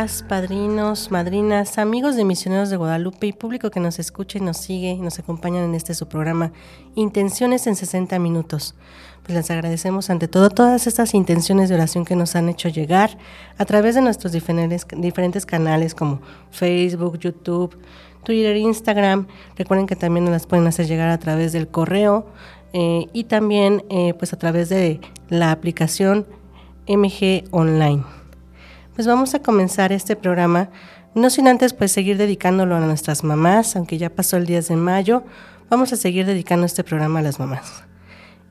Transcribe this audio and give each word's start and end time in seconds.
Padrinos, 0.00 1.10
madrinas, 1.10 1.76
amigos 1.76 2.16
de 2.16 2.24
Misioneros 2.24 2.70
de 2.70 2.78
Guadalupe 2.78 3.26
y 3.26 3.34
público 3.34 3.70
que 3.70 3.80
nos 3.80 3.98
escucha 3.98 4.38
y 4.38 4.40
nos 4.40 4.56
sigue 4.56 4.92
y 4.92 4.98
nos 4.98 5.18
acompañan 5.18 5.62
en 5.64 5.74
este 5.74 5.92
su 5.92 6.08
programa 6.08 6.52
Intenciones 6.94 7.66
en 7.66 7.76
60 7.76 8.18
minutos. 8.18 8.74
Pues 9.22 9.36
les 9.36 9.50
agradecemos 9.50 10.08
ante 10.08 10.26
todo 10.26 10.48
todas 10.48 10.86
estas 10.86 11.12
intenciones 11.12 11.68
de 11.68 11.74
oración 11.74 12.06
que 12.06 12.16
nos 12.16 12.34
han 12.34 12.48
hecho 12.48 12.70
llegar 12.70 13.18
a 13.58 13.66
través 13.66 13.94
de 13.94 14.00
nuestros 14.00 14.32
diferentes, 14.32 14.86
diferentes 14.96 15.44
canales 15.44 15.94
como 15.94 16.22
Facebook, 16.50 17.18
YouTube, 17.18 17.76
Twitter, 18.24 18.56
Instagram. 18.56 19.26
Recuerden 19.56 19.86
que 19.86 19.96
también 19.96 20.24
nos 20.24 20.32
las 20.32 20.46
pueden 20.46 20.66
hacer 20.66 20.86
llegar 20.86 21.10
a 21.10 21.18
través 21.18 21.52
del 21.52 21.68
correo 21.68 22.26
eh, 22.72 23.06
y 23.12 23.24
también 23.24 23.84
eh, 23.90 24.14
pues 24.14 24.32
a 24.32 24.38
través 24.38 24.70
de 24.70 24.98
la 25.28 25.52
aplicación 25.52 26.26
MG 26.88 27.44
Online 27.50 28.19
pues 28.94 29.06
vamos 29.06 29.34
a 29.34 29.40
comenzar 29.40 29.92
este 29.92 30.16
programa, 30.16 30.68
no 31.14 31.30
sin 31.30 31.48
antes 31.48 31.72
pues 31.72 31.92
seguir 31.92 32.16
dedicándolo 32.16 32.76
a 32.76 32.80
nuestras 32.80 33.24
mamás, 33.24 33.76
aunque 33.76 33.98
ya 33.98 34.10
pasó 34.10 34.36
el 34.36 34.46
10 34.46 34.68
de 34.68 34.76
mayo, 34.76 35.24
vamos 35.68 35.92
a 35.92 35.96
seguir 35.96 36.26
dedicando 36.26 36.66
este 36.66 36.84
programa 36.84 37.20
a 37.20 37.22
las 37.22 37.38
mamás. 37.38 37.84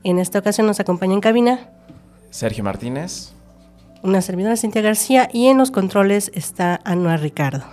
En 0.02 0.18
esta 0.18 0.38
ocasión 0.38 0.66
nos 0.66 0.80
acompaña 0.80 1.14
en 1.14 1.20
cabina 1.20 1.70
Sergio 2.30 2.62
Martínez, 2.62 3.32
una 4.02 4.22
servidora 4.22 4.56
Cintia 4.56 4.82
García 4.82 5.28
y 5.32 5.48
en 5.48 5.58
los 5.58 5.70
controles 5.70 6.30
está 6.34 6.80
Anuar 6.84 7.20
Ricardo. 7.20 7.64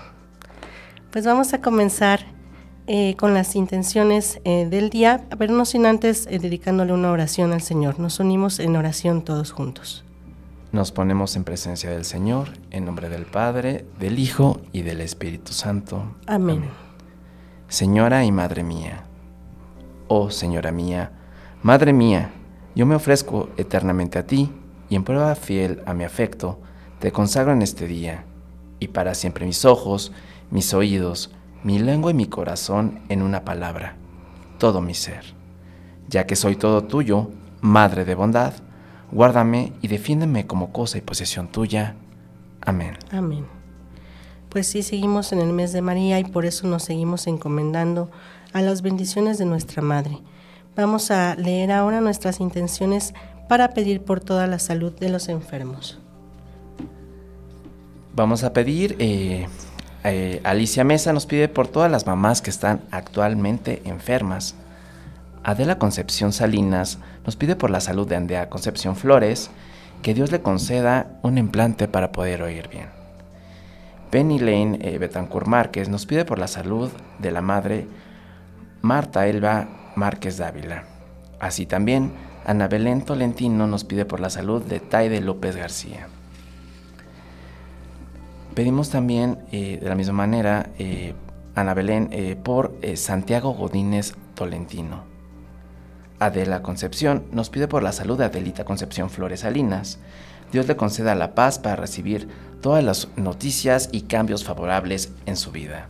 Pues 1.11 1.25
vamos 1.25 1.53
a 1.53 1.61
comenzar 1.61 2.25
eh, 2.87 3.15
con 3.17 3.33
las 3.33 3.55
intenciones 3.55 4.39
eh, 4.45 4.65
del 4.69 4.89
día, 4.89 5.25
pero 5.37 5.53
no 5.53 5.65
sin 5.65 5.85
antes 5.85 6.27
eh, 6.29 6.39
dedicándole 6.39 6.93
una 6.93 7.11
oración 7.11 7.53
al 7.53 7.61
Señor. 7.61 7.99
Nos 7.99 8.19
unimos 8.19 8.59
en 8.59 8.75
oración 8.75 9.23
todos 9.23 9.51
juntos. 9.51 10.03
Nos 10.73 10.91
ponemos 10.91 11.37
en 11.37 11.45
presencia 11.45 11.91
del 11.91 12.03
Señor, 12.03 12.49
en 12.71 12.83
nombre 12.83 13.07
del 13.07 13.25
Padre, 13.25 13.85
del 13.99 14.19
Hijo 14.19 14.59
y 14.73 14.81
del 14.81 14.99
Espíritu 14.99 15.53
Santo. 15.53 16.15
Amén. 16.25 16.65
Señora 17.69 18.25
y 18.25 18.33
Madre 18.33 18.63
mía, 18.63 19.05
oh 20.09 20.29
Señora 20.29 20.73
mía, 20.73 21.11
Madre 21.63 21.93
mía, 21.93 22.31
yo 22.75 22.85
me 22.85 22.95
ofrezco 22.95 23.49
eternamente 23.55 24.19
a 24.19 24.27
ti 24.27 24.51
y 24.89 24.95
en 24.95 25.05
prueba 25.05 25.35
fiel 25.35 25.81
a 25.85 25.93
mi 25.93 26.03
afecto, 26.03 26.59
te 26.99 27.13
consagro 27.13 27.53
en 27.53 27.61
este 27.61 27.87
día, 27.87 28.25
y 28.79 28.89
para 28.89 29.15
siempre 29.15 29.45
mis 29.45 29.63
ojos, 29.63 30.11
mis 30.51 30.73
oídos, 30.73 31.31
mi 31.63 31.79
lengua 31.79 32.11
y 32.11 32.13
mi 32.13 32.27
corazón 32.27 32.99
en 33.07 33.21
una 33.21 33.45
palabra, 33.45 33.95
todo 34.57 34.81
mi 34.81 34.93
ser. 34.93 35.23
Ya 36.09 36.25
que 36.25 36.35
soy 36.35 36.57
todo 36.57 36.83
tuyo, 36.83 37.31
Madre 37.59 38.05
de 38.05 38.15
bondad, 38.15 38.53
Guárdame 39.11 39.73
y 39.81 39.87
defiéndeme 39.87 40.47
como 40.47 40.71
cosa 40.71 40.97
y 40.97 41.01
posesión 41.01 41.47
tuya. 41.47 41.95
Amén. 42.61 42.97
Amén. 43.11 43.45
Pues 44.49 44.67
sí, 44.67 44.83
seguimos 44.83 45.31
en 45.33 45.39
el 45.39 45.53
mes 45.53 45.73
de 45.73 45.81
María 45.81 46.19
y 46.19 46.23
por 46.23 46.45
eso 46.45 46.67
nos 46.67 46.83
seguimos 46.83 47.27
encomendando 47.27 48.09
a 48.53 48.61
las 48.61 48.81
bendiciones 48.81 49.37
de 49.37 49.45
nuestra 49.45 49.81
Madre. 49.81 50.17
Vamos 50.75 51.11
a 51.11 51.35
leer 51.35 51.71
ahora 51.71 52.01
nuestras 52.01 52.39
intenciones 52.39 53.13
para 53.47 53.69
pedir 53.69 54.01
por 54.01 54.19
toda 54.19 54.47
la 54.47 54.59
salud 54.59 54.93
de 54.93 55.09
los 55.09 55.29
enfermos. 55.29 55.99
Vamos 58.13 58.43
a 58.43 58.53
pedir, 58.53 58.95
eh, 58.99 59.47
eh, 60.03 60.41
Alicia 60.43 60.83
Mesa 60.83 61.13
nos 61.13 61.25
pide 61.25 61.47
por 61.47 61.67
todas 61.67 61.91
las 61.91 62.05
mamás 62.05 62.41
que 62.41 62.49
están 62.49 62.81
actualmente 62.91 63.81
enfermas. 63.85 64.55
Adela 65.47 65.79
Concepción 65.79 66.33
Salinas 66.33 66.99
nos 67.25 67.37
pide 67.37 67.55
por 67.55 67.69
la 67.69 67.79
salud 67.79 68.05
de 68.05 68.17
Andrea 68.17 68.49
Concepción 68.49 68.97
Flores 68.97 69.49
que 70.01 70.13
Dios 70.13 70.29
le 70.29 70.41
conceda 70.41 71.07
un 71.23 71.37
implante 71.37 71.87
para 71.87 72.11
poder 72.11 72.41
oír 72.41 72.67
bien. 72.67 72.87
Penny 74.09 74.39
Lane 74.39 74.77
eh, 74.81 74.97
Betancourt 74.97 75.47
Márquez 75.47 75.87
nos 75.87 76.05
pide 76.05 76.25
por 76.25 76.37
la 76.37 76.49
salud 76.49 76.91
de 77.19 77.31
la 77.31 77.41
madre 77.41 77.87
Marta 78.81 79.25
Elba 79.25 79.69
Márquez 79.95 80.35
Dávila. 80.37 80.83
Así 81.39 81.65
también, 81.65 82.11
Ana 82.45 82.67
Belén 82.67 83.05
Tolentino 83.05 83.67
nos 83.67 83.85
pide 83.85 84.03
por 84.03 84.19
la 84.19 84.29
salud 84.29 84.61
de 84.61 84.81
Taide 84.81 85.21
López 85.21 85.55
García. 85.55 86.09
Pedimos 88.53 88.89
también, 88.89 89.39
eh, 89.53 89.79
de 89.81 89.87
la 89.87 89.95
misma 89.95 90.13
manera, 90.13 90.71
eh, 90.77 91.13
Ana 91.55 91.73
Belén 91.73 92.09
por 92.43 92.75
Santiago 92.95 93.53
Godínez 93.53 94.13
Tolentino. 94.35 95.16
Adela 96.19 96.61
Concepción 96.61 97.23
nos 97.31 97.49
pide 97.49 97.67
por 97.67 97.83
la 97.83 97.91
salud 97.91 98.17
de 98.17 98.25
Adelita 98.25 98.65
Concepción 98.65 99.09
Flores 99.09 99.41
Salinas. 99.41 99.99
Dios 100.51 100.67
le 100.67 100.75
conceda 100.75 101.15
la 101.15 101.35
paz 101.35 101.59
para 101.59 101.75
recibir 101.75 102.27
todas 102.61 102.83
las 102.83 103.09
noticias 103.15 103.89
y 103.91 104.01
cambios 104.01 104.43
favorables 104.43 105.11
en 105.25 105.37
su 105.37 105.51
vida. 105.51 105.87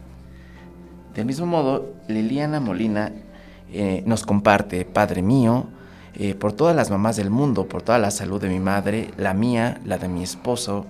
Del 1.15 1.25
mismo 1.25 1.45
modo, 1.45 1.93
Liliana 2.07 2.59
Molina 2.59 3.11
eh, 3.71 4.03
nos 4.05 4.25
comparte, 4.25 4.85
Padre 4.85 5.21
mío, 5.21 5.67
eh, 6.15 6.35
por 6.35 6.53
todas 6.53 6.75
las 6.75 6.89
mamás 6.89 7.15
del 7.15 7.29
mundo, 7.29 7.67
por 7.67 7.81
toda 7.81 7.99
la 7.99 8.11
salud 8.11 8.41
de 8.41 8.49
mi 8.49 8.59
madre, 8.59 9.11
la 9.17 9.33
mía, 9.33 9.79
la 9.85 9.97
de 9.97 10.07
mi 10.07 10.23
esposo, 10.23 10.85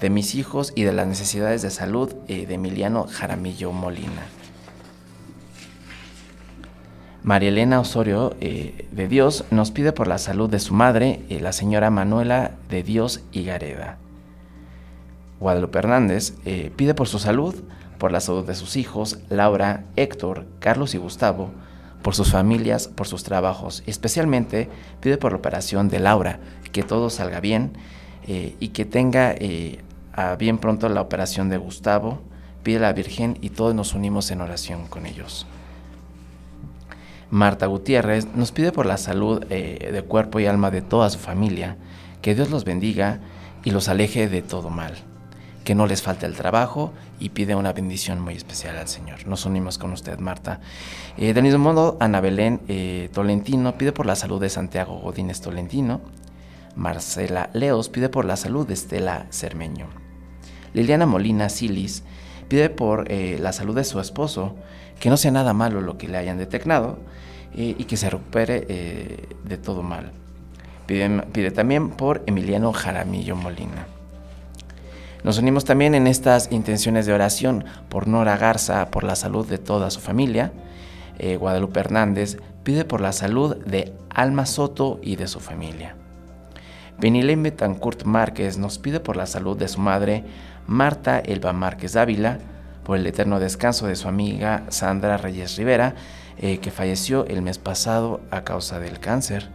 de 0.00 0.10
mis 0.10 0.34
hijos 0.34 0.72
y 0.74 0.82
de 0.82 0.92
las 0.92 1.06
necesidades 1.06 1.62
de 1.62 1.70
salud 1.70 2.14
eh, 2.28 2.46
de 2.46 2.54
Emiliano 2.54 3.06
Jaramillo 3.08 3.72
Molina. 3.72 4.26
María 7.24 7.48
Elena 7.48 7.80
Osorio 7.80 8.36
eh, 8.42 8.86
de 8.92 9.08
Dios 9.08 9.46
nos 9.50 9.70
pide 9.70 9.92
por 9.92 10.08
la 10.08 10.18
salud 10.18 10.50
de 10.50 10.58
su 10.58 10.74
madre, 10.74 11.22
eh, 11.30 11.40
la 11.40 11.52
señora 11.52 11.88
Manuela 11.88 12.50
de 12.68 12.82
Dios 12.82 13.22
Gareda. 13.32 13.96
Guadalupe 15.40 15.78
Hernández 15.78 16.34
eh, 16.44 16.70
pide 16.76 16.92
por 16.92 17.08
su 17.08 17.18
salud, 17.18 17.54
por 17.96 18.12
la 18.12 18.20
salud 18.20 18.46
de 18.46 18.54
sus 18.54 18.76
hijos, 18.76 19.20
Laura, 19.30 19.84
Héctor, 19.96 20.44
Carlos 20.58 20.94
y 20.94 20.98
Gustavo, 20.98 21.50
por 22.02 22.14
sus 22.14 22.30
familias, 22.30 22.88
por 22.88 23.06
sus 23.06 23.24
trabajos. 23.24 23.82
Especialmente 23.86 24.68
pide 25.00 25.16
por 25.16 25.32
la 25.32 25.38
operación 25.38 25.88
de 25.88 26.00
Laura, 26.00 26.40
que 26.72 26.82
todo 26.82 27.08
salga 27.08 27.40
bien 27.40 27.72
y 28.26 28.68
que 28.68 28.84
tenga 28.84 29.34
a 30.12 30.36
bien 30.36 30.58
pronto 30.58 30.90
la 30.90 31.00
operación 31.00 31.48
de 31.48 31.56
Gustavo. 31.56 32.20
Pide 32.62 32.76
a 32.76 32.80
la 32.80 32.92
Virgen 32.92 33.38
y 33.40 33.48
todos 33.48 33.74
nos 33.74 33.94
unimos 33.94 34.30
en 34.30 34.42
oración 34.42 34.86
con 34.88 35.06
ellos. 35.06 35.46
Marta 37.34 37.66
Gutiérrez 37.66 38.28
nos 38.36 38.52
pide 38.52 38.70
por 38.70 38.86
la 38.86 38.96
salud 38.96 39.44
eh, 39.50 39.90
de 39.92 40.02
cuerpo 40.02 40.38
y 40.38 40.46
alma 40.46 40.70
de 40.70 40.82
toda 40.82 41.10
su 41.10 41.18
familia, 41.18 41.76
que 42.22 42.36
Dios 42.36 42.48
los 42.48 42.64
bendiga 42.64 43.18
y 43.64 43.72
los 43.72 43.88
aleje 43.88 44.28
de 44.28 44.40
todo 44.40 44.70
mal, 44.70 44.94
que 45.64 45.74
no 45.74 45.88
les 45.88 46.00
falte 46.00 46.26
el 46.26 46.36
trabajo 46.36 46.92
y 47.18 47.30
pide 47.30 47.56
una 47.56 47.72
bendición 47.72 48.20
muy 48.20 48.34
especial 48.34 48.76
al 48.76 48.86
Señor. 48.86 49.26
Nos 49.26 49.46
unimos 49.46 49.78
con 49.78 49.92
usted, 49.92 50.20
Marta. 50.20 50.60
Eh, 51.16 51.34
del 51.34 51.42
mismo 51.42 51.58
modo, 51.58 51.96
Ana 51.98 52.20
Belén 52.20 52.60
eh, 52.68 53.10
Tolentino 53.12 53.76
pide 53.76 53.90
por 53.90 54.06
la 54.06 54.14
salud 54.14 54.40
de 54.40 54.48
Santiago 54.48 55.00
Godínez 55.00 55.40
Tolentino. 55.40 56.02
Marcela 56.76 57.50
Leos 57.52 57.88
pide 57.88 58.08
por 58.10 58.26
la 58.26 58.36
salud 58.36 58.64
de 58.64 58.74
Estela 58.74 59.26
Cermeño. 59.30 59.88
Liliana 60.72 61.04
Molina 61.04 61.48
Silis 61.48 62.04
pide 62.46 62.70
por 62.70 63.10
la 63.10 63.52
salud 63.52 63.74
de 63.74 63.82
su 63.82 63.98
esposo, 63.98 64.54
que 64.98 65.10
no 65.10 65.16
sea 65.16 65.30
nada 65.30 65.52
malo 65.52 65.80
lo 65.80 65.98
que 65.98 66.08
le 66.08 66.18
hayan 66.18 66.38
detectado 66.38 66.98
eh, 67.54 67.74
y 67.78 67.84
que 67.84 67.96
se 67.96 68.10
recupere 68.10 68.66
eh, 68.68 69.28
de 69.44 69.58
todo 69.58 69.82
mal. 69.82 70.12
Pide, 70.86 71.50
también 71.50 71.90
por 71.90 72.22
Emiliano 72.26 72.72
Jaramillo 72.72 73.36
Molina. 73.36 73.86
Nos 75.22 75.38
unimos 75.38 75.64
también 75.64 75.94
en 75.94 76.06
estas 76.06 76.52
intenciones 76.52 77.06
de 77.06 77.14
oración 77.14 77.64
por 77.88 78.06
Nora 78.06 78.36
Garza, 78.36 78.90
por 78.90 79.04
la 79.04 79.16
salud 79.16 79.48
de 79.48 79.56
toda 79.56 79.90
su 79.90 80.00
familia. 80.00 80.52
Eh, 81.18 81.36
Guadalupe 81.36 81.80
Hernández 81.80 82.36
pide 82.64 82.84
por 82.84 83.00
la 83.00 83.12
salud 83.12 83.56
de 83.64 83.94
Alma 84.10 84.44
Soto 84.44 85.00
y 85.02 85.16
de 85.16 85.26
su 85.26 85.40
familia. 85.40 85.96
Benilén 86.98 87.42
Betancourt 87.42 88.04
Márquez 88.04 88.58
nos 88.58 88.78
pide 88.78 89.00
por 89.00 89.16
la 89.16 89.26
salud 89.26 89.56
de 89.56 89.68
su 89.68 89.80
madre, 89.80 90.24
Marta 90.66 91.18
Elba 91.18 91.52
Márquez 91.52 91.96
Ávila, 91.96 92.38
por 92.84 92.98
el 92.98 93.06
eterno 93.06 93.40
descanso 93.40 93.86
de 93.86 93.96
su 93.96 94.08
amiga 94.08 94.64
Sandra 94.68 95.16
Reyes 95.16 95.56
Rivera, 95.56 95.94
eh, 96.38 96.58
que 96.58 96.70
falleció 96.70 97.26
el 97.26 97.42
mes 97.42 97.58
pasado 97.58 98.20
a 98.30 98.44
causa 98.44 98.78
del 98.78 99.00
cáncer. 99.00 99.48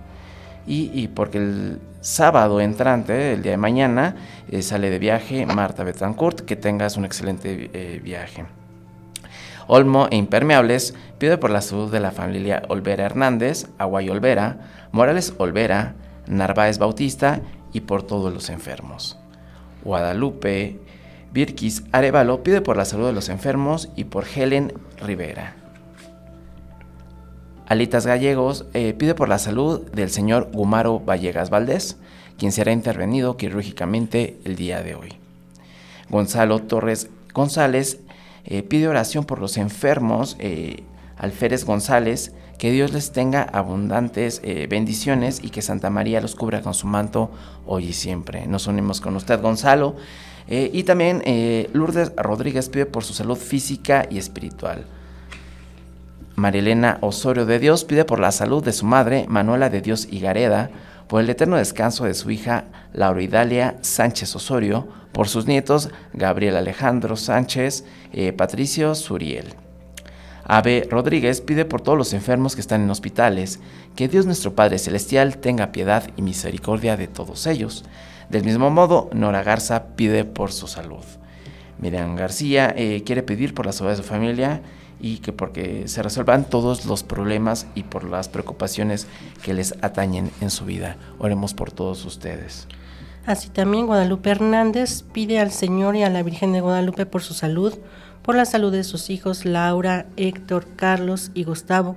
Y, 0.72 1.08
porque 1.08 1.40
el 1.40 1.80
sábado 2.00 2.62
entrante, 2.62 3.34
el 3.34 3.42
día 3.42 3.54
de 3.54 3.58
mañana, 3.58 4.16
eh, 4.52 4.62
sale 4.62 4.92
de 4.92 5.00
viaje 5.00 5.48
Marta 5.48 5.84
Betancourt, 5.84 6.42
que 6.42 6.56
tengas 6.56 6.96
un 6.96 7.06
excelente 7.06 7.72
eh, 7.74 8.00
viaje. 8.04 8.46
Olmo 9.66 10.08
e 10.12 10.16
Impermeables 10.16 10.94
pide 11.18 11.40
por 11.40 11.50
la 11.50 11.62
salud 11.62 11.92
de 11.92 12.00
la 12.00 12.12
familia 12.12 12.62
Olvera 12.70 13.06
Hernández, 13.06 13.68
Aguay 13.80 14.10
Olvera, 14.10 14.58
Morales 14.92 15.34
Olvera, 15.40 15.96
Narváez 16.28 16.78
Bautista 16.78 17.42
y 17.74 17.82
por 17.82 18.04
todos 18.04 18.32
los 18.32 18.50
enfermos. 18.50 19.18
Guadalupe 19.84 20.80
Virquis 21.32 21.84
Arevalo 21.92 22.44
pide 22.44 22.62
por 22.62 22.78
la 22.78 22.86
salud 22.86 23.08
de 23.08 23.14
los 23.14 23.30
enfermos 23.30 23.90
y 23.96 24.06
por 24.06 24.26
Helen 24.26 24.74
Rivera. 25.02 25.56
Alitas 27.68 28.08
Gallegos 28.08 28.66
eh, 28.74 28.96
pide 28.98 29.14
por 29.14 29.30
la 29.30 29.38
salud 29.38 29.82
del 29.92 30.10
señor 30.10 30.50
Gumaro 30.52 31.00
Vallegas 31.00 31.52
Valdés, 31.52 31.98
quien 32.40 32.52
será 32.52 32.72
intervenido 32.72 33.38
quirúrgicamente 33.38 34.40
el 34.44 34.56
día 34.56 34.82
de 34.82 34.96
hoy. 34.96 35.14
Gonzalo 36.10 36.64
Torres 36.64 37.12
González 37.32 38.00
eh, 38.46 38.64
pide 38.64 38.88
oración 38.88 39.24
por 39.24 39.40
los 39.40 39.58
enfermos, 39.58 40.36
eh, 40.40 40.82
Alférez 41.16 41.64
González, 41.64 42.34
que 42.58 42.72
Dios 42.72 42.92
les 42.92 43.12
tenga 43.12 43.44
abundantes 43.44 44.42
bendiciones 44.70 45.40
y 45.42 45.50
que 45.50 45.62
Santa 45.62 45.90
María 45.90 46.20
los 46.20 46.36
cubra 46.36 46.62
con 46.62 46.74
su 46.74 46.88
manto 46.88 47.32
hoy 47.66 47.86
y 47.86 47.94
siempre. 47.94 48.48
Nos 48.48 48.68
unimos 48.68 49.00
con 49.00 49.16
usted, 49.16 49.42
Gonzalo. 49.42 49.96
Y 50.50 50.84
también 50.84 51.22
Lourdes 51.74 52.12
Rodríguez 52.18 52.70
pide 52.70 52.88
por 52.88 53.04
su 53.04 53.14
salud 53.14 53.38
física 53.38 54.08
y 54.10 54.18
espiritual. 54.18 54.86
Marilena 56.40 56.98
Osorio 57.02 57.46
de 57.46 57.60
Dios 57.60 57.84
pide 57.84 58.06
por 58.06 58.20
la 58.20 58.32
salud 58.32 58.64
de 58.64 58.74
su 58.74 58.86
madre, 58.86 59.26
Manuela 59.28 59.70
de 59.70 59.82
Dios 59.82 60.08
Higareda, 60.10 60.72
por 61.08 61.22
el 61.22 61.30
eterno 61.30 61.58
descanso 61.58 62.06
de 62.06 62.14
su 62.14 62.32
hija, 62.32 62.66
Lauridalia 62.94 63.78
Sánchez 63.82 64.36
Osorio, 64.36 64.88
por 65.12 65.28
sus 65.28 65.48
nietos, 65.48 65.90
Gabriel 66.14 66.56
Alejandro 66.56 67.16
Sánchez, 67.18 67.84
eh, 68.14 68.32
Patricio 68.32 68.96
Suriel. 68.96 69.69
Ave 70.52 70.88
Rodríguez 70.90 71.42
pide 71.42 71.64
por 71.64 71.80
todos 71.80 71.96
los 71.96 72.12
enfermos 72.12 72.56
que 72.56 72.62
están 72.62 72.82
en 72.82 72.90
hospitales, 72.90 73.60
que 73.96 74.08
Dios 74.08 74.26
nuestro 74.26 74.56
Padre 74.56 74.80
Celestial 74.80 75.38
tenga 75.38 75.72
piedad 75.72 76.10
y 76.18 76.24
misericordia 76.24 76.98
de 76.98 77.08
todos 77.08 77.46
ellos. 77.46 77.86
Del 78.32 78.44
mismo 78.44 78.72
modo, 78.72 79.12
Nora 79.14 79.44
Garza 79.44 79.96
pide 79.96 80.26
por 80.26 80.52
su 80.52 80.66
salud. 80.66 81.04
Miriam 81.78 82.16
García 82.16 82.74
eh, 82.76 83.04
quiere 83.06 83.22
pedir 83.22 83.54
por 83.54 83.68
la 83.68 83.74
salud 83.74 83.92
de 83.92 83.98
su 83.98 84.04
familia 84.04 84.64
y 85.00 85.20
que 85.20 85.34
porque 85.34 85.88
se 85.88 86.02
resuelvan 86.02 86.46
todos 86.46 86.84
los 86.88 87.04
problemas 87.04 87.68
y 87.76 87.84
por 87.84 88.04
las 88.04 88.28
preocupaciones 88.28 89.06
que 89.44 89.54
les 89.54 89.76
atañen 89.84 90.32
en 90.42 90.50
su 90.50 90.66
vida. 90.66 90.98
Oremos 91.20 91.54
por 91.54 91.72
todos 91.72 92.04
ustedes. 92.06 92.68
Así 93.28 93.50
también 93.50 93.86
Guadalupe 93.86 94.32
Hernández 94.32 95.04
pide 95.04 95.38
al 95.38 95.52
Señor 95.52 95.96
y 95.96 96.02
a 96.02 96.10
la 96.10 96.24
Virgen 96.24 96.54
de 96.54 96.62
Guadalupe 96.62 97.06
por 97.06 97.22
su 97.22 97.36
salud, 97.36 97.76
por 98.30 98.36
la 98.36 98.46
salud 98.46 98.72
de 98.72 98.84
sus 98.84 99.10
hijos 99.10 99.44
Laura, 99.44 100.06
Héctor, 100.16 100.68
Carlos 100.76 101.32
y 101.34 101.46
Gustavo, 101.46 101.96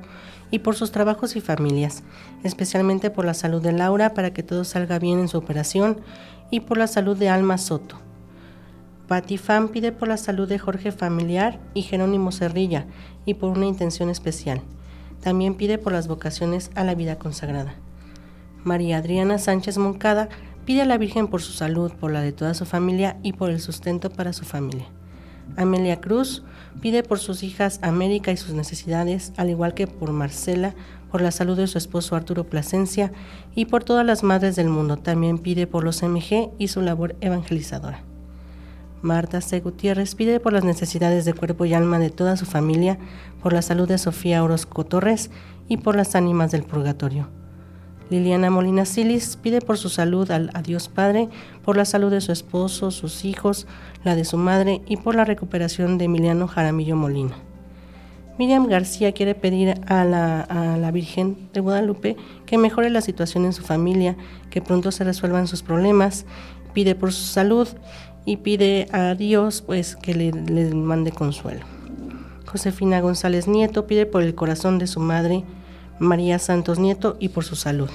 y 0.50 0.60
por 0.60 0.74
sus 0.74 0.90
trabajos 0.90 1.36
y 1.36 1.42
familias, 1.42 2.04
especialmente 2.42 3.10
por 3.10 3.26
la 3.26 3.34
salud 3.34 3.60
de 3.60 3.72
Laura 3.72 4.14
para 4.14 4.32
que 4.32 4.42
todo 4.42 4.64
salga 4.64 4.98
bien 4.98 5.18
en 5.18 5.28
su 5.28 5.36
operación 5.36 6.00
y 6.50 6.60
por 6.60 6.78
la 6.78 6.86
salud 6.86 7.18
de 7.18 7.28
Alma 7.28 7.58
Soto. 7.58 7.98
Fan 9.08 9.68
pide 9.68 9.92
por 9.92 10.08
la 10.08 10.16
salud 10.16 10.48
de 10.48 10.58
Jorge 10.58 10.90
Familiar 10.90 11.60
y 11.74 11.82
Jerónimo 11.82 12.32
Cerrilla 12.32 12.86
y 13.26 13.34
por 13.34 13.50
una 13.50 13.66
intención 13.66 14.08
especial. 14.08 14.62
También 15.20 15.54
pide 15.54 15.76
por 15.76 15.92
las 15.92 16.08
vocaciones 16.08 16.70
a 16.74 16.82
la 16.82 16.94
vida 16.94 17.18
consagrada. 17.18 17.74
María 18.64 18.96
Adriana 18.96 19.36
Sánchez 19.36 19.76
Moncada 19.76 20.30
pide 20.64 20.80
a 20.80 20.86
la 20.86 20.96
Virgen 20.96 21.28
por 21.28 21.42
su 21.42 21.52
salud, 21.52 21.92
por 21.92 22.10
la 22.10 22.22
de 22.22 22.32
toda 22.32 22.54
su 22.54 22.64
familia 22.64 23.18
y 23.22 23.34
por 23.34 23.50
el 23.50 23.60
sustento 23.60 24.08
para 24.08 24.32
su 24.32 24.46
familia. 24.46 24.86
Amelia 25.56 26.00
Cruz 26.00 26.42
pide 26.80 27.02
por 27.02 27.18
sus 27.18 27.42
hijas 27.42 27.78
América 27.82 28.32
y 28.32 28.36
sus 28.36 28.54
necesidades, 28.54 29.32
al 29.36 29.50
igual 29.50 29.74
que 29.74 29.86
por 29.86 30.12
Marcela, 30.12 30.74
por 31.10 31.20
la 31.20 31.30
salud 31.30 31.56
de 31.56 31.66
su 31.66 31.78
esposo 31.78 32.16
Arturo 32.16 32.44
Plasencia 32.44 33.12
y 33.54 33.66
por 33.66 33.84
todas 33.84 34.06
las 34.06 34.22
madres 34.22 34.56
del 34.56 34.68
mundo. 34.68 34.96
También 34.96 35.38
pide 35.38 35.66
por 35.66 35.84
los 35.84 36.02
MG 36.02 36.50
y 36.58 36.68
su 36.68 36.80
labor 36.80 37.16
evangelizadora. 37.20 38.02
Marta 39.02 39.40
C. 39.40 39.60
Gutiérrez 39.60 40.14
pide 40.14 40.38
por 40.40 40.52
las 40.52 40.64
necesidades 40.64 41.24
de 41.24 41.34
cuerpo 41.34 41.64
y 41.64 41.74
alma 41.74 41.98
de 41.98 42.10
toda 42.10 42.36
su 42.36 42.46
familia, 42.46 42.98
por 43.42 43.52
la 43.52 43.60
salud 43.60 43.88
de 43.88 43.98
Sofía 43.98 44.44
Orozco 44.44 44.86
Torres 44.86 45.30
y 45.68 45.78
por 45.78 45.96
las 45.96 46.14
ánimas 46.14 46.52
del 46.52 46.62
purgatorio. 46.62 47.41
Liliana 48.12 48.50
Molina 48.50 48.84
Silis 48.84 49.38
pide 49.40 49.62
por 49.62 49.78
su 49.78 49.88
salud 49.88 50.30
al 50.30 50.50
a 50.52 50.60
Dios 50.60 50.88
Padre, 50.88 51.30
por 51.64 51.78
la 51.78 51.86
salud 51.86 52.10
de 52.10 52.20
su 52.20 52.30
esposo, 52.30 52.90
sus 52.90 53.24
hijos, 53.24 53.66
la 54.04 54.14
de 54.14 54.26
su 54.26 54.36
madre 54.36 54.82
y 54.86 54.98
por 54.98 55.14
la 55.14 55.24
recuperación 55.24 55.96
de 55.96 56.04
Emiliano 56.04 56.46
Jaramillo 56.46 56.94
Molina. 56.94 57.34
Miriam 58.38 58.66
García 58.66 59.12
quiere 59.12 59.34
pedir 59.34 59.80
a 59.86 60.04
la, 60.04 60.90
Virgen 60.92 61.48
de 61.54 61.60
Guadalupe 61.60 62.16
que 62.44 62.58
mejore 62.58 62.90
la 62.90 63.00
situación 63.00 63.46
en 63.46 63.54
su 63.54 63.62
familia, 63.62 64.14
que 64.50 64.60
pronto 64.60 64.92
se 64.92 65.04
resuelvan 65.04 65.46
sus 65.46 65.62
problemas, 65.62 66.26
pide 66.74 66.94
por 66.94 67.14
su 67.14 67.24
salud 67.24 67.66
y 68.26 68.36
pide 68.36 68.88
a 68.92 69.14
Dios 69.14 69.62
pues 69.62 69.96
que 69.96 70.14
le, 70.14 70.74
mande 70.74 71.12
consuelo. 71.12 71.64
Josefina 72.44 73.00
González 73.00 73.48
Nieto 73.48 73.86
pide 73.86 74.04
por 74.04 74.22
el 74.22 74.34
corazón 74.34 74.78
de 74.78 74.86
su 74.86 75.00
madre 75.00 75.44
María 75.98 76.38
Santos 76.38 76.78
Nieto 76.78 77.16
y 77.20 77.28
por 77.28 77.44
su 77.44 77.56
salud. 77.56 77.90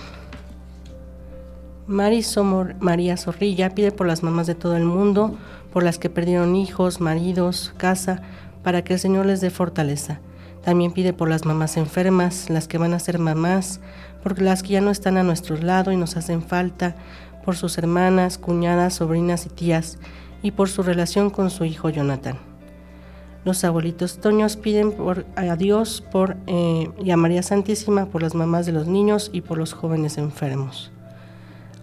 María 1.87 3.17
Zorrilla 3.17 3.69
pide 3.73 3.91
por 3.91 4.07
las 4.07 4.21
mamás 4.21 4.47
de 4.47 4.55
todo 4.55 4.75
el 4.75 4.83
mundo, 4.83 5.37
por 5.71 5.83
las 5.83 5.97
que 5.97 6.09
perdieron 6.09 6.55
hijos, 6.55 6.99
maridos, 6.99 7.73
casa, 7.77 8.21
para 8.63 8.83
que 8.83 8.93
el 8.93 8.99
Señor 8.99 9.25
les 9.25 9.41
dé 9.41 9.49
fortaleza. 9.49 10.19
También 10.63 10.91
pide 10.91 11.13
por 11.13 11.29
las 11.29 11.45
mamás 11.45 11.77
enfermas, 11.77 12.49
las 12.49 12.67
que 12.67 12.77
van 12.77 12.93
a 12.93 12.99
ser 12.99 13.19
mamás, 13.19 13.79
por 14.21 14.41
las 14.41 14.63
que 14.63 14.73
ya 14.73 14.81
no 14.81 14.91
están 14.91 15.15
a 15.15 15.23
nuestro 15.23 15.55
lado 15.55 15.93
y 15.93 15.97
nos 15.97 16.17
hacen 16.17 16.41
falta, 16.41 16.95
por 17.45 17.55
sus 17.55 17.77
hermanas, 17.77 18.37
cuñadas, 18.37 18.95
sobrinas 18.95 19.45
y 19.45 19.49
tías, 19.49 19.97
y 20.41 20.51
por 20.51 20.67
su 20.67 20.83
relación 20.83 21.29
con 21.29 21.49
su 21.49 21.63
hijo 21.63 21.89
Jonathan. 21.89 22.37
Los 23.47 23.63
abuelitos 23.63 24.17
Toños 24.17 24.57
piden 24.57 24.91
por, 24.91 25.25
a 25.37 25.55
Dios 25.55 26.03
por, 26.11 26.35
eh, 26.47 26.89
y 27.01 27.11
a 27.11 27.15
María 27.15 27.41
Santísima 27.41 28.07
por 28.07 28.21
las 28.21 28.35
mamás 28.35 28.65
de 28.65 28.73
los 28.73 28.87
niños 28.87 29.29
y 29.31 29.39
por 29.39 29.57
los 29.57 29.71
jóvenes 29.71 30.17
enfermos. 30.17 30.91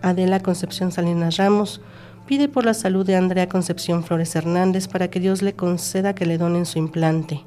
Adela 0.02 0.40
Concepción 0.40 0.92
Salinas 0.92 1.38
Ramos 1.38 1.80
pide 2.26 2.50
por 2.50 2.66
la 2.66 2.74
salud 2.74 3.06
de 3.06 3.16
Andrea 3.16 3.48
Concepción 3.48 4.04
Flores 4.04 4.36
Hernández 4.36 4.88
para 4.88 5.08
que 5.08 5.20
Dios 5.20 5.40
le 5.40 5.54
conceda 5.54 6.14
que 6.14 6.26
le 6.26 6.36
donen 6.36 6.66
su 6.66 6.78
implante. 6.78 7.40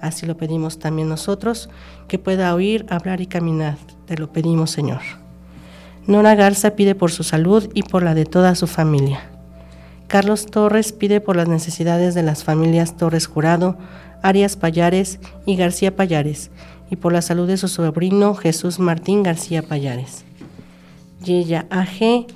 Así 0.00 0.26
lo 0.26 0.36
pedimos 0.36 0.80
también 0.80 1.08
nosotros, 1.08 1.70
que 2.08 2.18
pueda 2.18 2.52
oír, 2.56 2.86
hablar 2.90 3.20
y 3.20 3.28
caminar. 3.28 3.76
Te 4.06 4.18
lo 4.18 4.32
pedimos, 4.32 4.72
Señor. 4.72 5.02
Nora 6.08 6.34
Garza 6.34 6.74
pide 6.74 6.96
por 6.96 7.12
su 7.12 7.22
salud 7.22 7.70
y 7.72 7.84
por 7.84 8.02
la 8.02 8.14
de 8.14 8.24
toda 8.24 8.56
su 8.56 8.66
familia. 8.66 9.29
Carlos 10.10 10.46
Torres 10.46 10.92
pide 10.92 11.20
por 11.20 11.36
las 11.36 11.46
necesidades 11.46 12.16
de 12.16 12.24
las 12.24 12.42
familias 12.42 12.96
Torres 12.96 13.28
Jurado, 13.28 13.78
Arias 14.22 14.56
Payares 14.56 15.20
y 15.46 15.54
García 15.54 15.94
Payares, 15.94 16.50
y 16.90 16.96
por 16.96 17.12
la 17.12 17.22
salud 17.22 17.46
de 17.46 17.56
su 17.56 17.68
sobrino 17.68 18.34
Jesús 18.34 18.80
Martín 18.80 19.22
García 19.22 19.62
Payares. 19.62 20.24
Yeya 21.22 21.68
AG 21.70 22.26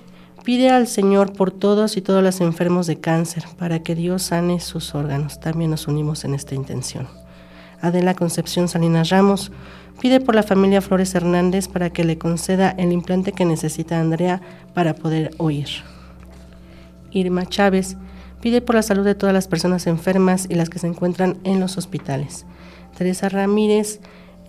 pide 0.45 0.71
al 0.71 0.87
Señor 0.87 1.33
por 1.33 1.50
todos 1.50 1.97
y 1.97 2.00
todos 2.00 2.23
los 2.23 2.40
enfermos 2.40 2.87
de 2.87 3.00
cáncer, 3.00 3.43
para 3.59 3.81
que 3.81 3.97
Dios 3.97 4.23
sane 4.23 4.61
sus 4.61 4.95
órganos. 4.95 5.40
También 5.40 5.73
nos 5.73 5.88
unimos 5.88 6.25
en 6.25 6.35
esta 6.35 6.54
intención. 6.54 7.09
Adela 7.81 8.14
Concepción 8.14 8.69
Salinas 8.69 9.11
Ramos 9.11 9.50
Pide 10.00 10.21
por 10.21 10.35
la 10.35 10.43
familia 10.43 10.81
Flores 10.81 11.14
Hernández 11.14 11.69
para 11.69 11.90
que 11.90 12.04
le 12.04 12.19
conceda 12.19 12.71
el 12.78 12.93
implante 12.93 13.33
que 13.33 13.45
necesita 13.45 14.00
Andrea 14.00 14.40
para 14.75 14.95
poder 14.95 15.31
oír. 15.38 15.69
Irma 17.14 17.47
Chávez 17.47 17.97
pide 18.40 18.61
por 18.61 18.75
la 18.75 18.83
salud 18.83 19.04
de 19.04 19.14
todas 19.14 19.33
las 19.33 19.49
personas 19.49 19.87
enfermas 19.87 20.47
y 20.50 20.54
las 20.54 20.68
que 20.68 20.78
se 20.78 20.87
encuentran 20.87 21.38
en 21.44 21.61
los 21.61 21.78
hospitales. 21.78 22.44
Teresa 22.97 23.28
Ramírez 23.28 24.00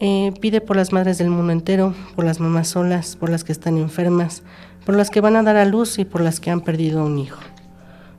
eh, 0.02 0.34
pide 0.42 0.60
por 0.60 0.76
las 0.76 0.92
madres 0.92 1.18
del 1.18 1.30
mundo 1.30 1.54
entero, 1.54 1.94
por 2.16 2.26
las 2.26 2.40
mamás 2.40 2.68
solas, 2.68 3.16
por 3.16 3.30
las 3.30 3.44
que 3.44 3.54
están 3.54 3.78
enfermas, 3.78 4.44
por 4.86 4.96
las 4.96 5.10
que 5.10 5.22
van 5.22 5.38
a 5.38 5.44
dar 5.44 5.56
a 5.56 5.66
luz 5.66 5.98
y 6.00 6.06
por 6.06 6.22
las 6.22 6.40
que 6.40 6.52
han 6.52 6.62
perdido 6.62 7.02
a 7.02 7.06
un 7.06 7.18
hijo. 7.18 7.40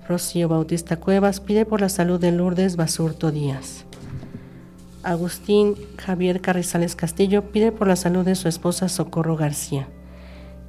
Rocío 0.08 0.48
Bautista 0.48 0.96
Cuevas 0.96 1.40
pide 1.40 1.66
por 1.66 1.80
la 1.80 1.88
salud 1.88 2.20
de 2.20 2.32
Lourdes 2.32 2.76
Basurto 2.76 3.30
Díaz. 3.30 3.84
Agustín 5.02 5.74
Javier 5.98 6.40
Carrizales 6.40 6.96
Castillo 6.96 7.50
pide 7.50 7.70
por 7.70 7.86
la 7.86 7.96
salud 7.96 8.24
de 8.24 8.34
su 8.34 8.48
esposa 8.48 8.88
Socorro 8.88 9.36
García. 9.36 9.88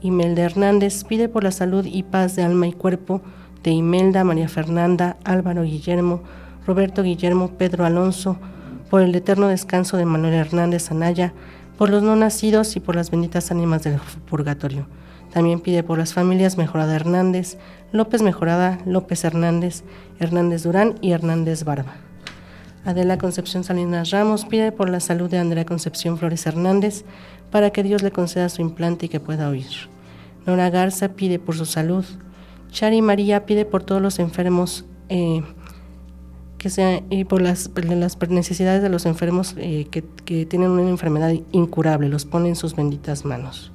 Imelda 0.02 0.44
Hernández 0.44 1.04
pide 1.04 1.30
por 1.30 1.44
la 1.44 1.52
salud 1.52 1.86
y 1.86 2.04
paz 2.04 2.36
de 2.36 2.44
alma 2.44 2.68
y 2.68 2.74
cuerpo 2.74 3.22
de 3.64 3.72
Imelda, 3.72 4.24
María 4.24 4.48
Fernanda, 4.48 5.18
Álvaro 5.24 5.64
Guillermo, 5.64 6.22
Roberto 6.66 7.04
Guillermo, 7.04 7.52
Pedro 7.58 7.86
Alonso, 7.86 8.38
por 8.90 9.02
el 9.02 9.16
eterno 9.16 9.48
descanso 9.48 9.98
de 9.98 10.06
Manuel 10.06 10.34
Hernández 10.34 10.92
Anaya, 10.92 11.34
por 11.78 11.90
los 11.90 12.04
no 12.04 12.16
nacidos 12.16 12.76
y 12.76 12.80
por 12.80 12.96
las 12.96 13.12
benditas 13.12 13.52
ánimas 13.52 13.84
del 13.84 14.00
purgatorio. 14.30 14.88
También 15.32 15.60
pide 15.60 15.84
por 15.84 15.98
las 15.98 16.14
familias 16.14 16.58
Mejorada 16.58 16.96
Hernández, 16.96 17.58
López 17.92 18.22
Mejorada, 18.22 18.80
López 18.86 19.24
Hernández, 19.24 19.84
Hernández 20.20 20.64
Durán 20.64 20.96
y 21.02 21.12
Hernández 21.12 21.64
Barba. 21.64 21.96
Adela 22.86 23.18
Concepción 23.18 23.64
Salinas 23.64 24.12
Ramos 24.12 24.46
pide 24.46 24.72
por 24.72 24.90
la 24.90 25.02
salud 25.02 25.30
de 25.30 25.38
Andrea 25.38 25.66
Concepción 25.66 26.18
Flores 26.18 26.46
Hernández 26.48 27.04
para 27.52 27.72
que 27.72 27.84
Dios 27.84 28.02
le 28.02 28.12
conceda 28.12 28.50
su 28.50 28.62
implante 28.62 29.08
y 29.08 29.10
que 29.10 29.20
pueda 29.20 29.50
oír. 29.50 29.68
Nora 30.46 30.70
Garza 30.70 31.10
pide 31.10 31.38
por 31.38 31.58
su 31.58 31.66
salud. 31.66 32.06
Chari 32.72 33.02
María 33.02 33.46
pide 33.46 33.66
por 33.66 33.84
todos 33.84 34.02
los 34.02 34.20
enfermos 34.20 34.86
eh, 35.10 35.42
que 36.58 36.70
sea, 36.70 37.02
y 37.10 37.24
por 37.24 37.42
las, 37.42 37.70
necesidades 38.30 38.82
de 38.82 38.90
los 38.90 39.06
enfermos 39.06 39.56
eh, 39.58 39.88
que, 39.92 40.04
que, 40.26 40.46
tienen 40.46 40.72
una 40.72 40.90
enfermedad 40.90 41.34
incurable, 41.52 42.10
los 42.10 42.26
pone 42.26 42.50
en 42.50 42.56
sus 42.56 42.76
benditas 42.76 43.26
manos. 43.26 43.72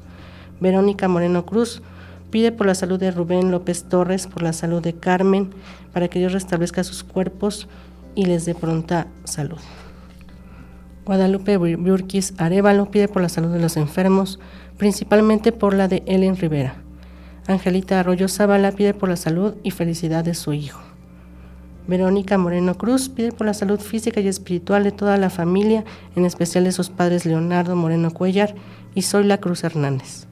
Verónica 0.61 1.08
Moreno 1.08 1.46
Cruz 1.46 1.82
pide 2.30 2.50
por 2.50 2.66
la 2.66 2.75
salud 2.75 2.99
de 2.99 3.11
Rubén 3.11 3.50
López 3.50 3.84
Torres, 3.84 4.26
por 4.26 4.42
la 4.42 4.52
salud 4.52 4.82
de 4.82 4.94
Carmen, 4.94 5.50
para 5.92 6.08
que 6.08 6.18
Dios 6.18 6.32
restablezca 6.32 6.82
sus 6.82 7.04
cuerpos 7.04 7.68
y 8.14 8.26
les 8.26 8.44
dé 8.44 8.54
pronta 8.54 9.06
salud. 9.25 9.58
Guadalupe 11.04 11.56
Burquis 11.56 12.34
Arevalo 12.38 12.90
pide 12.90 13.08
por 13.08 13.22
la 13.22 13.28
salud 13.28 13.52
de 13.52 13.61
los 13.61 13.76
enfermos, 13.76 14.38
principalmente 14.78 15.52
por 15.52 15.75
la 15.75 15.88
de 15.88 16.02
Ellen 16.06 16.37
Rivera. 16.37 16.82
Angelita 17.46 17.99
Arroyo 17.99 18.28
Zavala 18.28 18.70
pide 18.72 18.94
por 18.94 19.08
la 19.08 19.16
salud 19.16 19.54
y 19.62 19.72
felicidad 19.72 20.25
de 20.25 20.34
su 20.34 20.52
hijo. 20.52 20.80
Verónica 21.88 22.38
Moreno 22.38 22.76
Cruz 22.76 23.08
pide 23.08 23.32
por 23.32 23.46
la 23.46 23.54
salud 23.54 23.80
física 23.80 24.20
y 24.20 24.28
espiritual 24.28 24.84
de 24.84 24.92
toda 24.92 25.16
la 25.16 25.30
familia, 25.30 25.84
en 26.14 26.25
especial 26.25 26.62
de 26.64 26.72
sus 26.72 26.90
padres 26.90 27.26
Leonardo 27.26 27.75
Moreno 27.75 28.12
Cuellar 28.12 28.54
y 28.94 29.02
Zoila 29.02 29.38
Cruz 29.38 29.64
Hernández. 29.64 30.26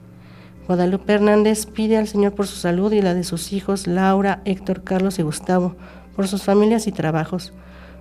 Guadalupe 0.67 1.11
Hernández 1.11 1.65
pide 1.65 1.97
al 1.97 2.07
Señor 2.07 2.33
por 2.33 2.47
su 2.47 2.55
salud 2.55 2.93
y 2.93 3.01
la 3.01 3.13
de 3.13 3.25
sus 3.25 3.51
hijos 3.51 3.87
Laura, 3.87 4.41
Héctor, 4.45 4.83
Carlos 4.83 5.19
y 5.19 5.23
Gustavo, 5.23 5.75
por 6.15 6.29
sus 6.29 6.43
familias 6.43 6.87
y 6.87 6.93
trabajos, 6.93 7.51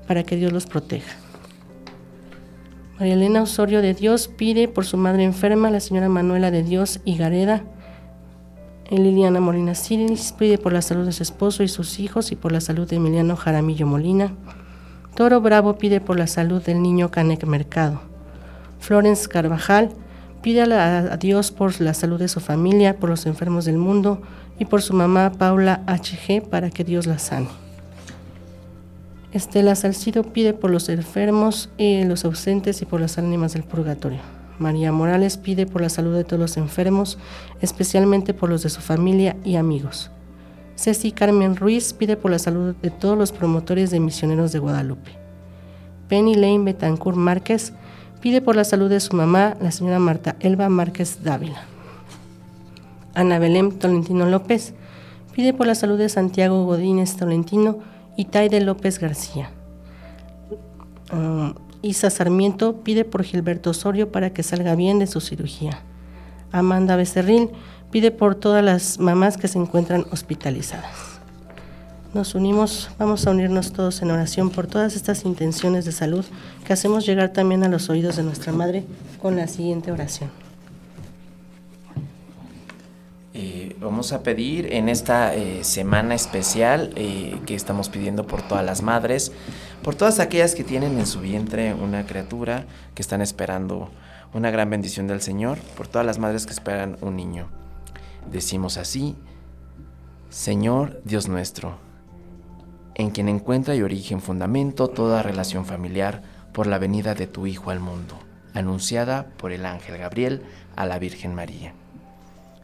para 0.06 0.22
que 0.22 0.36
Dios 0.36 0.52
los 0.52 0.66
proteja. 0.66 1.16
María 2.98 3.14
Elena 3.14 3.42
Osorio 3.42 3.82
de 3.82 3.94
Dios 3.94 4.28
pide 4.28 4.68
por 4.68 4.84
su 4.84 4.96
madre 4.96 5.24
enferma, 5.24 5.70
la 5.70 5.80
señora 5.80 6.08
Manuela 6.08 6.52
de 6.52 6.62
Dios 6.62 7.00
y 7.04 7.16
Gareda. 7.16 7.64
Liliana 8.98 9.40
Molina 9.40 9.76
Siris 9.76 10.32
pide 10.32 10.58
por 10.58 10.72
la 10.72 10.82
salud 10.82 11.06
de 11.06 11.12
su 11.12 11.22
esposo 11.22 11.62
y 11.62 11.68
sus 11.68 12.00
hijos 12.00 12.32
y 12.32 12.36
por 12.36 12.50
la 12.50 12.60
salud 12.60 12.88
de 12.88 12.96
Emiliano 12.96 13.36
Jaramillo 13.36 13.86
Molina. 13.86 14.32
Toro 15.14 15.40
Bravo 15.40 15.78
pide 15.78 16.00
por 16.00 16.18
la 16.18 16.26
salud 16.26 16.60
del 16.62 16.82
niño 16.82 17.10
Canek 17.10 17.44
Mercado. 17.44 18.00
Florence 18.80 19.28
Carvajal 19.28 19.90
pide 20.42 20.62
a 20.62 21.16
Dios 21.18 21.52
por 21.52 21.80
la 21.80 21.94
salud 21.94 22.18
de 22.18 22.28
su 22.28 22.40
familia, 22.40 22.96
por 22.96 23.10
los 23.10 23.26
enfermos 23.26 23.64
del 23.64 23.78
mundo 23.78 24.22
y 24.58 24.64
por 24.64 24.82
su 24.82 24.94
mamá 24.94 25.32
Paula 25.32 25.82
HG 25.86 26.48
para 26.48 26.70
que 26.70 26.82
Dios 26.82 27.06
la 27.06 27.18
sane. 27.18 27.48
Estela 29.32 29.76
Salcido 29.76 30.24
pide 30.24 30.52
por 30.52 30.70
los 30.70 30.88
enfermos, 30.88 31.70
y 31.78 32.02
los 32.02 32.24
ausentes 32.24 32.82
y 32.82 32.86
por 32.86 33.00
las 33.00 33.18
ánimas 33.18 33.52
del 33.52 33.62
purgatorio. 33.62 34.39
María 34.60 34.92
Morales 34.92 35.38
pide 35.38 35.66
por 35.66 35.80
la 35.80 35.88
salud 35.88 36.14
de 36.14 36.22
todos 36.24 36.38
los 36.38 36.56
enfermos, 36.56 37.18
especialmente 37.60 38.34
por 38.34 38.50
los 38.50 38.62
de 38.62 38.68
su 38.68 38.80
familia 38.80 39.36
y 39.42 39.56
amigos. 39.56 40.10
Ceci 40.76 41.12
Carmen 41.12 41.56
Ruiz 41.56 41.92
pide 41.92 42.16
por 42.16 42.30
la 42.30 42.38
salud 42.38 42.74
de 42.74 42.90
todos 42.90 43.16
los 43.18 43.32
promotores 43.32 43.90
de 43.90 44.00
misioneros 44.00 44.52
de 44.52 44.58
Guadalupe. 44.58 45.12
Penny 46.08 46.34
Lane 46.34 46.60
Betancourt 46.60 47.16
Márquez 47.16 47.72
pide 48.20 48.40
por 48.40 48.54
la 48.54 48.64
salud 48.64 48.90
de 48.90 49.00
su 49.00 49.16
mamá, 49.16 49.56
la 49.60 49.70
señora 49.70 49.98
Marta 49.98 50.36
Elba 50.40 50.68
Márquez 50.68 51.22
Dávila. 51.22 51.64
Ana 53.14 53.38
Belén 53.38 53.78
Tolentino 53.78 54.26
López 54.26 54.74
pide 55.34 55.54
por 55.54 55.66
la 55.66 55.74
salud 55.74 55.98
de 55.98 56.08
Santiago 56.08 56.64
Godínez 56.64 57.16
Tolentino 57.16 57.78
y 58.16 58.26
Taide 58.26 58.60
López 58.60 58.98
García. 58.98 59.50
Ah, 61.10 61.54
Isa 61.82 62.10
Sarmiento 62.10 62.82
pide 62.82 63.04
por 63.04 63.24
Gilberto 63.24 63.70
Osorio 63.70 64.12
para 64.12 64.30
que 64.30 64.42
salga 64.42 64.74
bien 64.74 64.98
de 64.98 65.06
su 65.06 65.20
cirugía. 65.20 65.80
Amanda 66.52 66.96
Becerril 66.96 67.50
pide 67.90 68.10
por 68.10 68.34
todas 68.34 68.64
las 68.64 68.98
mamás 68.98 69.36
que 69.36 69.48
se 69.48 69.58
encuentran 69.58 70.04
hospitalizadas. 70.10 71.20
Nos 72.12 72.34
unimos, 72.34 72.90
vamos 72.98 73.26
a 73.26 73.30
unirnos 73.30 73.72
todos 73.72 74.02
en 74.02 74.10
oración 74.10 74.50
por 74.50 74.66
todas 74.66 74.96
estas 74.96 75.24
intenciones 75.24 75.84
de 75.84 75.92
salud 75.92 76.24
que 76.66 76.72
hacemos 76.72 77.06
llegar 77.06 77.32
también 77.32 77.62
a 77.62 77.68
los 77.68 77.88
oídos 77.88 78.16
de 78.16 78.24
nuestra 78.24 78.52
Madre 78.52 78.84
con 79.22 79.36
la 79.36 79.46
siguiente 79.46 79.92
oración. 79.92 80.30
Eh, 83.32 83.76
vamos 83.80 84.12
a 84.12 84.24
pedir 84.24 84.72
en 84.72 84.88
esta 84.88 85.34
eh, 85.36 85.62
semana 85.62 86.16
especial 86.16 86.90
eh, 86.96 87.38
que 87.46 87.54
estamos 87.54 87.88
pidiendo 87.88 88.26
por 88.26 88.42
todas 88.42 88.66
las 88.66 88.82
madres, 88.82 89.30
por 89.82 89.94
todas 89.94 90.20
aquellas 90.20 90.54
que 90.54 90.64
tienen 90.64 90.98
en 90.98 91.06
su 91.06 91.20
vientre 91.20 91.74
una 91.74 92.06
criatura, 92.06 92.66
que 92.94 93.02
están 93.02 93.20
esperando 93.20 93.90
una 94.34 94.50
gran 94.50 94.70
bendición 94.70 95.06
del 95.06 95.20
Señor, 95.20 95.58
por 95.76 95.88
todas 95.88 96.06
las 96.06 96.18
madres 96.18 96.46
que 96.46 96.52
esperan 96.52 96.96
un 97.00 97.16
niño. 97.16 97.48
Decimos 98.30 98.76
así, 98.76 99.16
Señor 100.28 101.00
Dios 101.04 101.28
nuestro, 101.28 101.78
en 102.94 103.10
quien 103.10 103.28
encuentra 103.28 103.74
y 103.74 103.82
origen 103.82 104.20
fundamento 104.20 104.88
toda 104.88 105.22
relación 105.22 105.64
familiar 105.64 106.22
por 106.52 106.66
la 106.66 106.78
venida 106.78 107.14
de 107.14 107.26
tu 107.26 107.46
Hijo 107.46 107.70
al 107.70 107.80
mundo, 107.80 108.18
anunciada 108.54 109.28
por 109.36 109.52
el 109.52 109.66
ángel 109.66 109.98
Gabriel 109.98 110.42
a 110.76 110.86
la 110.86 110.98
Virgen 110.98 111.34
María 111.34 111.74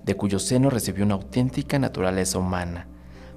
de 0.07 0.15
cuyo 0.15 0.39
seno 0.39 0.71
recibió 0.71 1.05
una 1.05 1.15
auténtica 1.15 1.79
naturaleza 1.81 2.39
humana. 2.39 2.87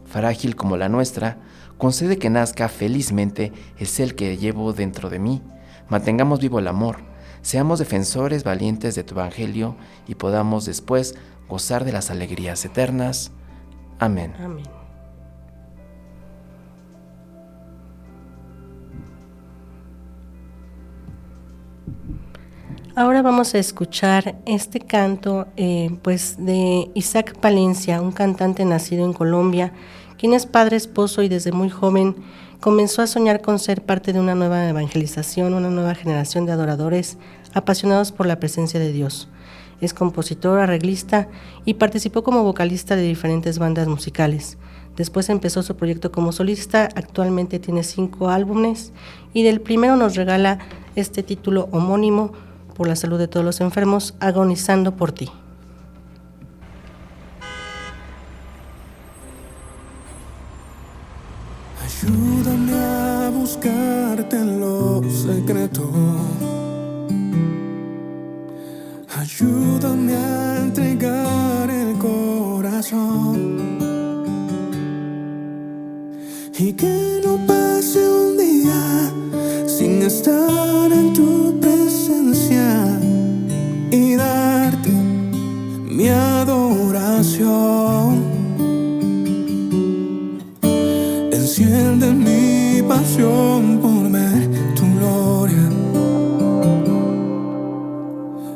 Frágil 0.09 0.55
como 0.55 0.75
la 0.75 0.89
nuestra, 0.89 1.37
concede 1.77 2.17
que 2.17 2.29
nazca 2.29 2.67
felizmente 2.67 3.53
el 3.77 3.87
ser 3.87 4.15
que 4.15 4.37
llevo 4.37 4.73
dentro 4.73 5.09
de 5.09 5.19
mí. 5.19 5.41
Mantengamos 5.87 6.39
vivo 6.39 6.59
el 6.59 6.67
amor, 6.67 6.97
seamos 7.41 7.79
defensores 7.79 8.43
valientes 8.43 8.95
de 8.95 9.03
tu 9.03 9.13
Evangelio 9.13 9.75
y 10.07 10.15
podamos 10.15 10.65
después 10.65 11.15
gozar 11.47 11.85
de 11.85 11.91
las 11.91 12.09
alegrías 12.11 12.65
eternas. 12.65 13.31
Amén. 13.99 14.33
Amén. 14.39 14.79
Ahora 22.99 23.21
vamos 23.21 23.55
a 23.55 23.59
escuchar 23.59 24.41
este 24.45 24.81
canto 24.81 25.47
eh, 25.55 25.89
pues 26.01 26.35
de 26.37 26.91
Isaac 26.95 27.37
Palencia, 27.39 28.01
un 28.01 28.11
cantante 28.11 28.65
nacido 28.65 29.05
en 29.05 29.13
Colombia, 29.13 29.71
quien 30.19 30.33
es 30.33 30.45
padre, 30.45 30.75
esposo 30.75 31.23
y 31.23 31.29
desde 31.29 31.53
muy 31.53 31.69
joven 31.69 32.15
comenzó 32.59 33.01
a 33.01 33.07
soñar 33.07 33.41
con 33.41 33.57
ser 33.57 33.85
parte 33.85 34.11
de 34.11 34.19
una 34.19 34.35
nueva 34.35 34.67
evangelización, 34.67 35.53
una 35.53 35.69
nueva 35.69 35.95
generación 35.95 36.45
de 36.45 36.51
adoradores 36.51 37.17
apasionados 37.53 38.11
por 38.11 38.25
la 38.25 38.39
presencia 38.39 38.81
de 38.81 38.91
Dios. 38.91 39.29
Es 39.79 39.93
compositor, 39.93 40.59
arreglista 40.59 41.29
y 41.63 41.75
participó 41.75 42.21
como 42.21 42.43
vocalista 42.43 42.97
de 42.97 43.03
diferentes 43.03 43.59
bandas 43.59 43.87
musicales. 43.87 44.57
Después 44.97 45.29
empezó 45.29 45.63
su 45.63 45.77
proyecto 45.77 46.11
como 46.11 46.33
solista, 46.33 46.89
actualmente 46.95 47.59
tiene 47.59 47.83
cinco 47.83 48.27
álbumes 48.27 48.91
y 49.33 49.43
del 49.43 49.61
primero 49.61 49.95
nos 49.95 50.17
regala 50.17 50.59
este 50.97 51.23
título 51.23 51.69
homónimo, 51.71 52.33
por 52.75 52.87
la 52.87 52.95
salud 52.95 53.19
de 53.19 53.27
todos 53.27 53.45
los 53.45 53.59
enfermos, 53.59 54.15
agonizando 54.19 54.95
por 54.95 55.11
ti. 55.11 55.29
Ayúdame 62.01 62.73
a 62.73 63.29
buscarte 63.29 64.37
en 64.37 64.61
lo 64.61 65.03
secreto. 65.11 65.91
Ayúdame 69.17 70.15
a 70.15 70.59
entregar 70.61 71.69
el 71.69 71.97
corazón. 71.97 73.59
Y 76.57 76.71
que 76.71 77.21
no 77.25 77.37
pase 77.45 77.99
un 78.07 78.37
día 78.37 79.11
sin 79.67 80.01
estar 80.01 80.89
en 80.93 81.13
tu 81.13 81.59
presencia 81.59 82.97
y 83.91 84.15
darte 84.15 84.89
mi 84.89 86.07
adoración. 86.07 87.89
Enciende 91.59 92.13
mi 92.13 92.81
pasión 92.83 93.79
por 93.81 94.09
ver 94.09 94.49
tu 94.75 94.85
gloria 94.95 95.69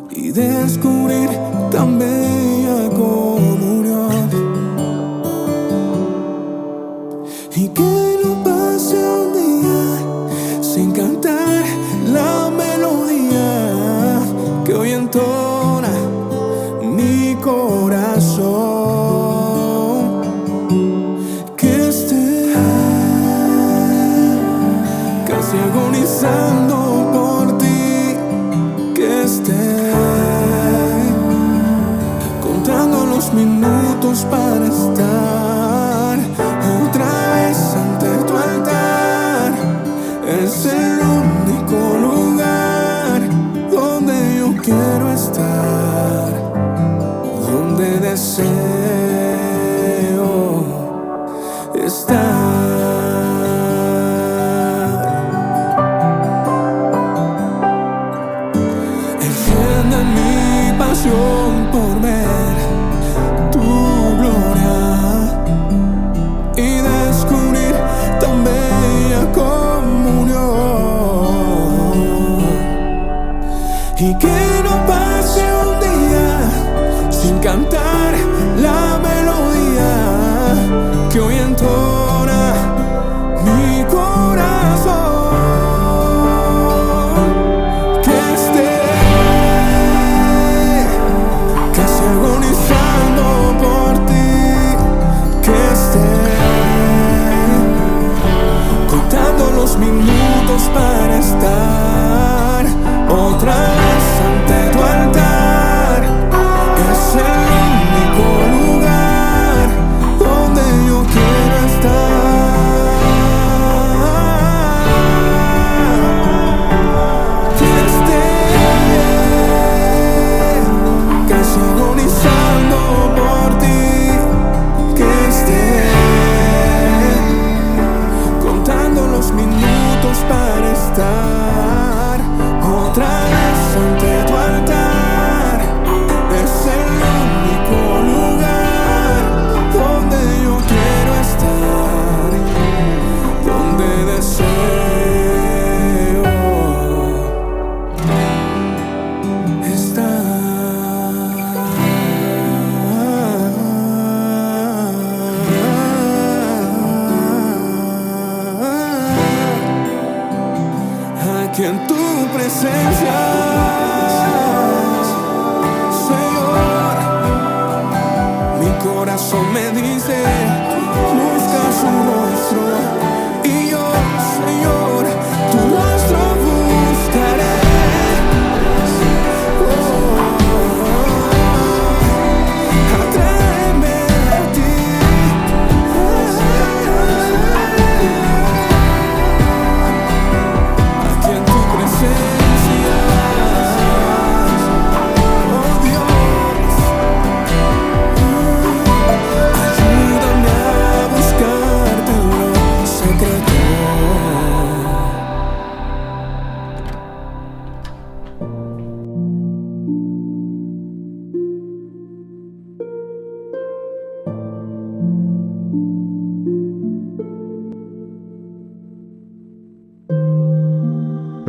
y 0.10 0.32
descubrir 0.32 1.30
tan 1.70 2.00
agonizando 26.26 26.63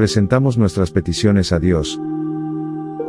Presentamos 0.04 0.58
nuestras 0.58 0.90
peticiones 0.90 1.50
a 1.50 1.58
Dios, 1.58 1.98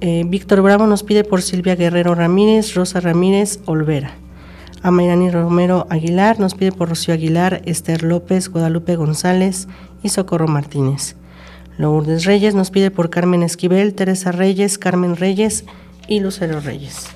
Eh, 0.00 0.24
Víctor 0.26 0.60
Bravo 0.62 0.86
nos 0.86 1.02
pide 1.02 1.24
por 1.24 1.40
Silvia 1.40 1.74
Guerrero 1.74 2.14
Ramírez, 2.14 2.74
Rosa 2.74 3.00
Ramírez 3.00 3.60
Olvera. 3.64 4.12
Amairani 4.82 5.30
Romero 5.30 5.86
Aguilar 5.88 6.38
nos 6.38 6.54
pide 6.54 6.70
por 6.70 6.90
Rocío 6.90 7.14
Aguilar, 7.14 7.62
Esther 7.64 8.02
López, 8.02 8.50
Guadalupe 8.50 8.96
González 8.96 9.66
y 10.02 10.10
Socorro 10.10 10.46
Martínez. 10.46 11.16
Lourdes 11.78 12.24
Reyes 12.24 12.54
nos 12.54 12.70
pide 12.70 12.90
por 12.90 13.08
Carmen 13.08 13.42
Esquivel, 13.42 13.94
Teresa 13.94 14.30
Reyes, 14.30 14.76
Carmen 14.78 15.16
Reyes 15.16 15.64
y 16.06 16.20
Lucero 16.20 16.60
Reyes. 16.60 17.08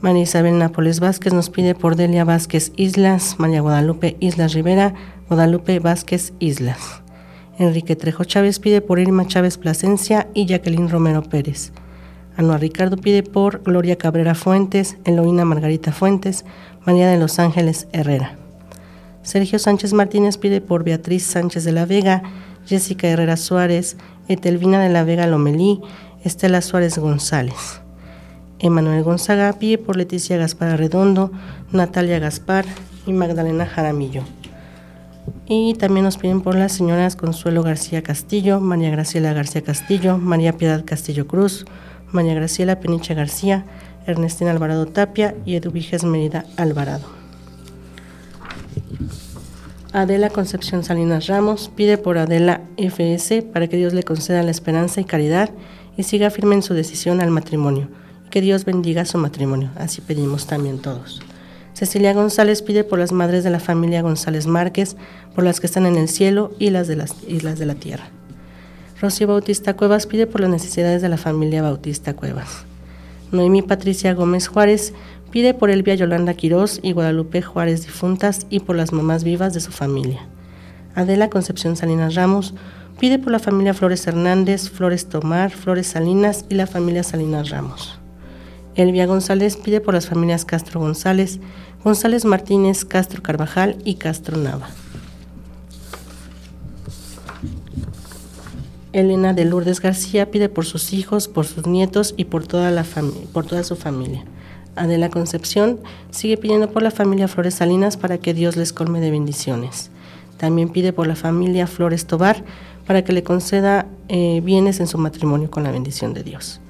María 0.00 0.22
Isabel 0.22 0.58
Nápoles 0.58 0.98
Vázquez 0.98 1.34
nos 1.34 1.50
pide 1.50 1.74
por 1.74 1.94
Delia 1.94 2.24
Vázquez 2.24 2.72
Islas, 2.76 3.36
María 3.38 3.60
Guadalupe 3.60 4.16
Islas 4.18 4.54
Rivera, 4.54 4.94
Guadalupe 5.28 5.78
Vázquez 5.78 6.32
Islas. 6.38 7.02
Enrique 7.60 7.94
Trejo 7.94 8.24
Chávez 8.24 8.58
pide 8.58 8.80
por 8.80 8.98
Irma 8.98 9.26
Chávez 9.26 9.58
Plasencia 9.58 10.28
y 10.32 10.46
Jacqueline 10.46 10.88
Romero 10.88 11.22
Pérez. 11.22 11.72
Anuar 12.38 12.60
Ricardo 12.60 12.96
pide 12.96 13.22
por 13.22 13.62
Gloria 13.62 13.96
Cabrera 13.96 14.34
Fuentes, 14.34 14.96
Eloína 15.04 15.44
Margarita 15.44 15.92
Fuentes, 15.92 16.46
María 16.86 17.10
de 17.10 17.18
los 17.18 17.38
Ángeles 17.38 17.86
Herrera. 17.92 18.38
Sergio 19.22 19.58
Sánchez 19.58 19.92
Martínez 19.92 20.38
pide 20.38 20.62
por 20.62 20.84
Beatriz 20.84 21.24
Sánchez 21.24 21.64
de 21.64 21.72
la 21.72 21.84
Vega, 21.84 22.22
Jessica 22.64 23.08
Herrera 23.08 23.36
Suárez, 23.36 23.98
Etelvina 24.26 24.82
de 24.82 24.88
la 24.88 25.04
Vega 25.04 25.26
Lomelí, 25.26 25.82
Estela 26.24 26.62
Suárez 26.62 26.96
González. 26.96 27.82
Emanuel 28.58 29.02
Gonzaga 29.02 29.52
pide 29.52 29.76
por 29.76 29.98
Leticia 29.98 30.38
Gaspar 30.38 30.78
Redondo, 30.78 31.30
Natalia 31.72 32.18
Gaspar 32.20 32.64
y 33.06 33.12
Magdalena 33.12 33.66
Jaramillo. 33.66 34.22
Y 35.52 35.74
también 35.74 36.04
nos 36.04 36.16
piden 36.16 36.42
por 36.42 36.54
las 36.54 36.70
señoras 36.70 37.16
Consuelo 37.16 37.64
García 37.64 38.04
Castillo, 38.04 38.60
María 38.60 38.90
Graciela 38.90 39.32
García 39.32 39.62
Castillo, 39.62 40.16
María 40.16 40.56
Piedad 40.56 40.84
Castillo 40.84 41.26
Cruz, 41.26 41.64
María 42.12 42.34
Graciela 42.34 42.78
Peniche 42.78 43.14
García, 43.14 43.64
Ernestina 44.06 44.52
Alvarado 44.52 44.86
Tapia 44.86 45.34
y 45.44 45.56
Eduviges 45.56 46.04
Merida 46.04 46.44
Alvarado. 46.56 47.04
Adela 49.92 50.30
Concepción 50.30 50.84
Salinas 50.84 51.26
Ramos 51.26 51.68
pide 51.74 51.98
por 51.98 52.16
Adela 52.16 52.60
FS 52.76 53.42
para 53.42 53.66
que 53.66 53.76
Dios 53.76 53.92
le 53.92 54.04
conceda 54.04 54.44
la 54.44 54.52
esperanza 54.52 55.00
y 55.00 55.04
caridad 55.04 55.50
y 55.96 56.04
siga 56.04 56.30
firme 56.30 56.54
en 56.54 56.62
su 56.62 56.74
decisión 56.74 57.20
al 57.20 57.32
matrimonio. 57.32 57.88
Que 58.30 58.40
Dios 58.40 58.64
bendiga 58.64 59.04
su 59.04 59.18
matrimonio. 59.18 59.70
Así 59.74 60.00
pedimos 60.00 60.46
también 60.46 60.78
todos. 60.78 61.20
Cecilia 61.80 62.12
González 62.12 62.60
pide 62.60 62.84
por 62.84 62.98
las 62.98 63.10
madres 63.10 63.42
de 63.42 63.48
la 63.48 63.58
familia 63.58 64.02
González 64.02 64.46
Márquez, 64.46 64.98
por 65.34 65.44
las 65.44 65.60
que 65.60 65.66
están 65.66 65.86
en 65.86 65.96
el 65.96 66.10
cielo 66.10 66.52
y 66.58 66.68
las 66.68 66.88
de 66.88 66.96
las 66.96 67.14
islas 67.26 67.58
de 67.58 67.64
la 67.64 67.74
tierra. 67.74 68.10
Rocío 69.00 69.26
Bautista 69.26 69.74
Cuevas 69.74 70.06
pide 70.06 70.26
por 70.26 70.42
las 70.42 70.50
necesidades 70.50 71.00
de 71.00 71.08
la 71.08 71.16
familia 71.16 71.62
Bautista 71.62 72.12
Cuevas. 72.12 72.66
Noemí 73.32 73.62
Patricia 73.62 74.12
Gómez 74.12 74.46
Juárez 74.46 74.92
pide 75.30 75.54
por 75.54 75.70
Elvia 75.70 75.94
Yolanda 75.94 76.34
Quirós 76.34 76.80
y 76.82 76.92
Guadalupe 76.92 77.40
Juárez 77.40 77.86
difuntas 77.86 78.46
y 78.50 78.60
por 78.60 78.76
las 78.76 78.92
mamás 78.92 79.24
vivas 79.24 79.54
de 79.54 79.60
su 79.60 79.72
familia. 79.72 80.20
Adela 80.94 81.30
Concepción 81.30 81.76
Salinas 81.76 82.14
Ramos 82.14 82.52
pide 82.98 83.18
por 83.18 83.32
la 83.32 83.38
familia 83.38 83.72
Flores 83.72 84.06
Hernández, 84.06 84.68
Flores 84.68 85.08
Tomar, 85.08 85.50
Flores 85.50 85.86
Salinas 85.86 86.44
y 86.50 86.56
la 86.56 86.66
familia 86.66 87.04
Salinas 87.04 87.48
Ramos. 87.48 87.99
Elvia 88.80 89.06
González 89.06 89.56
pide 89.56 89.80
por 89.80 89.94
las 89.94 90.06
familias 90.06 90.44
Castro 90.44 90.80
González, 90.80 91.38
González 91.84 92.24
Martínez, 92.24 92.84
Castro 92.84 93.22
Carvajal 93.22 93.76
y 93.84 93.96
Castro 93.96 94.38
Nava. 94.38 94.68
Elena 98.92 99.34
de 99.34 99.44
Lourdes 99.44 99.80
García 99.80 100.30
pide 100.30 100.48
por 100.48 100.64
sus 100.64 100.92
hijos, 100.92 101.28
por 101.28 101.46
sus 101.46 101.66
nietos 101.66 102.14
y 102.16 102.24
por 102.24 102.46
toda, 102.46 102.70
la 102.70 102.84
por 103.32 103.46
toda 103.46 103.62
su 103.64 103.76
familia. 103.76 104.24
Adela 104.76 105.10
Concepción 105.10 105.78
sigue 106.10 106.36
pidiendo 106.36 106.70
por 106.70 106.82
la 106.82 106.90
familia 106.90 107.28
Flores 107.28 107.54
Salinas 107.54 107.96
para 107.96 108.18
que 108.18 108.34
Dios 108.34 108.56
les 108.56 108.72
colme 108.72 109.00
de 109.00 109.10
bendiciones. 109.10 109.90
También 110.38 110.70
pide 110.70 110.92
por 110.92 111.06
la 111.06 111.16
familia 111.16 111.66
Flores 111.66 112.06
Tobar 112.06 112.42
para 112.86 113.04
que 113.04 113.12
le 113.12 113.22
conceda 113.22 113.86
eh, 114.08 114.40
bienes 114.42 114.80
en 114.80 114.86
su 114.86 114.96
matrimonio 114.96 115.50
con 115.50 115.64
la 115.64 115.70
bendición 115.70 116.14
de 116.14 116.22
Dios. 116.22 116.60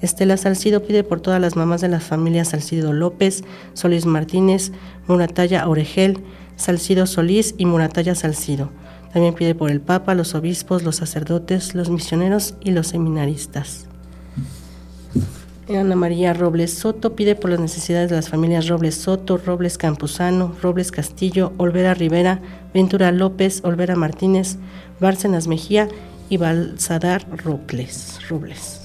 Estela 0.00 0.36
Salcido 0.36 0.82
pide 0.82 1.04
por 1.04 1.20
todas 1.20 1.40
las 1.40 1.56
mamás 1.56 1.80
de 1.80 1.88
las 1.88 2.04
familias 2.04 2.48
Salcido 2.48 2.92
López, 2.92 3.42
Solís 3.74 4.06
Martínez, 4.06 4.72
Murataya 5.06 5.68
Oregel, 5.68 6.18
Salcido 6.56 7.06
Solís 7.06 7.54
y 7.58 7.66
Murataya 7.66 8.14
Salcido. 8.14 8.70
También 9.12 9.34
pide 9.34 9.54
por 9.54 9.70
el 9.70 9.80
Papa, 9.80 10.14
los 10.14 10.34
obispos, 10.34 10.82
los 10.82 10.96
sacerdotes, 10.96 11.74
los 11.74 11.90
misioneros 11.90 12.54
y 12.60 12.72
los 12.72 12.88
seminaristas. 12.88 13.86
Ana 15.68 15.96
María 15.96 16.32
Robles 16.32 16.72
Soto 16.72 17.14
pide 17.14 17.34
por 17.34 17.50
las 17.50 17.60
necesidades 17.60 18.08
de 18.08 18.16
las 18.16 18.30
familias 18.30 18.68
Robles 18.68 18.94
Soto, 18.94 19.36
Robles 19.36 19.76
Campuzano, 19.76 20.54
Robles 20.62 20.90
Castillo, 20.90 21.52
Olvera 21.58 21.92
Rivera, 21.92 22.40
Ventura 22.72 23.12
López, 23.12 23.60
Olvera 23.64 23.94
Martínez, 23.94 24.56
Bárcenas 24.98 25.46
Mejía 25.46 25.88
y 26.30 26.38
Balsadar 26.38 27.26
Robles. 27.44 28.18
Robles. 28.30 28.77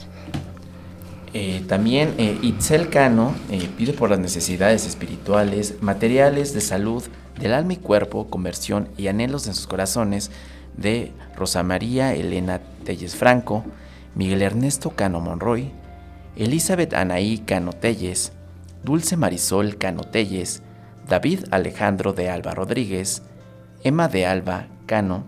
Eh, 1.35 1.63
también 1.67 2.13
eh, 2.19 2.37
Itzel 2.43 2.89
Cano 2.89 3.33
eh, 3.49 3.67
pide 3.75 3.93
por 3.93 4.11
las 4.11 4.19
necesidades 4.19 4.85
espirituales, 4.85 5.81
materiales, 5.81 6.53
de 6.53 6.61
salud, 6.61 7.03
del 7.39 7.53
alma 7.53 7.73
y 7.73 7.77
cuerpo, 7.77 8.29
conversión 8.29 8.87
y 8.97 9.07
anhelos 9.07 9.47
en 9.47 9.55
sus 9.55 9.65
corazones 9.65 10.29
de 10.77 11.11
Rosa 11.35 11.63
María 11.63 12.13
Elena 12.13 12.61
Telles 12.83 13.15
Franco, 13.15 13.63
Miguel 14.13 14.43
Ernesto 14.43 14.91
Cano 14.91 15.21
Monroy, 15.21 15.71
Elizabeth 16.35 16.93
Anaí 16.93 17.39
Cano 17.39 17.73
Telles, 17.73 18.31
Dulce 18.83 19.17
Marisol 19.17 19.77
Cano 19.77 20.03
Telles, 20.03 20.61
David 21.07 21.45
Alejandro 21.49 22.13
de 22.13 22.29
Alba 22.29 22.53
Rodríguez, 22.53 23.23
Emma 23.83 24.07
de 24.07 24.27
Alba 24.27 24.67
Cano, 24.85 25.23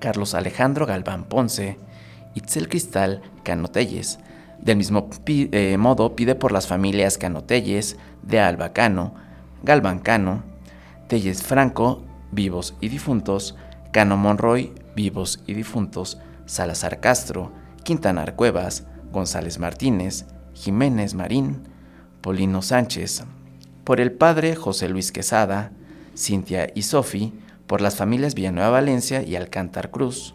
Carlos 0.00 0.34
Alejandro 0.34 0.86
Galván 0.86 1.24
Ponce, 1.24 1.78
Itzel 2.34 2.68
Cristal 2.68 3.22
Cano 3.44 3.68
Telles, 3.68 4.18
del 4.64 4.78
mismo 4.78 5.08
eh, 5.26 5.76
modo, 5.78 6.16
pide 6.16 6.34
por 6.34 6.52
las 6.52 6.66
familias 6.66 7.18
Canotelles, 7.18 7.96
de 8.22 8.40
Alba 8.40 8.72
Cano, 8.72 9.14
Galván 9.62 9.98
Cano, 9.98 10.42
Telles 11.08 11.42
Franco, 11.42 12.02
vivos 12.32 12.74
y 12.80 12.88
difuntos, 12.88 13.56
Cano 13.92 14.16
Monroy, 14.16 14.72
vivos 14.96 15.42
y 15.46 15.54
difuntos, 15.54 16.18
Salazar 16.46 17.00
Castro, 17.00 17.52
Quintanar 17.84 18.34
Cuevas, 18.36 18.86
González 19.12 19.58
Martínez, 19.58 20.26
Jiménez 20.54 21.14
Marín, 21.14 21.68
Polino 22.22 22.62
Sánchez, 22.62 23.24
por 23.84 24.00
el 24.00 24.12
padre 24.12 24.56
José 24.56 24.88
Luis 24.88 25.12
Quesada, 25.12 25.72
Cintia 26.16 26.70
y 26.74 26.82
Sofi, 26.82 27.34
por 27.66 27.80
las 27.80 27.96
familias 27.96 28.34
Villanueva 28.34 28.70
Valencia 28.70 29.22
y 29.22 29.36
Alcántar 29.36 29.90
Cruz, 29.90 30.34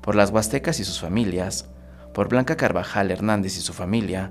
por 0.00 0.14
las 0.14 0.30
Huastecas 0.30 0.80
y 0.80 0.84
sus 0.84 1.00
familias, 1.00 1.68
por 2.16 2.30
Blanca 2.30 2.56
Carvajal 2.56 3.10
Hernández 3.10 3.58
y 3.58 3.60
su 3.60 3.74
familia, 3.74 4.30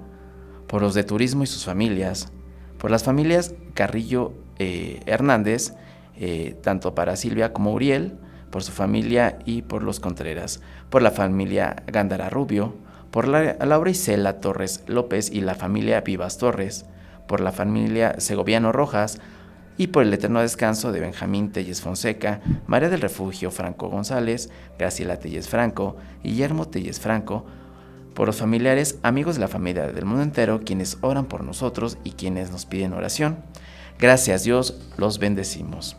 por 0.65 0.81
los 0.81 0.95
de 0.95 1.03
Turismo 1.03 1.43
y 1.43 1.45
sus 1.45 1.65
familias, 1.65 2.31
por 2.79 2.89
las 2.89 3.03
familias 3.03 3.53
Carrillo 3.75 4.33
eh, 4.57 5.01
Hernández, 5.05 5.75
eh, 6.15 6.57
tanto 6.63 6.95
para 6.95 7.15
Silvia 7.15 7.53
como 7.53 7.73
Uriel, 7.73 8.17
por 8.49 8.63
su 8.63 8.71
familia 8.71 9.37
y 9.45 9.61
por 9.61 9.83
los 9.83 9.99
Contreras, 9.99 10.61
por 10.89 11.03
la 11.03 11.11
familia 11.11 11.83
Gándara 11.85 12.31
Rubio, 12.31 12.73
por 13.11 13.27
la, 13.27 13.53
Laura 13.63 13.91
Isela 13.91 14.39
Torres 14.39 14.83
López 14.87 15.29
y 15.29 15.41
la 15.41 15.53
familia 15.53 16.01
Vivas 16.01 16.39
Torres, 16.39 16.87
por 17.27 17.39
la 17.39 17.51
familia 17.51 18.15
Segoviano 18.17 18.71
Rojas, 18.71 19.21
y 19.77 19.87
por 19.87 20.01
el 20.01 20.11
eterno 20.11 20.41
descanso 20.41 20.91
de 20.91 21.01
Benjamín 21.01 21.51
Telles 21.51 21.81
Fonseca, 21.81 22.41
María 22.65 22.89
del 22.89 23.01
Refugio 23.01 23.51
Franco 23.51 23.89
González, 23.89 24.49
Graciela 24.79 25.19
Telles 25.19 25.49
Franco, 25.49 25.97
Guillermo 26.23 26.67
Telles 26.67 26.99
Franco, 26.99 27.45
por 28.15 28.27
los 28.27 28.37
familiares, 28.37 28.97
amigos 29.03 29.35
de 29.35 29.41
la 29.41 29.47
familia 29.47 29.87
del 29.87 30.05
mundo 30.05 30.23
entero, 30.23 30.61
quienes 30.65 30.97
oran 31.01 31.25
por 31.25 31.43
nosotros 31.43 31.97
y 32.03 32.11
quienes 32.11 32.49
nos 32.49 32.65
piden 32.65 32.93
oración. 32.93 33.37
Gracias 33.99 34.43
Dios, 34.43 34.79
los 34.97 35.19
bendecimos. 35.19 35.97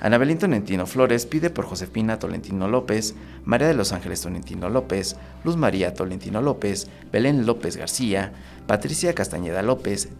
Anabelín 0.00 0.38
Tolentino 0.38 0.86
Flores 0.86 1.26
pide 1.26 1.50
por 1.50 1.66
Josefina 1.66 2.18
Tolentino 2.18 2.68
López, 2.68 3.14
María 3.44 3.68
de 3.68 3.74
los 3.74 3.92
Ángeles 3.92 4.20
Tolentino 4.20 4.68
López, 4.68 5.16
Luz 5.42 5.56
María 5.56 5.94
Tolentino 5.94 6.40
López, 6.40 6.88
Belén 7.10 7.44
López 7.44 7.76
García, 7.76 8.32
Patricia 8.66 9.14
Castañeda 9.14 9.62
López, 9.62 10.10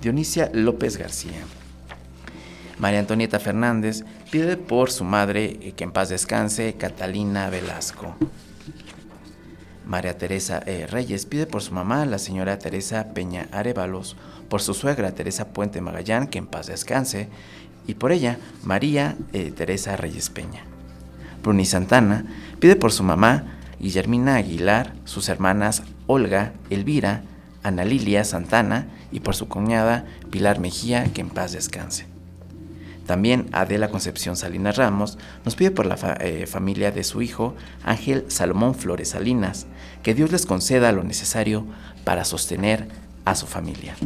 Dionisia 0.00 0.50
López 0.52 0.96
García. 0.96 1.42
María 2.78 3.00
Antonieta 3.00 3.40
Fernández 3.40 4.04
pide 4.30 4.56
por 4.56 4.90
su 4.90 5.04
madre, 5.04 5.58
eh, 5.60 5.72
que 5.76 5.84
en 5.84 5.92
paz 5.92 6.10
descanse, 6.10 6.74
Catalina 6.74 7.50
Velasco. 7.50 8.16
María 9.88 10.18
Teresa 10.18 10.62
eh, 10.66 10.86
Reyes 10.86 11.24
pide 11.24 11.46
por 11.46 11.62
su 11.62 11.72
mamá, 11.72 12.04
la 12.04 12.18
señora 12.18 12.58
Teresa 12.58 13.14
Peña 13.14 13.48
Arevalos, 13.52 14.16
por 14.50 14.60
su 14.60 14.74
suegra 14.74 15.12
Teresa 15.12 15.48
Puente 15.48 15.80
Magallán, 15.80 16.26
que 16.26 16.36
en 16.36 16.46
paz 16.46 16.66
descanse, 16.66 17.28
y 17.86 17.94
por 17.94 18.12
ella, 18.12 18.38
María 18.62 19.16
eh, 19.32 19.50
Teresa 19.50 19.96
Reyes 19.96 20.28
Peña. 20.28 20.62
Bruni 21.42 21.64
Santana 21.64 22.26
pide 22.60 22.76
por 22.76 22.92
su 22.92 23.02
mamá, 23.02 23.58
Guillermina 23.80 24.36
Aguilar, 24.36 24.92
sus 25.04 25.30
hermanas 25.30 25.82
Olga, 26.06 26.52
Elvira, 26.68 27.22
Ana 27.62 27.84
Lilia 27.84 28.24
Santana 28.24 28.88
y 29.10 29.20
por 29.20 29.34
su 29.34 29.48
cuñada 29.48 30.04
Pilar 30.30 30.60
Mejía, 30.60 31.04
que 31.14 31.22
en 31.22 31.30
paz 31.30 31.52
descanse. 31.52 32.17
También 33.08 33.48
Adela 33.52 33.88
Concepción 33.88 34.36
Salinas 34.36 34.76
Ramos 34.76 35.16
nos 35.46 35.56
pide 35.56 35.70
por 35.70 35.86
la 35.86 35.96
eh, 36.20 36.44
familia 36.46 36.92
de 36.92 37.04
su 37.04 37.22
hijo 37.22 37.54
Ángel 37.82 38.26
Salomón 38.28 38.74
Flores 38.74 39.08
Salinas, 39.08 39.66
que 40.02 40.12
Dios 40.12 40.30
les 40.30 40.44
conceda 40.44 40.92
lo 40.92 41.02
necesario 41.02 41.64
para 42.04 42.26
sostener 42.26 42.86
a 43.24 43.34
su 43.34 43.46
familia. 43.46 43.96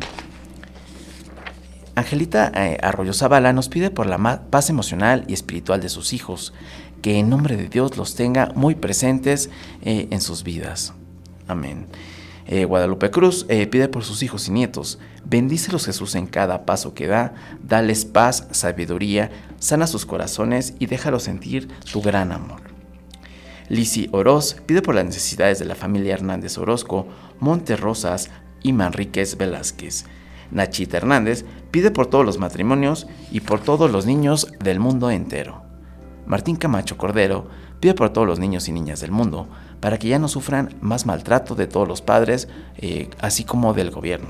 Angelita 1.96 2.52
eh, 2.54 2.78
Arroyo 2.80 3.12
Zavala 3.12 3.52
nos 3.52 3.68
pide 3.68 3.90
por 3.90 4.06
la 4.06 4.46
paz 4.50 4.70
emocional 4.70 5.24
y 5.26 5.32
espiritual 5.32 5.80
de 5.80 5.88
sus 5.88 6.12
hijos, 6.12 6.54
que 7.02 7.18
en 7.18 7.28
nombre 7.28 7.56
de 7.56 7.68
Dios 7.68 7.96
los 7.96 8.14
tenga 8.14 8.52
muy 8.54 8.76
presentes 8.76 9.50
eh, 9.82 10.06
en 10.12 10.20
sus 10.20 10.44
vidas. 10.44 10.94
Amén. 11.48 11.88
Eh, 12.46 12.64
Guadalupe 12.64 13.10
Cruz 13.10 13.46
eh, 13.48 13.66
pide 13.66 13.88
por 13.88 14.04
sus 14.04 14.22
hijos 14.22 14.48
y 14.48 14.50
nietos, 14.50 14.98
bendícelos 15.24 15.86
Jesús 15.86 16.14
en 16.14 16.26
cada 16.26 16.66
paso 16.66 16.94
que 16.94 17.06
da, 17.06 17.34
dales 17.62 18.04
paz, 18.04 18.48
sabiduría, 18.50 19.30
sana 19.58 19.86
sus 19.86 20.06
corazones 20.06 20.74
y 20.78 20.86
déjalos 20.86 21.22
sentir 21.22 21.68
tu 21.92 22.02
gran 22.02 22.32
amor. 22.32 22.62
Lisi 23.68 24.08
Oroz 24.12 24.56
pide 24.66 24.82
por 24.82 24.94
las 24.94 25.04
necesidades 25.04 25.58
de 25.58 25.64
la 25.64 25.74
familia 25.74 26.14
Hernández 26.14 26.58
Orozco, 26.58 27.06
Monte 27.38 27.76
Rosas 27.76 28.30
y 28.62 28.72
Manríquez 28.72 29.36
Velázquez. 29.36 30.04
Nachita 30.50 30.98
Hernández 30.98 31.44
pide 31.70 31.90
por 31.90 32.06
todos 32.06 32.26
los 32.26 32.38
matrimonios 32.38 33.06
y 33.30 33.40
por 33.40 33.60
todos 33.60 33.90
los 33.90 34.04
niños 34.04 34.48
del 34.62 34.80
mundo 34.80 35.10
entero. 35.10 35.62
Martín 36.26 36.56
Camacho 36.56 36.98
Cordero 36.98 37.48
pide 37.80 37.94
por 37.94 38.10
todos 38.10 38.26
los 38.26 38.38
niños 38.38 38.68
y 38.68 38.72
niñas 38.72 39.00
del 39.00 39.10
mundo 39.10 39.48
para 39.82 39.98
que 39.98 40.06
ya 40.06 40.20
no 40.20 40.28
sufran 40.28 40.76
más 40.80 41.06
maltrato 41.06 41.56
de 41.56 41.66
todos 41.66 41.88
los 41.88 42.02
padres, 42.02 42.46
eh, 42.78 43.10
así 43.20 43.42
como 43.42 43.74
del 43.74 43.90
gobierno. 43.90 44.28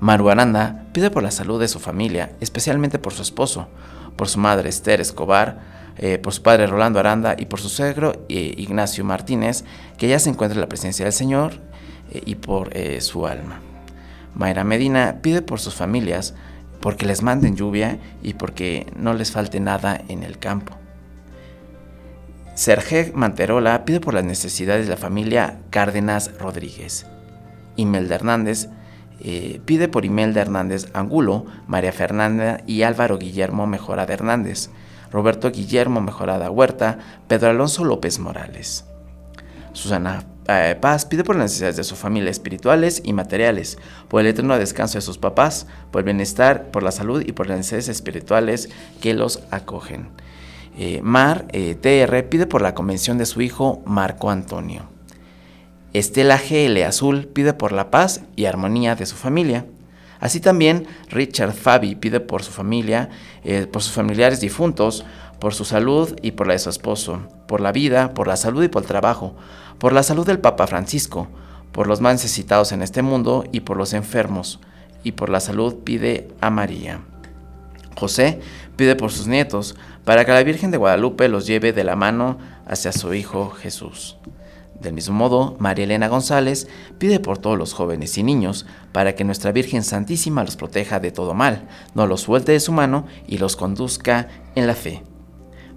Maru 0.00 0.28
Aranda 0.30 0.88
pide 0.92 1.12
por 1.12 1.22
la 1.22 1.30
salud 1.30 1.60
de 1.60 1.68
su 1.68 1.78
familia, 1.78 2.32
especialmente 2.40 2.98
por 2.98 3.12
su 3.12 3.22
esposo, 3.22 3.68
por 4.16 4.28
su 4.28 4.40
madre 4.40 4.68
Esther 4.68 5.00
Escobar, 5.00 5.60
eh, 5.96 6.18
por 6.18 6.34
su 6.34 6.42
padre 6.42 6.66
Rolando 6.66 6.98
Aranda 6.98 7.36
y 7.38 7.46
por 7.46 7.60
su 7.60 7.68
suegro 7.68 8.26
eh, 8.28 8.52
Ignacio 8.58 9.04
Martínez, 9.04 9.62
que 9.96 10.08
ya 10.08 10.18
se 10.18 10.28
encuentra 10.28 10.56
en 10.56 10.62
la 10.62 10.68
presencia 10.68 11.04
del 11.04 11.14
Señor 11.14 11.52
y 12.12 12.36
por 12.36 12.70
su 13.00 13.26
alma. 13.26 13.60
Mayra 14.34 14.64
Medina 14.64 15.18
pide 15.22 15.42
por 15.42 15.58
sus 15.58 15.74
familias, 15.74 16.34
porque 16.80 17.04
les 17.04 17.22
manden 17.22 17.56
lluvia 17.56 17.98
y 18.22 18.34
porque 18.34 18.86
no 18.96 19.12
les 19.12 19.32
falte 19.32 19.60
nada 19.60 20.00
en 20.08 20.22
el 20.22 20.38
campo. 20.38 20.76
Sergé 22.56 23.12
Manterola 23.14 23.84
pide 23.84 24.00
por 24.00 24.14
las 24.14 24.24
necesidades 24.24 24.86
de 24.86 24.90
la 24.90 24.96
familia 24.96 25.58
Cárdenas 25.68 26.30
Rodríguez. 26.38 27.06
Imelda 27.76 28.14
Hernández 28.14 28.70
eh, 29.20 29.60
pide 29.66 29.88
por 29.88 30.06
Imelda 30.06 30.40
Hernández 30.40 30.86
Angulo, 30.94 31.44
María 31.66 31.92
Fernanda 31.92 32.62
y 32.66 32.80
Álvaro 32.80 33.18
Guillermo 33.18 33.66
Mejorada 33.66 34.14
Hernández, 34.14 34.70
Roberto 35.12 35.50
Guillermo 35.50 36.00
Mejorada 36.00 36.50
Huerta, 36.50 36.98
Pedro 37.28 37.50
Alonso 37.50 37.84
López 37.84 38.18
Morales. 38.18 38.86
Susana 39.74 40.24
eh, 40.48 40.78
Paz 40.80 41.04
pide 41.04 41.24
por 41.24 41.36
las 41.36 41.44
necesidades 41.44 41.76
de 41.76 41.84
su 41.84 41.94
familia 41.94 42.30
espirituales 42.30 43.02
y 43.04 43.12
materiales, 43.12 43.76
por 44.08 44.22
el 44.22 44.28
eterno 44.28 44.56
descanso 44.58 44.96
de 44.96 45.02
sus 45.02 45.18
papás, 45.18 45.66
por 45.90 46.00
el 46.00 46.06
bienestar, 46.06 46.70
por 46.70 46.82
la 46.82 46.90
salud 46.90 47.22
y 47.26 47.32
por 47.32 47.48
las 47.48 47.58
necesidades 47.58 47.90
espirituales 47.90 48.70
que 49.02 49.12
los 49.12 49.42
acogen. 49.50 50.08
Eh, 50.78 51.00
Mar 51.02 51.46
eh, 51.52 51.74
TR 51.74 52.28
pide 52.28 52.46
por 52.46 52.60
la 52.60 52.74
convención 52.74 53.16
de 53.16 53.24
su 53.24 53.40
hijo 53.40 53.82
Marco 53.86 54.30
Antonio. 54.30 54.88
Estela 55.94 56.38
GL 56.38 56.82
Azul 56.82 57.28
pide 57.28 57.54
por 57.54 57.72
la 57.72 57.90
paz 57.90 58.20
y 58.36 58.44
armonía 58.44 58.94
de 58.94 59.06
su 59.06 59.16
familia. 59.16 59.64
Así 60.20 60.40
también 60.40 60.86
Richard 61.08 61.52
Fabi 61.52 61.94
pide 61.94 62.20
por 62.20 62.42
su 62.42 62.52
familia, 62.52 63.08
eh, 63.44 63.66
por 63.66 63.82
sus 63.82 63.92
familiares 63.92 64.40
difuntos, 64.40 65.06
por 65.40 65.54
su 65.54 65.64
salud 65.64 66.14
y 66.20 66.32
por 66.32 66.46
la 66.46 66.52
de 66.52 66.58
su 66.58 66.68
esposo, 66.68 67.20
por 67.48 67.62
la 67.62 67.72
vida, 67.72 68.12
por 68.12 68.26
la 68.26 68.36
salud 68.36 68.62
y 68.62 68.68
por 68.68 68.82
el 68.82 68.88
trabajo, 68.88 69.34
por 69.78 69.94
la 69.94 70.02
salud 70.02 70.26
del 70.26 70.40
Papa 70.40 70.66
Francisco, 70.66 71.28
por 71.72 71.86
los 71.86 72.02
más 72.02 72.14
necesitados 72.14 72.72
en 72.72 72.82
este 72.82 73.00
mundo 73.00 73.44
y 73.52 73.60
por 73.60 73.78
los 73.78 73.94
enfermos, 73.94 74.60
y 75.02 75.12
por 75.12 75.30
la 75.30 75.40
salud 75.40 75.76
pide 75.84 76.28
a 76.40 76.50
María. 76.50 77.00
José 77.96 78.40
pide 78.76 78.96
por 78.96 79.10
sus 79.10 79.26
nietos, 79.26 79.76
para 80.06 80.24
que 80.24 80.30
la 80.30 80.44
Virgen 80.44 80.70
de 80.70 80.78
Guadalupe 80.78 81.28
los 81.28 81.48
lleve 81.48 81.72
de 81.72 81.82
la 81.82 81.96
mano 81.96 82.38
hacia 82.64 82.92
su 82.92 83.12
Hijo 83.12 83.50
Jesús. 83.50 84.16
Del 84.80 84.92
mismo 84.92 85.16
modo, 85.16 85.56
María 85.58 85.84
Elena 85.84 86.06
González 86.06 86.68
pide 86.98 87.18
por 87.18 87.38
todos 87.38 87.58
los 87.58 87.72
jóvenes 87.72 88.16
y 88.16 88.22
niños, 88.22 88.66
para 88.92 89.16
que 89.16 89.24
nuestra 89.24 89.50
Virgen 89.50 89.82
Santísima 89.82 90.44
los 90.44 90.54
proteja 90.54 91.00
de 91.00 91.10
todo 91.10 91.34
mal, 91.34 91.66
no 91.94 92.06
los 92.06 92.20
suelte 92.20 92.52
de 92.52 92.60
su 92.60 92.70
mano 92.70 93.04
y 93.26 93.38
los 93.38 93.56
conduzca 93.56 94.28
en 94.54 94.68
la 94.68 94.76
fe. 94.76 95.02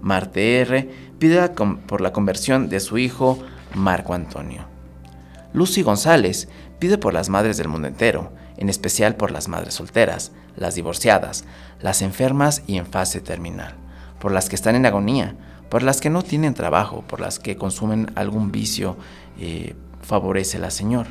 Marte 0.00 0.60
R 0.60 0.88
pide 1.18 1.48
por 1.48 2.00
la 2.00 2.12
conversión 2.12 2.68
de 2.68 2.78
su 2.78 2.98
hijo 2.98 3.36
Marco 3.74 4.14
Antonio. 4.14 4.64
Lucy 5.52 5.82
González 5.82 6.48
pide 6.78 6.98
por 6.98 7.14
las 7.14 7.30
madres 7.30 7.56
del 7.56 7.66
mundo 7.66 7.88
entero, 7.88 8.32
en 8.58 8.68
especial 8.68 9.16
por 9.16 9.32
las 9.32 9.48
madres 9.48 9.74
solteras, 9.74 10.30
las 10.54 10.76
divorciadas, 10.76 11.46
las 11.80 12.00
enfermas 12.00 12.62
y 12.68 12.76
en 12.76 12.86
fase 12.86 13.20
terminal, 13.20 13.74
por 14.20 14.32
las 14.32 14.48
que 14.48 14.56
están 14.56 14.76
en 14.76 14.86
agonía, 14.86 15.34
por 15.68 15.82
las 15.82 16.00
que 16.00 16.10
no 16.10 16.22
tienen 16.22 16.54
trabajo, 16.54 17.02
por 17.06 17.20
las 17.20 17.38
que 17.38 17.56
consumen 17.56 18.12
algún 18.14 18.52
vicio, 18.52 18.96
eh, 19.38 19.74
favorece 20.02 20.58
la 20.58 20.70
Señor, 20.70 21.08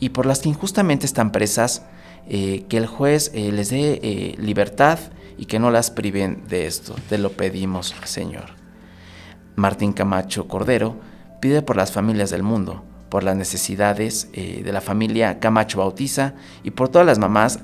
y 0.00 0.10
por 0.10 0.26
las 0.26 0.40
que 0.40 0.48
injustamente 0.48 1.06
están 1.06 1.32
presas, 1.32 1.82
eh, 2.30 2.66
que 2.68 2.76
el 2.76 2.86
juez 2.86 3.30
eh, 3.32 3.50
les 3.52 3.70
dé 3.70 4.00
eh, 4.02 4.34
libertad 4.38 4.98
y 5.38 5.46
que 5.46 5.58
no 5.58 5.70
las 5.70 5.90
priven 5.90 6.42
de 6.46 6.66
esto, 6.66 6.94
te 7.08 7.16
lo 7.16 7.32
pedimos, 7.32 7.94
Señor. 8.04 8.50
Martín 9.56 9.94
Camacho 9.94 10.46
Cordero 10.46 10.96
pide 11.40 11.62
por 11.62 11.76
las 11.76 11.90
familias 11.90 12.28
del 12.28 12.42
mundo, 12.42 12.84
por 13.08 13.24
las 13.24 13.34
necesidades 13.34 14.30
de 14.32 14.70
la 14.72 14.82
familia 14.82 15.40
Camacho 15.40 15.78
Bautiza 15.78 16.34
y 16.62 16.72
por 16.72 16.90
todas 16.90 17.06
las 17.06 17.18
mamás, 17.18 17.60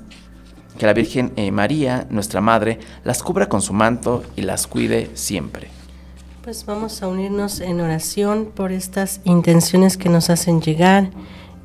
que 0.79 0.87
la 0.87 0.93
Virgen 0.93 1.33
eh, 1.37 1.51
María, 1.51 2.07
nuestra 2.11 2.41
Madre, 2.41 2.79
las 3.05 3.23
cubra 3.23 3.49
con 3.49 3.63
su 3.63 3.73
manto 3.73 4.23
y 4.37 4.43
las 4.43 4.67
cuide 4.67 5.11
siempre. 5.15 5.69
Pues 6.43 6.67
vamos 6.67 7.03
a 7.03 7.09
unirnos 7.09 7.61
en 7.61 7.81
oración 7.81 8.51
por 8.55 8.71
estas 8.71 9.21
intenciones 9.25 9.97
que 9.97 10.11
nos 10.11 10.29
hacen 10.31 10.61
llegar, 10.61 11.11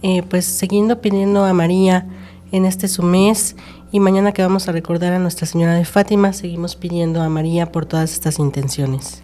eh, 0.01 0.23
pues 0.23 0.45
siguiendo 0.45 1.01
pidiendo 1.01 1.43
a 1.43 1.53
María 1.53 2.05
en 2.51 2.65
este 2.65 2.87
su 2.87 3.03
mes 3.03 3.55
y 3.91 3.99
mañana 3.99 4.31
que 4.31 4.41
vamos 4.41 4.67
a 4.69 4.71
recordar 4.71 5.13
a 5.13 5.19
Nuestra 5.19 5.47
Señora 5.47 5.73
de 5.73 5.83
Fátima, 5.83 6.31
seguimos 6.31 6.75
pidiendo 6.75 7.21
a 7.21 7.29
María 7.29 7.71
por 7.71 7.85
todas 7.85 8.13
estas 8.13 8.39
intenciones. 8.39 9.23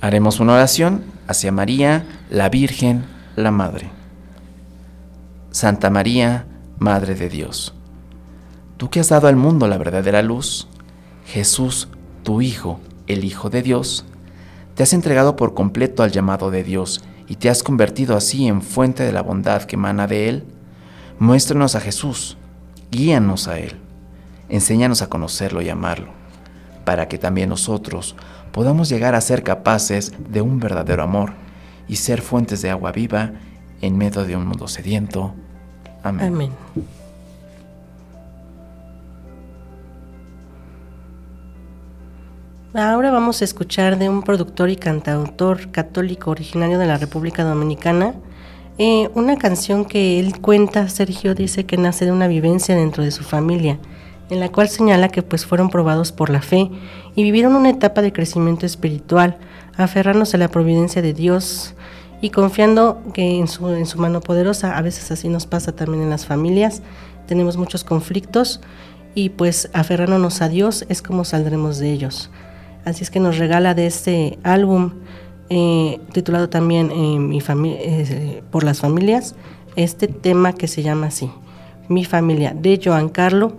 Haremos 0.00 0.40
una 0.40 0.54
oración 0.54 1.04
hacia 1.28 1.52
María, 1.52 2.04
la 2.30 2.48
Virgen, 2.48 3.04
la 3.36 3.50
Madre. 3.50 3.90
Santa 5.50 5.88
María, 5.88 6.46
Madre 6.78 7.14
de 7.14 7.28
Dios, 7.28 7.75
tú 8.76 8.90
que 8.90 9.00
has 9.00 9.08
dado 9.08 9.28
al 9.28 9.36
mundo 9.36 9.68
la 9.68 9.78
verdadera 9.78 10.22
luz, 10.22 10.68
Jesús, 11.26 11.88
tu 12.22 12.42
Hijo, 12.42 12.80
el 13.06 13.24
Hijo 13.24 13.50
de 13.50 13.62
Dios, 13.62 14.04
te 14.74 14.82
has 14.82 14.92
entregado 14.92 15.36
por 15.36 15.54
completo 15.54 16.02
al 16.02 16.12
llamado 16.12 16.50
de 16.50 16.62
Dios 16.62 17.02
y 17.28 17.36
te 17.36 17.48
has 17.48 17.62
convertido 17.62 18.16
así 18.16 18.46
en 18.46 18.62
fuente 18.62 19.02
de 19.02 19.12
la 19.12 19.22
bondad 19.22 19.62
que 19.62 19.76
emana 19.76 20.06
de 20.06 20.28
Él. 20.28 20.44
Muéstranos 21.18 21.74
a 21.74 21.80
Jesús, 21.80 22.36
guíanos 22.90 23.48
a 23.48 23.58
Él, 23.58 23.76
enséñanos 24.48 25.02
a 25.02 25.08
conocerlo 25.08 25.62
y 25.62 25.68
amarlo, 25.68 26.08
para 26.84 27.08
que 27.08 27.18
también 27.18 27.48
nosotros 27.48 28.16
podamos 28.52 28.88
llegar 28.88 29.14
a 29.14 29.20
ser 29.20 29.42
capaces 29.42 30.12
de 30.30 30.40
un 30.42 30.60
verdadero 30.60 31.02
amor 31.02 31.32
y 31.88 31.96
ser 31.96 32.20
fuentes 32.20 32.62
de 32.62 32.70
agua 32.70 32.92
viva 32.92 33.32
en 33.80 33.96
medio 33.96 34.24
de 34.24 34.36
un 34.36 34.46
mundo 34.46 34.68
sediento. 34.68 35.34
Amén. 36.02 36.26
Amén. 36.26 36.52
Ahora 42.78 43.10
vamos 43.10 43.40
a 43.40 43.46
escuchar 43.46 43.96
de 43.96 44.10
un 44.10 44.22
productor 44.22 44.68
y 44.68 44.76
cantautor 44.76 45.70
católico 45.70 46.30
originario 46.30 46.78
de 46.78 46.84
la 46.84 46.98
República 46.98 47.42
Dominicana 47.42 48.12
eh, 48.76 49.08
una 49.14 49.38
canción 49.38 49.86
que 49.86 50.20
él 50.20 50.42
cuenta, 50.42 50.86
Sergio 50.90 51.34
dice 51.34 51.64
que 51.64 51.78
nace 51.78 52.04
de 52.04 52.12
una 52.12 52.28
vivencia 52.28 52.76
dentro 52.76 53.02
de 53.02 53.12
su 53.12 53.24
familia, 53.24 53.78
en 54.28 54.40
la 54.40 54.50
cual 54.50 54.68
señala 54.68 55.08
que 55.08 55.22
pues 55.22 55.46
fueron 55.46 55.70
probados 55.70 56.12
por 56.12 56.28
la 56.28 56.42
fe 56.42 56.70
y 57.14 57.22
vivieron 57.22 57.56
una 57.56 57.70
etapa 57.70 58.02
de 58.02 58.12
crecimiento 58.12 58.66
espiritual, 58.66 59.38
aferrarnos 59.78 60.34
a 60.34 60.38
la 60.38 60.48
providencia 60.48 61.00
de 61.00 61.14
Dios 61.14 61.74
y 62.20 62.28
confiando 62.28 63.02
que 63.14 63.38
en 63.38 63.48
su, 63.48 63.70
en 63.70 63.86
su 63.86 63.98
mano 63.98 64.20
poderosa, 64.20 64.76
a 64.76 64.82
veces 64.82 65.10
así 65.10 65.30
nos 65.30 65.46
pasa 65.46 65.72
también 65.72 66.02
en 66.02 66.10
las 66.10 66.26
familias, 66.26 66.82
tenemos 67.26 67.56
muchos 67.56 67.84
conflictos 67.84 68.60
y 69.14 69.30
pues 69.30 69.70
aferrándonos 69.72 70.42
a 70.42 70.50
Dios 70.50 70.84
es 70.90 71.00
como 71.00 71.24
saldremos 71.24 71.78
de 71.78 71.90
ellos. 71.90 72.30
Así 72.86 73.02
es 73.02 73.10
que 73.10 73.18
nos 73.18 73.36
regala 73.36 73.74
de 73.74 73.88
este 73.88 74.38
álbum 74.44 74.92
eh, 75.50 75.98
titulado 76.12 76.48
también 76.48 76.92
eh, 76.92 77.18
Mi 77.18 77.40
eh, 77.40 78.42
por 78.52 78.62
las 78.62 78.80
familias 78.80 79.34
este 79.74 80.06
tema 80.06 80.52
que 80.52 80.68
se 80.68 80.84
llama 80.84 81.08
así, 81.08 81.28
Mi 81.88 82.04
familia 82.04 82.54
de 82.54 82.80
Joan 82.82 83.08
Carlo 83.08 83.56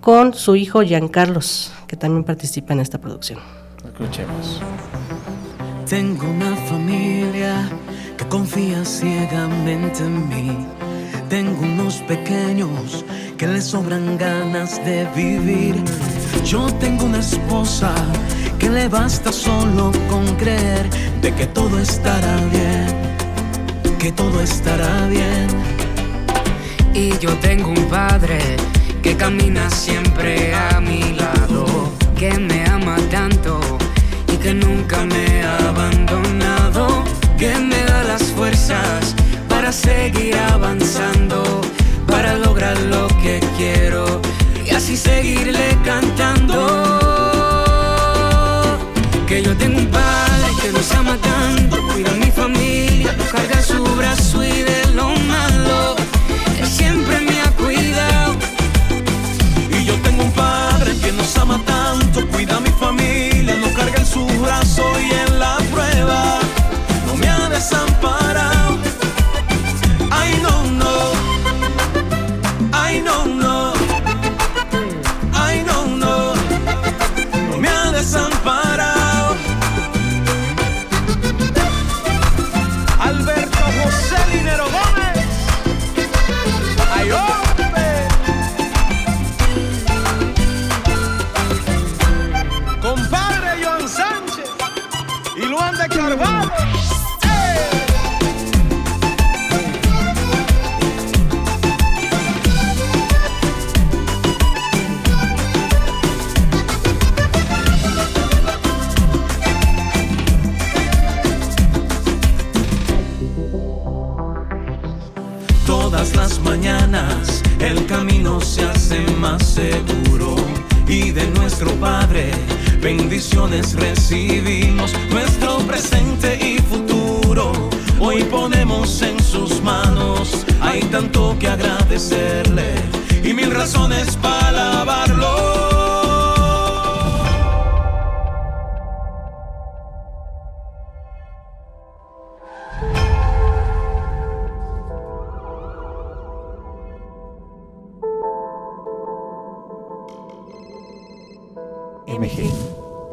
con 0.00 0.34
su 0.34 0.54
hijo 0.54 0.82
Giancarlos, 0.82 1.72
que 1.88 1.96
también 1.96 2.22
participa 2.22 2.72
en 2.72 2.80
esta 2.80 2.98
producción. 2.98 3.40
Escuchemos. 3.84 4.62
Tengo 5.88 6.30
una 6.30 6.54
familia 6.66 7.68
que 8.16 8.24
confía 8.26 8.84
ciegamente 8.84 10.04
en 10.04 10.28
mí. 10.28 10.56
Tengo 11.28 11.60
unos 11.62 11.96
pequeños 12.02 13.04
que 13.36 13.48
les 13.48 13.64
sobran 13.64 14.16
ganas 14.16 14.82
de 14.84 15.06
vivir. 15.16 15.74
Yo 16.44 16.66
tengo 16.74 17.04
una 17.04 17.18
esposa 17.18 17.92
le 18.70 18.88
basta 18.88 19.32
solo 19.32 19.90
con 20.08 20.24
creer 20.36 20.88
de 21.20 21.34
que 21.34 21.46
todo 21.46 21.78
estará 21.78 22.36
bien, 22.52 22.86
que 23.98 24.12
todo 24.12 24.40
estará 24.40 25.06
bien. 25.06 25.48
Y 26.94 27.16
yo 27.18 27.34
tengo 27.38 27.70
un 27.70 27.84
padre 27.86 28.38
que 29.02 29.16
camina 29.16 29.68
siempre 29.70 30.54
a 30.54 30.80
mi 30.80 31.14
lado, 31.14 31.90
que 32.16 32.32
me 32.38 32.64
ama 32.66 32.96
tanto 33.10 33.60
y 34.32 34.36
que 34.36 34.54
nunca 34.54 35.04
me 35.04 35.42
ha 35.42 35.56
abandonado, 35.68 37.04
que 37.38 37.56
me 37.56 37.82
da 37.84 38.04
las 38.04 38.22
fuerzas 38.22 39.14
para 39.48 39.72
seguir 39.72 40.36
avanzando, 40.36 41.60
para 42.06 42.34
lograr 42.34 42.78
lo 42.82 43.08
que 43.22 43.40
quiero 43.56 44.20
y 44.64 44.70
así 44.70 44.96
seguirle 44.96 45.76
cantando. 45.84 46.89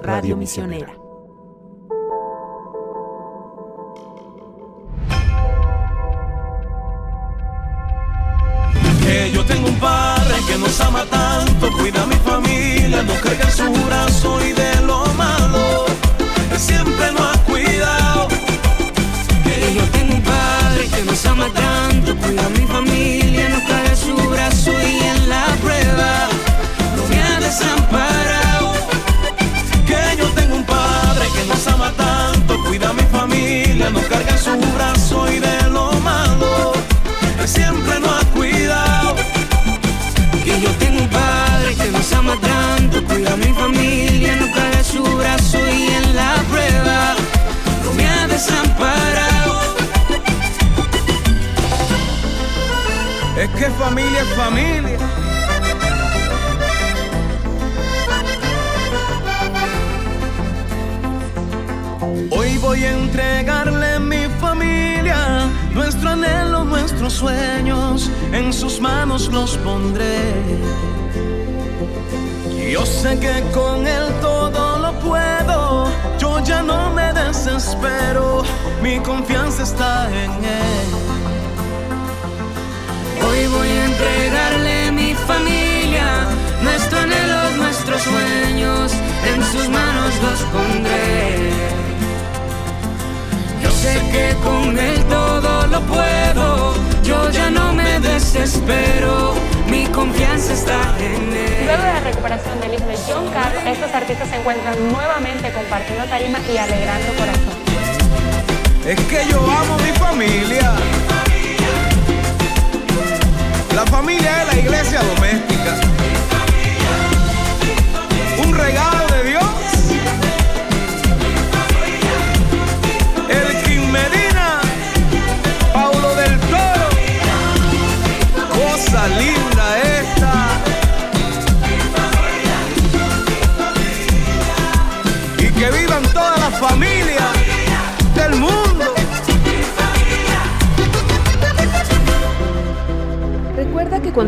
Radio 0.02 0.38
Misionera. 0.38 1.07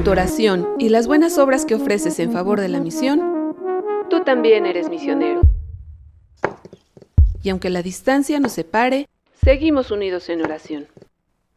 Tu 0.10 0.14
oración 0.14 0.68
y 0.80 0.90
las 0.90 1.06
buenas 1.06 1.38
obras 1.38 1.68
que 1.68 1.76
ofreces 1.76 2.18
en 2.18 2.32
favor 2.32 2.60
de 2.60 2.68
la 2.68 2.80
misión, 2.80 3.54
tú 4.10 4.24
también 4.24 4.66
eres 4.66 4.90
misionero. 4.90 5.42
Y 7.44 7.50
aunque 7.50 7.70
la 7.70 7.84
distancia 7.84 8.40
nos 8.40 8.54
separe, 8.54 9.08
seguimos 9.46 9.92
unidos 9.92 10.28
en 10.30 10.44
oración. 10.44 10.88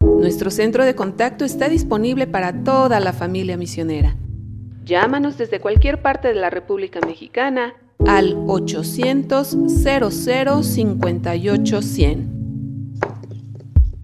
Nuestro 0.01 0.51
centro 0.51 0.85
de 0.85 0.93
contacto 0.93 1.45
está 1.45 1.67
disponible 1.67 2.27
para 2.27 2.63
toda 2.63 2.99
la 2.99 3.11
familia 3.11 3.57
misionera. 3.57 4.15
Llámanos 4.85 5.39
desde 5.39 5.59
cualquier 5.59 6.03
parte 6.03 6.27
de 6.27 6.35
la 6.35 6.51
República 6.51 6.99
Mexicana 7.03 7.73
al 8.05 8.35
800 8.47 9.57
00 9.67 10.61
58 10.61 11.81
100. 11.81 12.99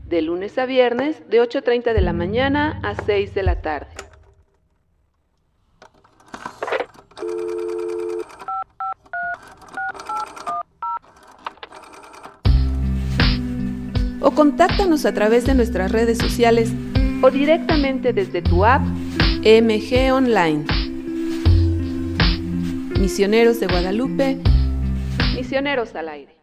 De 0.07 0.23
lunes 0.23 0.57
a 0.57 0.65
viernes, 0.65 1.21
de 1.29 1.39
8.30 1.39 1.93
de 1.93 2.01
la 2.01 2.13
mañana 2.13 2.79
a 2.81 2.95
6 2.95 3.35
de 3.35 3.43
la 3.43 3.61
tarde. 3.61 4.08
O 14.21 14.31
contáctanos 14.31 15.05
a 15.05 15.13
través 15.13 15.45
de 15.45 15.53
nuestras 15.55 15.91
redes 15.91 16.17
sociales 16.17 16.69
o 17.21 17.31
directamente 17.31 18.13
desde 18.13 18.41
tu 18.41 18.65
app 18.65 18.81
MG 19.43 20.11
Online. 20.11 20.65
Misioneros 22.99 23.59
de 23.59 23.67
Guadalupe, 23.67 24.37
misioneros 25.35 25.95
al 25.95 26.09
aire. 26.09 26.35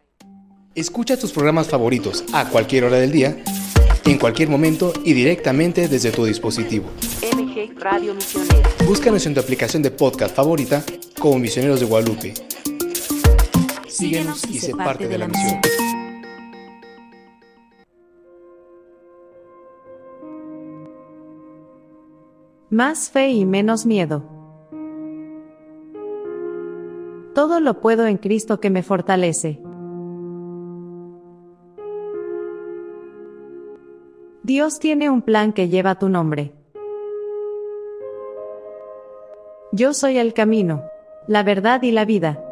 Escucha 0.73 1.17
tus 1.17 1.31
programas 1.31 1.67
favoritos 1.67 2.23
a 2.33 2.49
cualquier 2.49 2.85
hora 2.85 2.97
del 2.97 3.11
día, 3.11 3.37
en 4.05 4.17
cualquier 4.17 4.49
momento 4.49 4.93
y 5.03 5.13
directamente 5.13 5.87
desde 5.87 6.11
tu 6.11 6.25
dispositivo. 6.25 6.85
MG 7.35 7.79
Radio 7.79 8.15
Misionera. 8.15 8.69
Búscanos 8.85 9.25
en 9.27 9.35
tu 9.35 9.39
aplicación 9.39 9.83
de 9.83 9.91
podcast 9.91 10.35
favorita 10.35 10.83
como 11.19 11.37
Misioneros 11.37 11.79
de 11.79 11.85
Guadalupe. 11.85 12.33
Síguenos 13.87 14.43
y 14.49 14.59
sé 14.59 14.75
parte 14.75 15.07
de 15.07 15.17
la 15.17 15.27
misión. 15.27 15.59
Más 22.69 23.09
fe 23.09 23.29
y 23.29 23.45
menos 23.45 23.85
miedo. 23.85 24.23
Todo 27.33 27.61
lo 27.61 27.79
puedo 27.79 28.05
en 28.07 28.17
Cristo 28.17 28.59
que 28.59 28.69
me 28.69 28.83
fortalece. 28.83 29.61
Dios 34.43 34.79
tiene 34.79 35.09
un 35.09 35.21
plan 35.21 35.53
que 35.53 35.69
lleva 35.69 35.97
tu 35.97 36.09
nombre. 36.09 36.53
Yo 39.71 39.93
soy 39.93 40.17
el 40.17 40.33
camino, 40.33 40.83
la 41.27 41.43
verdad 41.43 41.81
y 41.83 41.91
la 41.91 42.03
vida. 42.03 42.46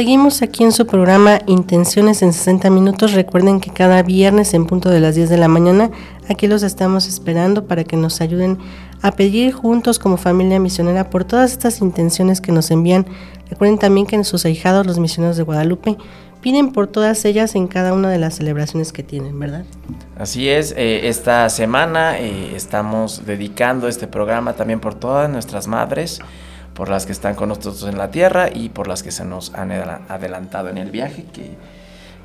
Seguimos 0.00 0.40
aquí 0.40 0.64
en 0.64 0.72
su 0.72 0.86
programa 0.86 1.40
Intenciones 1.44 2.22
en 2.22 2.32
60 2.32 2.70
minutos. 2.70 3.12
Recuerden 3.12 3.60
que 3.60 3.70
cada 3.70 4.02
viernes 4.02 4.54
en 4.54 4.64
punto 4.64 4.88
de 4.88 4.98
las 4.98 5.14
10 5.14 5.28
de 5.28 5.36
la 5.36 5.46
mañana 5.46 5.90
aquí 6.26 6.46
los 6.46 6.62
estamos 6.62 7.06
esperando 7.06 7.66
para 7.66 7.84
que 7.84 7.98
nos 7.98 8.22
ayuden 8.22 8.56
a 9.02 9.12
pedir 9.12 9.52
juntos 9.52 9.98
como 9.98 10.16
familia 10.16 10.58
misionera 10.58 11.10
por 11.10 11.24
todas 11.24 11.52
estas 11.52 11.82
intenciones 11.82 12.40
que 12.40 12.50
nos 12.50 12.70
envían. 12.70 13.04
Recuerden 13.50 13.78
también 13.78 14.06
que 14.06 14.16
en 14.16 14.24
sus 14.24 14.46
ahijados, 14.46 14.86
los 14.86 14.98
misioneros 14.98 15.36
de 15.36 15.42
Guadalupe, 15.42 15.98
piden 16.40 16.72
por 16.72 16.86
todas 16.86 17.22
ellas 17.26 17.54
en 17.54 17.68
cada 17.68 17.92
una 17.92 18.08
de 18.08 18.16
las 18.16 18.36
celebraciones 18.36 18.94
que 18.94 19.02
tienen, 19.02 19.38
¿verdad? 19.38 19.66
Así 20.18 20.48
es, 20.48 20.72
eh, 20.78 21.10
esta 21.10 21.46
semana 21.50 22.18
eh, 22.18 22.56
estamos 22.56 23.26
dedicando 23.26 23.86
este 23.86 24.06
programa 24.06 24.54
también 24.54 24.80
por 24.80 24.94
todas 24.94 25.28
nuestras 25.28 25.68
madres 25.68 26.22
por 26.74 26.88
las 26.88 27.06
que 27.06 27.12
están 27.12 27.34
con 27.34 27.48
nosotros 27.48 27.82
en 27.84 27.98
la 27.98 28.10
tierra 28.10 28.48
y 28.52 28.68
por 28.68 28.88
las 28.88 29.02
que 29.02 29.10
se 29.10 29.24
nos 29.24 29.54
han 29.54 29.72
adelantado 29.72 30.68
en 30.68 30.78
el 30.78 30.90
viaje, 30.90 31.24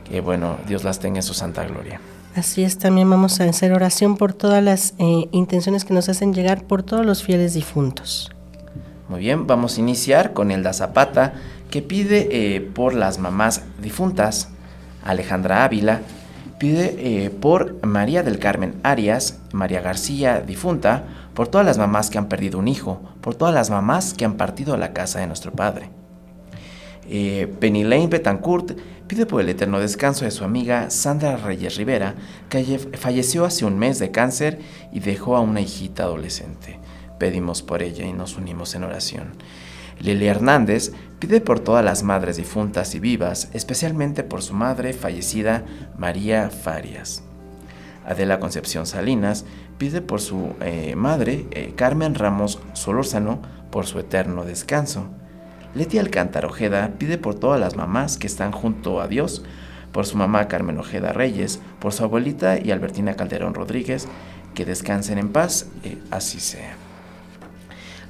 que, 0.09 0.21
bueno, 0.21 0.57
Dios 0.67 0.83
las 0.83 0.99
tenga 0.99 1.17
en 1.17 1.23
su 1.23 1.33
santa 1.33 1.65
gloria. 1.65 1.99
Así 2.35 2.63
es, 2.63 2.77
también 2.77 3.09
vamos 3.09 3.39
a 3.39 3.45
hacer 3.45 3.71
oración 3.71 4.17
por 4.17 4.33
todas 4.33 4.61
las 4.61 4.93
eh, 4.99 5.27
intenciones 5.31 5.85
que 5.85 5.93
nos 5.93 6.09
hacen 6.09 6.33
llegar 6.33 6.63
por 6.63 6.83
todos 6.83 7.05
los 7.05 7.23
fieles 7.23 7.53
difuntos. 7.53 8.29
Muy 9.07 9.21
bien, 9.21 9.47
vamos 9.47 9.77
a 9.77 9.79
iniciar 9.79 10.33
con 10.33 10.51
Elda 10.51 10.73
Zapata, 10.73 11.33
que 11.71 11.81
pide 11.81 12.27
eh, 12.31 12.61
por 12.61 12.93
las 12.93 13.19
mamás 13.19 13.61
difuntas, 13.81 14.49
Alejandra 15.03 15.63
Ávila, 15.63 16.01
pide 16.57 16.95
eh, 16.97 17.29
por 17.29 17.85
María 17.85 18.23
del 18.23 18.39
Carmen 18.39 18.75
Arias, 18.83 19.39
María 19.51 19.81
García 19.81 20.41
difunta, 20.41 21.03
por 21.35 21.49
todas 21.49 21.67
las 21.67 21.77
mamás 21.77 22.09
que 22.09 22.17
han 22.17 22.29
perdido 22.29 22.57
un 22.57 22.67
hijo, 22.67 23.01
por 23.21 23.35
todas 23.35 23.53
las 23.53 23.69
mamás 23.69 24.13
que 24.13 24.25
han 24.25 24.37
partido 24.37 24.73
a 24.73 24.77
la 24.77 24.93
casa 24.93 25.19
de 25.19 25.27
nuestro 25.27 25.51
Padre. 25.51 25.89
Eh, 27.07 27.53
Penny 27.59 27.83
Betancourt 28.07 28.71
pide 29.07 29.27
por 29.27 29.41
el 29.41 29.49
eterno 29.49 29.79
descanso 29.79 30.25
de 30.25 30.31
su 30.31 30.43
amiga 30.43 30.89
Sandra 30.89 31.37
Reyes 31.37 31.75
Rivera, 31.75 32.15
que 32.49 32.79
falleció 32.97 33.45
hace 33.45 33.65
un 33.65 33.77
mes 33.77 33.99
de 33.99 34.09
cáncer 34.11 34.59
y 34.91 35.01
dejó 35.01 35.35
a 35.35 35.41
una 35.41 35.61
hijita 35.61 36.03
adolescente. 36.03 36.79
Pedimos 37.19 37.61
por 37.61 37.83
ella 37.83 38.05
y 38.05 38.13
nos 38.13 38.37
unimos 38.37 38.73
en 38.73 38.85
oración. 38.85 39.33
Lili 39.99 40.27
Hernández 40.27 40.91
pide 41.19 41.41
por 41.41 41.59
todas 41.59 41.85
las 41.85 42.03
madres 42.03 42.37
difuntas 42.37 42.95
y 42.95 42.99
vivas, 42.99 43.49
especialmente 43.53 44.23
por 44.23 44.41
su 44.41 44.53
madre 44.53 44.93
fallecida 44.93 45.63
María 45.97 46.49
Farias. 46.49 47.23
Adela 48.05 48.39
Concepción 48.39 48.85
Salinas 48.85 49.45
pide 49.77 50.01
por 50.01 50.21
su 50.21 50.55
eh, 50.61 50.95
madre, 50.95 51.45
eh, 51.51 51.73
Carmen 51.75 52.15
Ramos 52.15 52.59
Solórzano, 52.73 53.41
por 53.71 53.85
su 53.85 53.99
eterno 53.99 54.45
descanso. 54.45 55.07
Leti 55.73 55.99
Alcántara 55.99 56.47
Ojeda 56.47 56.93
pide 56.97 57.17
por 57.17 57.35
todas 57.35 57.59
las 57.59 57.75
mamás 57.75 58.17
que 58.17 58.27
están 58.27 58.51
junto 58.51 59.01
a 59.01 59.07
Dios, 59.07 59.43
por 59.91 60.05
su 60.05 60.17
mamá 60.17 60.47
Carmen 60.47 60.79
Ojeda 60.79 61.11
Reyes, 61.11 61.59
por 61.79 61.93
su 61.93 62.03
abuelita 62.03 62.57
y 62.59 62.71
Albertina 62.71 63.15
Calderón 63.15 63.53
Rodríguez, 63.53 64.07
que 64.53 64.65
descansen 64.65 65.17
en 65.17 65.29
paz, 65.29 65.67
eh, 65.83 65.97
así 66.11 66.39
sea. 66.39 66.75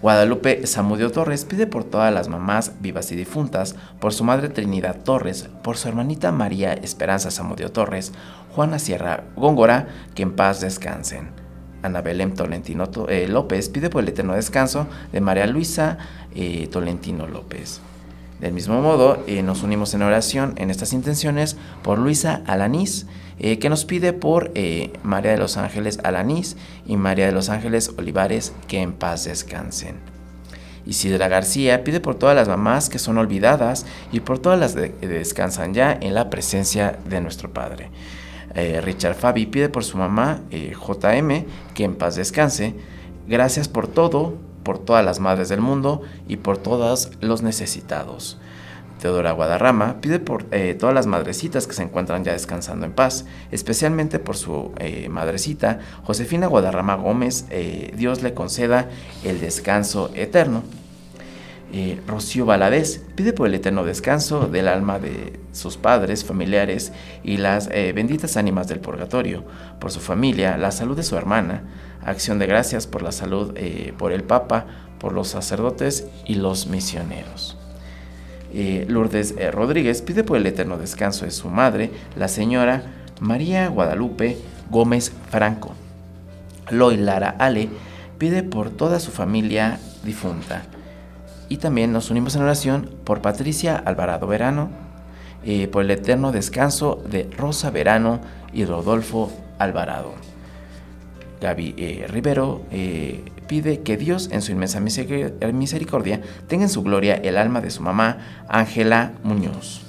Guadalupe 0.01 0.67
Zamudio 0.67 1.11
Torres 1.11 1.45
pide 1.45 1.65
por 1.65 1.83
todas 1.83 2.13
las 2.13 2.27
mamás 2.27 2.73
vivas 2.79 3.11
y 3.11 3.15
difuntas, 3.15 3.75
por 3.99 4.13
su 4.13 4.23
madre 4.23 4.49
Trinidad 4.49 5.03
Torres, 5.03 5.49
por 5.63 5.77
su 5.77 5.87
hermanita 5.87 6.31
María 6.31 6.73
Esperanza 6.73 7.31
Zamudio 7.31 7.71
Torres, 7.71 8.11
Juana 8.53 8.77
Sierra 8.77 9.23
Góngora, 9.35 9.87
que 10.13 10.21
en 10.21 10.35
paz 10.35 10.61
descansen. 10.61 11.44
Ana 11.85 12.01
Belém 12.01 12.33
Tolentino 12.33 12.89
eh, 13.07 13.27
López 13.27 13.69
pide 13.69 13.89
por 13.89 14.03
el 14.03 14.09
eterno 14.09 14.33
descanso 14.33 14.87
de 15.11 15.21
María 15.21 15.47
Luisa 15.47 15.97
eh, 16.35 16.67
Tolentino 16.71 17.27
López. 17.27 17.79
Del 18.39 18.53
mismo 18.53 18.81
modo, 18.81 19.23
eh, 19.27 19.43
nos 19.43 19.63
unimos 19.63 19.93
en 19.93 20.01
oración 20.01 20.53
en 20.57 20.69
estas 20.69 20.91
intenciones 20.93 21.55
por 21.83 21.99
Luisa 21.99 22.41
Alanís, 22.45 23.07
que 23.37 23.67
nos 23.67 23.83
pide 23.83 24.13
por 24.13 24.53
María 25.03 25.31
de 25.31 25.37
los 25.37 25.57
Ángeles 25.57 25.99
Alanís 26.03 26.55
y 26.85 26.95
María 26.95 27.25
de 27.25 27.33
los 27.33 27.49
Ángeles 27.49 27.91
Olivares, 27.97 28.53
que 28.69 28.81
en 28.81 28.93
paz 28.93 29.25
descansen. 29.25 29.97
Isidra 30.85 31.27
García 31.27 31.83
pide 31.83 31.99
por 31.99 32.15
todas 32.15 32.33
las 32.33 32.47
mamás 32.47 32.89
que 32.89 32.97
son 32.97 33.17
olvidadas 33.17 33.85
y 34.13 34.21
por 34.21 34.39
todas 34.39 34.57
las 34.57 34.73
que 34.73 35.07
descansan 35.07 35.73
ya 35.73 35.97
en 35.99 36.13
la 36.13 36.29
presencia 36.29 36.97
de 37.09 37.19
nuestro 37.19 37.51
Padre. 37.51 37.89
Eh, 38.55 38.79
Richard 38.81 39.15
Fabi 39.15 39.45
pide 39.45 39.69
por 39.69 39.83
su 39.83 39.97
mamá, 39.97 40.41
eh, 40.49 40.73
JM, 40.73 41.45
que 41.73 41.83
en 41.83 41.95
paz 41.95 42.15
descanse. 42.15 42.73
Gracias 43.27 43.67
por 43.67 43.87
todo, 43.87 44.37
por 44.63 44.79
todas 44.79 45.03
las 45.03 45.19
madres 45.19 45.49
del 45.49 45.61
mundo 45.61 46.01
y 46.27 46.37
por 46.37 46.57
todos 46.57 47.11
los 47.19 47.41
necesitados. 47.41 48.39
Teodora 49.01 49.33
Guadarrama 49.33 49.99
pide 49.99 50.19
por 50.19 50.45
eh, 50.51 50.73
todas 50.73 50.95
las 50.95 51.05
madrecitas 51.05 51.67
que 51.67 51.73
se 51.73 51.83
encuentran 51.83 52.23
ya 52.23 52.31
descansando 52.31 52.85
en 52.85 52.93
paz, 52.93 53.25
especialmente 53.51 54.19
por 54.19 54.37
su 54.37 54.71
madrecita, 55.09 55.79
Josefina 56.03 56.47
Guadarrama 56.47 56.95
Gómez, 56.95 57.45
Dios 57.93 58.23
le 58.23 58.33
conceda 58.33 58.89
el 59.23 59.41
descanso 59.41 60.11
eterno. 60.15 60.63
Eh, 61.73 61.99
Rocío 62.07 62.45
Valadez 62.45 63.01
pide 63.15 63.33
por 63.33 63.47
el 63.47 63.55
eterno 63.55 63.83
descanso 63.83 64.47
del 64.47 64.67
alma 64.67 64.99
de 64.99 65.39
sus 65.51 65.77
padres, 65.77 66.23
familiares 66.23 66.93
y 67.23 67.37
las 67.37 67.69
eh, 67.71 67.91
benditas 67.93 68.37
ánimas 68.37 68.67
del 68.67 68.79
purgatorio, 68.79 69.43
por 69.79 69.91
su 69.91 69.99
familia, 69.99 70.57
la 70.57 70.71
salud 70.71 70.95
de 70.95 71.03
su 71.03 71.17
hermana, 71.17 71.63
acción 72.03 72.39
de 72.39 72.47
gracias 72.47 72.87
por 72.87 73.01
la 73.01 73.11
salud, 73.11 73.53
eh, 73.55 73.93
por 73.97 74.11
el 74.11 74.23
Papa, 74.23 74.65
por 74.99 75.11
los 75.11 75.27
sacerdotes 75.29 76.07
y 76.25 76.35
los 76.35 76.67
misioneros. 76.67 77.57
Lourdes 78.87 79.35
Rodríguez 79.51 80.01
pide 80.01 80.23
por 80.23 80.37
el 80.37 80.45
eterno 80.45 80.77
descanso 80.77 81.25
de 81.25 81.31
su 81.31 81.49
madre, 81.49 81.91
la 82.15 82.29
señora 82.29 82.83
María 83.19 83.67
Guadalupe 83.67 84.37
Gómez 84.69 85.11
Franco. 85.29 85.73
Loy 86.69 86.95
Lara 86.95 87.35
Ale 87.37 87.67
pide 88.17 88.43
por 88.43 88.69
toda 88.69 89.01
su 89.01 89.11
familia 89.11 89.77
difunta 90.05 90.63
y 91.49 91.57
también 91.57 91.91
nos 91.91 92.09
unimos 92.09 92.35
en 92.35 92.43
oración 92.43 92.89
por 93.03 93.21
Patricia 93.21 93.75
Alvarado 93.75 94.27
Verano, 94.27 94.69
eh, 95.43 95.67
por 95.67 95.83
el 95.83 95.91
eterno 95.91 96.31
descanso 96.31 97.03
de 97.09 97.29
Rosa 97.37 97.69
Verano 97.69 98.19
y 98.53 98.65
Rodolfo 98.65 99.31
Alvarado. 99.59 100.13
Gaby 101.41 101.75
eh, 101.77 102.07
Rivero 102.09 102.63
eh, 102.71 103.23
pide 103.47 103.81
que 103.81 103.97
Dios 103.97 104.29
en 104.31 104.41
su 104.41 104.51
inmensa 104.51 104.79
misericordia 104.79 106.21
tenga 106.47 106.63
en 106.63 106.69
su 106.69 106.81
gloria 106.81 107.15
el 107.15 107.37
alma 107.37 107.61
de 107.61 107.69
su 107.69 107.83
mamá, 107.83 108.17
Ángela 108.47 109.13
Muñoz. 109.23 109.81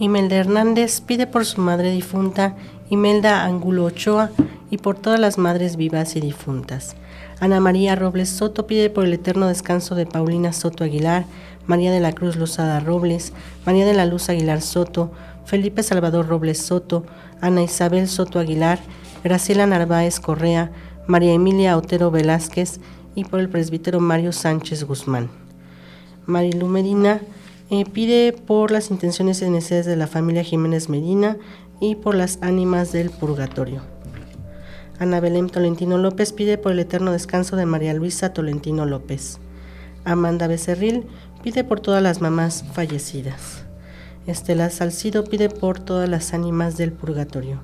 Imelda 0.00 0.36
Hernández 0.36 1.00
pide 1.00 1.26
por 1.26 1.44
su 1.44 1.60
madre 1.60 1.92
difunta, 1.92 2.56
Imelda 2.90 3.44
Angulo 3.44 3.84
Ochoa, 3.84 4.30
y 4.70 4.78
por 4.78 4.96
todas 4.96 5.20
las 5.20 5.38
madres 5.38 5.76
vivas 5.76 6.16
y 6.16 6.20
difuntas. 6.20 6.96
Ana 7.44 7.60
María 7.60 7.94
Robles 7.94 8.30
Soto 8.30 8.66
pide 8.66 8.88
por 8.88 9.04
el 9.04 9.12
eterno 9.12 9.48
descanso 9.48 9.94
de 9.94 10.06
Paulina 10.06 10.54
Soto 10.54 10.82
Aguilar, 10.82 11.26
María 11.66 11.92
de 11.92 12.00
la 12.00 12.14
Cruz 12.14 12.36
Lozada 12.36 12.80
Robles, 12.80 13.34
María 13.66 13.84
de 13.84 13.92
la 13.92 14.06
Luz 14.06 14.30
Aguilar 14.30 14.62
Soto, 14.62 15.12
Felipe 15.44 15.82
Salvador 15.82 16.26
Robles 16.26 16.56
Soto, 16.56 17.04
Ana 17.42 17.62
Isabel 17.62 18.08
Soto 18.08 18.38
Aguilar, 18.38 18.78
Graciela 19.22 19.66
Narváez 19.66 20.20
Correa, 20.20 20.72
María 21.06 21.34
Emilia 21.34 21.76
Otero 21.76 22.10
Velázquez 22.10 22.80
y 23.14 23.24
por 23.24 23.40
el 23.40 23.50
presbítero 23.50 24.00
Mario 24.00 24.32
Sánchez 24.32 24.84
Guzmán. 24.84 25.28
Marilu 26.24 26.66
Medina 26.66 27.20
eh, 27.68 27.84
pide 27.84 28.32
por 28.32 28.70
las 28.70 28.90
intenciones 28.90 29.42
y 29.42 29.50
necesidades 29.50 29.84
de 29.84 29.96
la 29.96 30.06
familia 30.06 30.44
Jiménez 30.44 30.88
Medina 30.88 31.36
y 31.78 31.96
por 31.96 32.14
las 32.14 32.38
ánimas 32.40 32.90
del 32.92 33.10
purgatorio. 33.10 33.93
Ana 34.98 35.18
Belén 35.18 35.48
Tolentino 35.48 35.98
López 35.98 36.32
pide 36.32 36.56
por 36.56 36.72
el 36.72 36.78
eterno 36.78 37.10
descanso 37.10 37.56
de 37.56 37.66
María 37.66 37.94
Luisa 37.94 38.32
Tolentino 38.32 38.86
López. 38.86 39.38
Amanda 40.04 40.46
Becerril 40.46 41.06
pide 41.42 41.64
por 41.64 41.80
todas 41.80 42.02
las 42.02 42.20
mamás 42.20 42.64
fallecidas. 42.72 43.64
Estela 44.26 44.70
Salcido 44.70 45.24
pide 45.24 45.48
por 45.48 45.80
todas 45.80 46.08
las 46.08 46.32
ánimas 46.32 46.76
del 46.76 46.92
purgatorio. 46.92 47.60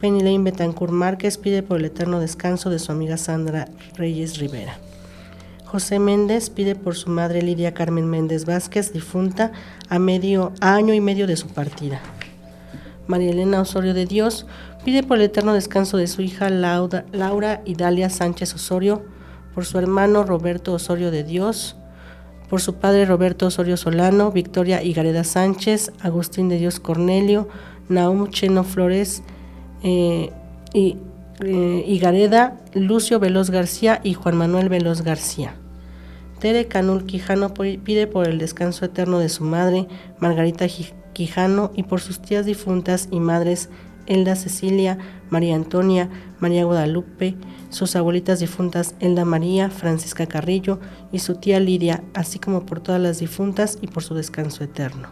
Penny 0.00 0.38
Betancourt 0.38 0.92
Márquez 0.92 1.38
pide 1.38 1.62
por 1.62 1.78
el 1.78 1.86
eterno 1.86 2.20
descanso 2.20 2.68
de 2.68 2.78
su 2.78 2.92
amiga 2.92 3.16
Sandra 3.16 3.68
Reyes 3.94 4.38
Rivera. 4.38 4.76
José 5.64 5.98
Méndez 5.98 6.50
pide 6.50 6.74
por 6.74 6.96
su 6.96 7.10
madre 7.10 7.42
Lidia 7.42 7.74
Carmen 7.74 8.06
Méndez 8.06 8.44
Vázquez, 8.44 8.92
difunta, 8.92 9.52
a 9.88 9.98
medio 9.98 10.52
año 10.60 10.94
y 10.94 11.00
medio 11.00 11.26
de 11.26 11.36
su 11.36 11.48
partida. 11.48 12.00
María 13.06 13.30
Elena 13.30 13.60
Osorio 13.60 13.94
de 13.94 14.04
Dios 14.04 14.46
Pide 14.86 15.02
por 15.02 15.16
el 15.16 15.24
eterno 15.24 15.52
descanso 15.52 15.96
de 15.96 16.06
su 16.06 16.22
hija 16.22 16.48
Laura 16.48 17.60
Idalia 17.64 18.08
Sánchez 18.08 18.54
Osorio, 18.54 19.02
por 19.52 19.64
su 19.64 19.78
hermano 19.78 20.22
Roberto 20.22 20.74
Osorio 20.74 21.10
de 21.10 21.24
Dios, 21.24 21.74
por 22.48 22.60
su 22.60 22.76
padre 22.76 23.04
Roberto 23.04 23.48
Osorio 23.48 23.76
Solano, 23.76 24.30
Victoria 24.30 24.84
Igareda 24.84 25.24
Sánchez, 25.24 25.90
Agustín 26.02 26.48
de 26.48 26.58
Dios 26.58 26.78
Cornelio, 26.78 27.48
Naum 27.88 28.30
Cheno 28.30 28.62
Flores 28.62 29.24
eh, 29.82 30.30
y, 30.72 30.98
eh, 31.40 32.52
Lucio 32.74 33.18
Veloz 33.18 33.50
García 33.50 34.00
y 34.04 34.14
Juan 34.14 34.36
Manuel 34.36 34.68
Veloz 34.68 35.02
García. 35.02 35.56
Tere 36.38 36.66
Canul 36.68 37.06
Quijano 37.06 37.52
pide 37.54 38.06
por 38.06 38.28
el 38.28 38.38
descanso 38.38 38.84
eterno 38.84 39.18
de 39.18 39.30
su 39.30 39.42
madre, 39.42 39.88
Margarita 40.20 40.68
Quijano, 41.12 41.72
y 41.74 41.82
por 41.82 42.00
sus 42.00 42.22
tías 42.22 42.46
difuntas 42.46 43.08
y 43.10 43.18
madres 43.18 43.68
Elda 44.06 44.36
Cecilia, 44.36 44.98
María 45.30 45.56
Antonia, 45.56 46.08
María 46.40 46.64
Guadalupe, 46.64 47.34
sus 47.70 47.96
abuelitas 47.96 48.40
difuntas 48.40 48.94
Elda 49.00 49.24
María, 49.24 49.70
Francisca 49.70 50.26
Carrillo 50.26 50.80
y 51.12 51.18
su 51.18 51.36
tía 51.36 51.60
Lidia, 51.60 52.02
así 52.14 52.38
como 52.38 52.66
por 52.66 52.80
todas 52.80 53.00
las 53.00 53.18
difuntas 53.18 53.78
y 53.80 53.86
por 53.86 54.02
su 54.02 54.14
descanso 54.14 54.64
eterno. 54.64 55.08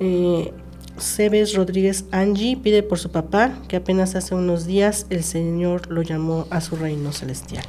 Eh, 0.00 0.52
Cebes 0.98 1.54
Rodríguez 1.54 2.04
Angie 2.12 2.56
pide 2.56 2.82
por 2.82 2.98
su 2.98 3.10
papá, 3.10 3.58
que 3.68 3.76
apenas 3.76 4.14
hace 4.14 4.34
unos 4.34 4.66
días 4.66 5.06
el 5.10 5.24
Señor 5.24 5.90
lo 5.90 6.02
llamó 6.02 6.46
a 6.50 6.60
su 6.60 6.76
reino 6.76 7.12
celestial. 7.12 7.64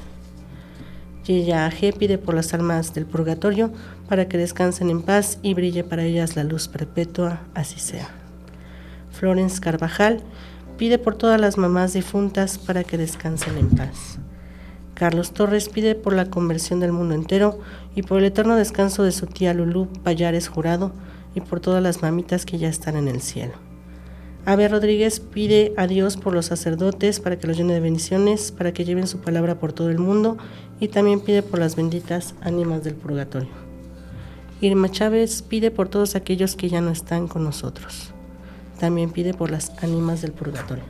Yeya 1.26 1.70
G 1.72 1.98
pide 1.98 2.20
por 2.20 2.36
las 2.36 2.54
almas 2.54 2.94
del 2.94 3.08
purgatorio 3.08 3.72
para 4.08 4.28
que 4.28 4.38
descansen 4.38 4.92
en 4.92 5.02
paz 5.02 5.40
y 5.42 5.56
brille 5.56 5.84
para 5.84 6.04
ellas 6.04 6.36
la 6.36 6.44
luz 6.44 6.68
perpetua, 6.68 7.42
así 7.56 7.80
sea. 7.80 8.25
Florence 9.18 9.62
Carvajal 9.62 10.22
pide 10.78 10.98
por 10.98 11.16
todas 11.16 11.40
las 11.40 11.58
mamás 11.58 11.94
difuntas 11.94 12.58
para 12.58 12.84
que 12.84 12.98
descansen 12.98 13.58
en 13.58 13.70
paz. 13.70 14.20
Carlos 14.94 15.32
Torres 15.32 15.70
pide 15.70 15.96
por 15.96 16.14
la 16.14 16.30
conversión 16.30 16.80
del 16.80 16.92
mundo 16.92 17.16
entero 17.16 17.60
y 17.96 18.02
por 18.02 18.20
el 18.20 18.26
eterno 18.26 18.56
descanso 18.56 19.04
de 19.04 19.12
su 19.12 19.28
tía 19.28 19.54
Lulú 19.54 19.88
Payares 20.04 20.48
Jurado 20.48 20.94
y 21.36 21.42
por 21.42 21.60
todas 21.60 21.84
las 21.84 22.02
mamitas 22.02 22.46
que 22.46 22.58
ya 22.58 22.70
están 22.70 22.96
en 22.96 23.10
el 23.10 23.22
cielo. 23.22 23.54
Ave 24.46 24.68
Rodríguez 24.68 25.20
pide 25.20 25.74
a 25.76 25.88
Dios 25.88 26.18
por 26.18 26.34
los 26.34 26.46
sacerdotes 26.46 27.20
para 27.20 27.38
que 27.38 27.48
los 27.48 27.58
llene 27.58 27.74
de 27.74 27.80
bendiciones, 27.80 28.52
para 28.52 28.74
que 28.74 28.86
lleven 28.86 29.08
su 29.08 29.20
palabra 29.20 29.60
por 29.60 29.74
todo 29.74 29.90
el 29.90 29.98
mundo 29.98 30.38
y 30.80 30.88
también 30.88 31.20
pide 31.20 31.42
por 31.42 31.60
las 31.60 31.76
benditas 31.76 32.36
ánimas 32.42 32.84
del 32.84 32.96
purgatorio. 32.96 33.50
Irma 34.62 34.90
Chávez 34.90 35.42
pide 35.42 35.72
por 35.72 35.90
todos 35.90 36.16
aquellos 36.16 36.56
que 36.56 36.70
ya 36.70 36.80
no 36.80 36.92
están 36.92 37.28
con 37.28 37.44
nosotros. 37.44 38.15
También 38.80 39.12
pide 39.12 39.34
por 39.34 39.52
las 39.52 39.72
ánimas 39.82 40.22
del 40.22 40.32
purgatorio. 40.32 40.84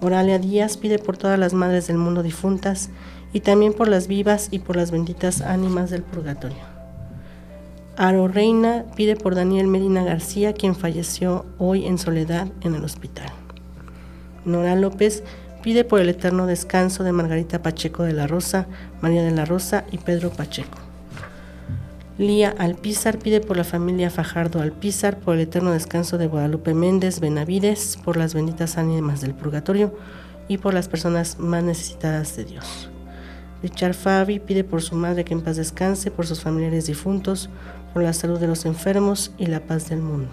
Oralia 0.00 0.38
Díaz 0.38 0.76
pide 0.76 0.98
por 0.98 1.16
todas 1.16 1.38
las 1.38 1.54
madres 1.54 1.86
del 1.86 1.98
mundo 1.98 2.22
difuntas 2.22 2.90
y 3.32 3.40
también 3.40 3.72
por 3.72 3.88
las 3.88 4.08
vivas 4.08 4.48
y 4.50 4.58
por 4.58 4.76
las 4.76 4.90
benditas 4.90 5.40
ánimas 5.42 5.90
del 5.90 6.02
purgatorio. 6.02 6.72
Aro 7.96 8.26
Reina 8.26 8.84
pide 8.96 9.16
por 9.16 9.34
Daniel 9.34 9.68
Medina 9.68 10.02
García, 10.02 10.54
quien 10.54 10.74
falleció 10.74 11.44
hoy 11.58 11.86
en 11.86 11.98
soledad 11.98 12.48
en 12.62 12.74
el 12.74 12.84
hospital. 12.84 13.28
Nora 14.44 14.74
López 14.74 15.22
pide 15.62 15.84
por 15.84 16.00
el 16.00 16.08
eterno 16.08 16.46
descanso 16.46 17.04
de 17.04 17.12
Margarita 17.12 17.62
Pacheco 17.62 18.02
de 18.02 18.12
la 18.12 18.26
Rosa, 18.26 18.66
María 19.00 19.22
de 19.22 19.30
la 19.30 19.44
Rosa 19.44 19.84
y 19.92 19.98
Pedro 19.98 20.30
Pacheco. 20.30 20.78
Lía 22.18 22.54
Alpizar 22.58 23.18
pide 23.18 23.40
por 23.40 23.56
la 23.56 23.64
familia 23.64 24.10
Fajardo 24.10 24.60
Alpizar, 24.60 25.18
por 25.18 25.34
el 25.34 25.40
eterno 25.40 25.72
descanso 25.72 26.18
de 26.18 26.26
Guadalupe 26.26 26.74
Méndez 26.74 27.20
Benavides, 27.20 27.98
por 28.04 28.18
las 28.18 28.34
benditas 28.34 28.76
ánimas 28.76 29.22
del 29.22 29.34
purgatorio 29.34 29.96
y 30.46 30.58
por 30.58 30.74
las 30.74 30.88
personas 30.88 31.38
más 31.38 31.64
necesitadas 31.64 32.36
de 32.36 32.44
Dios. 32.44 32.90
Richard 33.62 33.94
Fabi 33.94 34.40
pide 34.40 34.62
por 34.62 34.82
su 34.82 34.94
madre 34.94 35.24
que 35.24 35.32
en 35.32 35.40
paz 35.40 35.56
descanse, 35.56 36.10
por 36.10 36.26
sus 36.26 36.42
familiares 36.42 36.86
difuntos, 36.86 37.48
por 37.94 38.02
la 38.02 38.12
salud 38.12 38.38
de 38.38 38.48
los 38.48 38.66
enfermos 38.66 39.32
y 39.38 39.46
la 39.46 39.60
paz 39.60 39.88
del 39.88 40.02
mundo. 40.02 40.32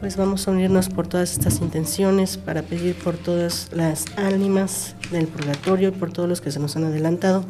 Pues 0.00 0.16
vamos 0.16 0.46
a 0.46 0.50
unirnos 0.50 0.90
por 0.90 1.08
todas 1.08 1.32
estas 1.32 1.60
intenciones 1.60 2.36
para 2.36 2.62
pedir 2.62 2.94
por 2.94 3.16
todas 3.16 3.70
las 3.72 4.04
ánimas 4.16 4.94
del 5.10 5.26
purgatorio 5.26 5.88
y 5.88 5.92
por 5.92 6.12
todos 6.12 6.28
los 6.28 6.40
que 6.40 6.50
se 6.50 6.60
nos 6.60 6.76
han 6.76 6.84
adelantado. 6.84 7.44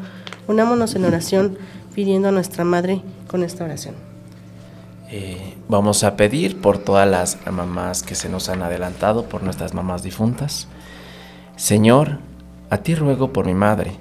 Unámonos 0.46 0.94
en 0.94 1.04
oración 1.04 1.58
pidiendo 1.94 2.28
a 2.28 2.32
nuestra 2.32 2.64
Madre 2.64 3.02
con 3.26 3.42
esta 3.42 3.64
oración. 3.64 3.94
Eh, 5.10 5.56
vamos 5.68 6.04
a 6.04 6.16
pedir 6.16 6.60
por 6.60 6.76
todas 6.76 7.08
las 7.08 7.38
mamás 7.50 8.02
que 8.02 8.14
se 8.14 8.28
nos 8.28 8.50
han 8.50 8.62
adelantado, 8.62 9.24
por 9.24 9.42
nuestras 9.42 9.72
mamás 9.72 10.02
difuntas. 10.02 10.68
Señor, 11.56 12.18
a 12.68 12.78
ti 12.78 12.94
ruego 12.94 13.32
por 13.32 13.46
mi 13.46 13.54
madre. 13.54 13.92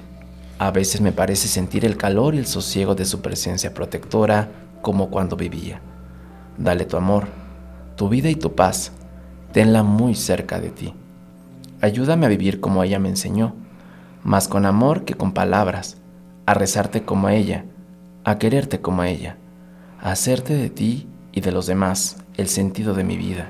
A 0.60 0.72
veces 0.72 1.00
me 1.00 1.14
parece 1.14 1.48
sentir 1.48 1.86
el 1.86 1.96
calor 1.96 2.36
y 2.36 2.40
el 2.40 2.46
sosiego 2.46 2.94
de 2.94 3.06
su 3.06 3.22
presencia 3.22 3.74
protectora 3.74 4.50
como 4.82 5.10
cuando 5.10 5.38
vivía. 5.38 5.80
Dale 6.58 6.84
tu 6.84 6.98
amor, 6.98 7.28
tu 7.96 8.10
vida 8.10 8.30
y 8.30 8.36
tu 8.36 8.54
paz. 8.54 8.92
Tenla 9.54 9.84
muy 9.84 10.14
cerca 10.14 10.60
de 10.60 10.72
ti. 10.72 10.94
Ayúdame 11.80 12.26
a 12.26 12.30
vivir 12.30 12.60
como 12.60 12.84
ella 12.84 13.00
me 13.00 13.10
enseñó, 13.10 13.54
más 14.24 14.48
con 14.48 14.66
amor 14.66 15.06
que 15.06 15.14
con 15.14 15.32
palabras, 15.32 15.98
a 16.46 16.54
rezarte 16.54 17.04
como 17.04 17.30
ella 17.30 17.66
a 18.28 18.40
quererte 18.40 18.82
como 18.82 19.04
a 19.04 19.08
ella, 19.08 19.38
a 20.02 20.12
hacerte 20.12 20.54
de 20.54 20.70
ti 20.70 21.08
y 21.32 21.40
de 21.40 21.54
los 21.54 21.66
demás 21.66 22.18
el 22.36 22.50
sentido 22.50 22.94
de 22.94 23.06
mi 23.06 23.16
vida. 23.16 23.48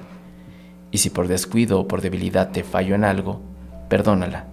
Y 0.92 1.00
si 1.00 1.10
por 1.10 1.28
descuido 1.28 1.80
o 1.80 1.88
por 1.88 2.02
debilidad 2.02 2.52
te 2.52 2.64
fallo 2.64 2.94
en 2.94 3.04
algo, 3.04 3.42
perdónala. 3.90 4.46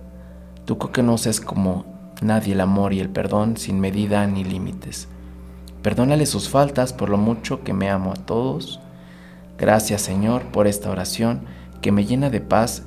Tú 0.65 0.79
conoces 0.79 1.43
como 1.43 1.85
nadie 2.23 2.55
el 2.55 2.63
amor 2.63 2.95
y 2.95 3.01
el 3.01 3.11
perdón 3.11 3.59
sin 3.59 3.81
medida 3.81 4.27
ni 4.27 4.45
límites. 4.45 5.09
Perdónale 5.83 6.25
sus 6.25 6.49
faltas 6.49 6.95
por 6.95 7.11
lo 7.11 7.19
mucho 7.19 7.63
que 7.63 7.75
me 7.75 7.91
amo 7.91 8.13
a 8.13 8.25
todos. 8.25 8.81
Gracias 9.59 10.01
Señor 10.01 10.45
por 10.53 10.67
esta 10.67 10.91
oración 10.91 11.43
que 11.83 11.93
me 11.93 12.07
llena 12.07 12.31
de 12.31 12.41
paz 12.41 12.85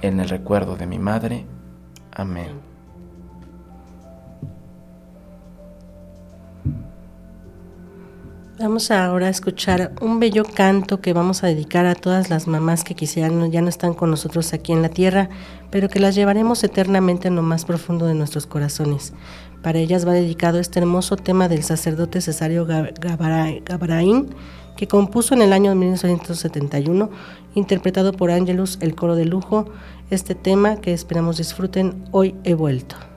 en 0.00 0.18
el 0.18 0.28
recuerdo 0.28 0.74
de 0.74 0.88
mi 0.88 0.98
madre. 0.98 1.46
Amén. 2.10 2.71
Vamos 8.62 8.92
ahora 8.92 9.26
a 9.26 9.30
escuchar 9.30 9.90
un 10.00 10.20
bello 10.20 10.44
canto 10.44 11.00
que 11.00 11.12
vamos 11.12 11.42
a 11.42 11.48
dedicar 11.48 11.84
a 11.84 11.96
todas 11.96 12.30
las 12.30 12.46
mamás 12.46 12.84
que 12.84 12.94
quisieran 12.94 13.50
ya 13.50 13.60
no 13.60 13.68
están 13.68 13.92
con 13.92 14.08
nosotros 14.08 14.52
aquí 14.52 14.70
en 14.70 14.82
la 14.82 14.88
tierra, 14.88 15.30
pero 15.72 15.88
que 15.88 15.98
las 15.98 16.14
llevaremos 16.14 16.62
eternamente 16.62 17.26
en 17.26 17.34
lo 17.34 17.42
más 17.42 17.64
profundo 17.64 18.06
de 18.06 18.14
nuestros 18.14 18.46
corazones. 18.46 19.14
Para 19.64 19.80
ellas 19.80 20.06
va 20.06 20.12
dedicado 20.12 20.60
este 20.60 20.78
hermoso 20.78 21.16
tema 21.16 21.48
del 21.48 21.64
sacerdote 21.64 22.20
Cesario 22.20 22.64
Gabaraín, 22.64 24.28
que 24.76 24.86
compuso 24.86 25.34
en 25.34 25.42
el 25.42 25.52
año 25.52 25.74
1971, 25.74 27.10
interpretado 27.56 28.12
por 28.12 28.30
Angelus, 28.30 28.78
el 28.80 28.94
coro 28.94 29.16
de 29.16 29.24
lujo, 29.24 29.72
este 30.08 30.36
tema 30.36 30.76
que 30.76 30.92
esperamos 30.92 31.36
disfruten, 31.36 32.04
Hoy 32.12 32.36
he 32.44 32.54
vuelto. 32.54 33.11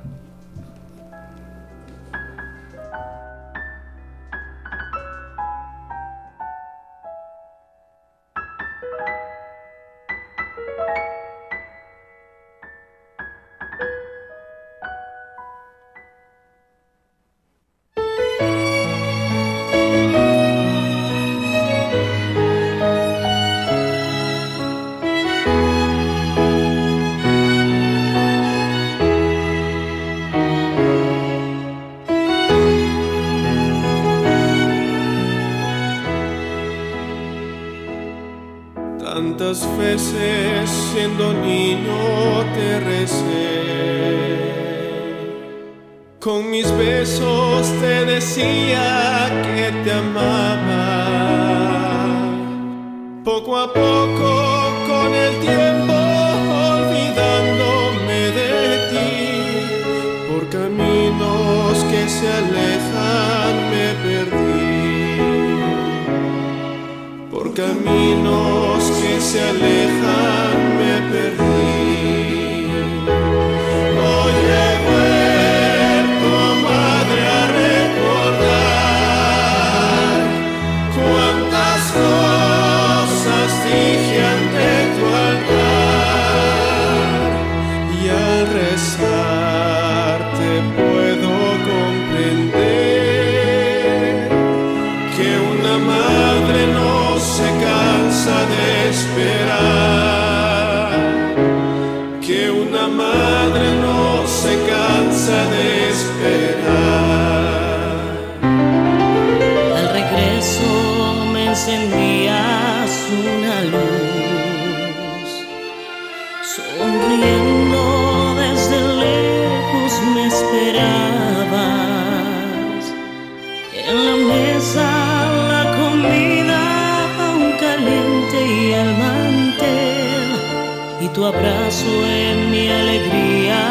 Abrazo 131.26 132.06
en 132.06 132.52
mi 132.52 132.70
alegría 132.70 133.62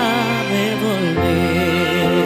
de 0.51 0.65
volver. 0.85 2.25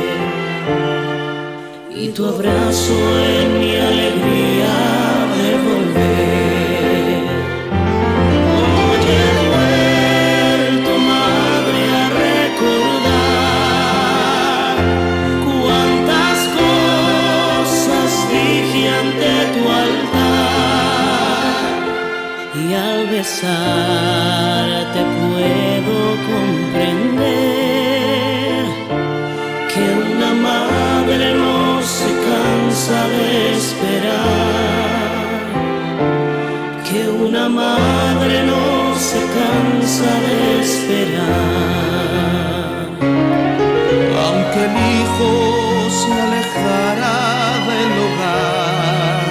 Y 1.95 2.09
tu 2.09 2.27
abrazo 2.27 2.95
en 3.41 3.61
mi 3.61 3.77
alegría 3.77 5.08
besar 23.19 24.79
comprender 26.31 27.05
que 29.73 29.85
una 30.11 30.33
madre 30.49 31.27
no 31.35 31.59
se 31.97 32.11
cansa 32.29 32.99
de 33.15 33.27
esperar, 33.59 35.39
que 36.89 37.01
una 37.27 37.45
madre 37.49 38.37
no 38.53 38.65
se 39.09 39.21
cansa 39.39 40.11
de 40.27 40.37
esperar. 40.65 41.39
Aunque 44.25 44.61
el 44.69 44.75
hijo 44.93 45.31
se 45.99 46.11
alejara 46.25 47.19
del 47.69 47.91
hogar, 48.05 49.23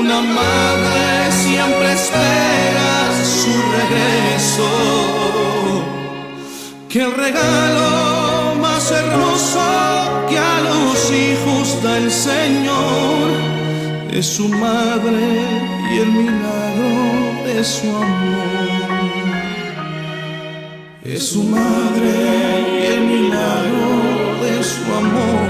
una 0.00 0.18
madre 0.38 0.87
siempre 1.68 1.92
espera 1.92 2.88
regreso, 3.80 4.70
que 6.88 7.02
el 7.02 7.12
regalo 7.12 8.54
más 8.60 8.90
hermoso 8.90 9.60
que 10.28 10.38
a 10.38 10.60
los 10.60 11.10
hijos 11.10 11.82
da 11.82 11.98
el 11.98 12.10
Señor 12.10 13.28
es 14.10 14.26
su 14.26 14.48
madre 14.48 15.26
y 15.92 15.98
el 15.98 16.10
milagro 16.12 17.44
de 17.44 17.64
su 17.64 17.88
amor. 17.88 18.88
Es 21.04 21.28
su 21.30 21.42
madre 21.44 22.12
y 22.80 22.86
el 22.94 23.00
milagro 23.00 23.88
de 24.42 24.64
su 24.64 24.84
amor. 25.02 25.47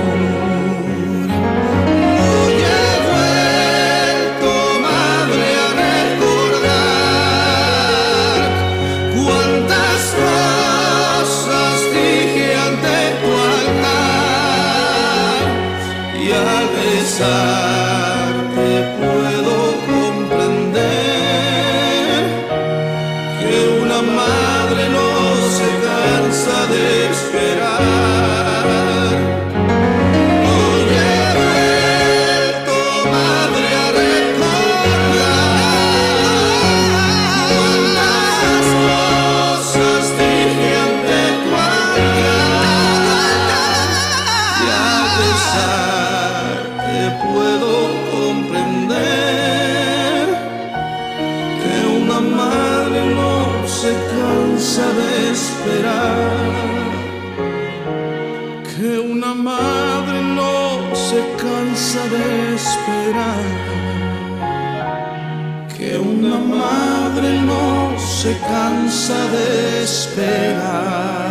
Que 65.76 65.97
una 65.97 66.39
madre 66.39 67.41
no 67.43 67.99
se 67.99 68.36
cansa 68.41 69.30
de 69.30 69.82
esperar. 69.84 71.28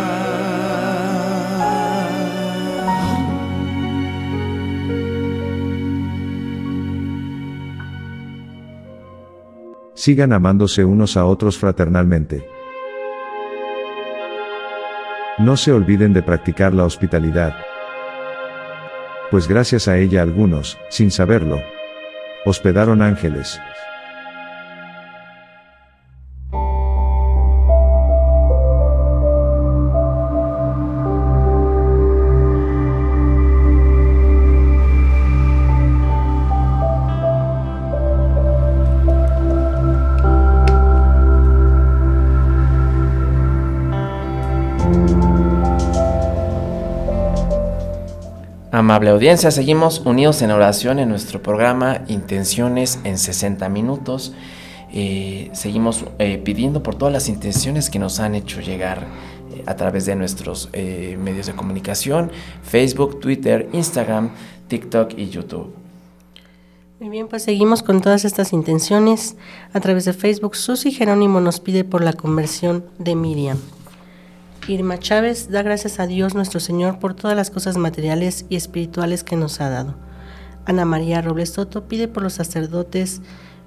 Sigan 9.94 10.32
amándose 10.32 10.84
unos 10.84 11.16
a 11.16 11.26
otros 11.26 11.58
fraternalmente. 11.58 12.48
No 15.38 15.56
se 15.56 15.72
olviden 15.72 16.14
de 16.14 16.22
practicar 16.22 16.72
la 16.72 16.84
hospitalidad, 16.84 17.54
pues 19.30 19.48
gracias 19.48 19.88
a 19.88 19.98
ella 19.98 20.22
algunos, 20.22 20.78
sin 20.88 21.10
saberlo, 21.10 21.62
hospedaron 22.44 23.02
ángeles. 23.02 23.60
Amable 48.88 49.10
audiencia, 49.10 49.50
seguimos 49.50 50.00
unidos 50.06 50.40
en 50.40 50.50
oración 50.50 50.98
en 50.98 51.10
nuestro 51.10 51.42
programa 51.42 52.04
Intenciones 52.08 52.98
en 53.04 53.18
60 53.18 53.68
minutos. 53.68 54.32
Eh, 54.90 55.50
seguimos 55.52 56.06
eh, 56.18 56.38
pidiendo 56.38 56.82
por 56.82 56.94
todas 56.94 57.12
las 57.12 57.28
intenciones 57.28 57.90
que 57.90 57.98
nos 57.98 58.18
han 58.18 58.34
hecho 58.34 58.62
llegar 58.62 59.06
eh, 59.52 59.62
a 59.66 59.76
través 59.76 60.06
de 60.06 60.16
nuestros 60.16 60.70
medios 60.72 61.48
de 61.48 61.52
comunicación, 61.52 62.32
Facebook, 62.62 63.20
Twitter, 63.20 63.68
Instagram, 63.74 64.30
TikTok 64.68 65.18
y 65.18 65.28
YouTube. 65.28 65.70
Muy 66.98 67.10
bien, 67.10 67.28
pues 67.28 67.42
seguimos 67.42 67.82
con 67.82 68.00
todas 68.00 68.24
estas 68.24 68.54
intenciones. 68.54 69.36
A 69.74 69.80
través 69.80 70.06
de 70.06 70.14
Facebook, 70.14 70.56
Susi 70.56 70.92
Jerónimo 70.92 71.42
nos 71.42 71.60
pide 71.60 71.84
por 71.84 72.02
la 72.02 72.14
conversión 72.14 72.86
de 72.98 73.14
Miriam. 73.16 73.58
Irma 74.68 74.98
Chávez 74.98 75.50
da 75.50 75.62
gracias 75.62 75.98
a 75.98 76.06
Dios 76.06 76.34
nuestro 76.34 76.60
Señor 76.60 76.98
por 76.98 77.14
todas 77.14 77.34
las 77.34 77.50
cosas 77.50 77.78
materiales 77.78 78.44
y 78.50 78.56
espirituales 78.56 79.24
que 79.24 79.34
nos 79.34 79.62
ha 79.62 79.70
dado. 79.70 79.94
Ana 80.66 80.84
María 80.84 81.22
Robles 81.22 81.54
Soto 81.54 81.88
pide 81.88 82.06
por 82.06 82.22
los 82.22 82.34
sacerdotes 82.34 83.22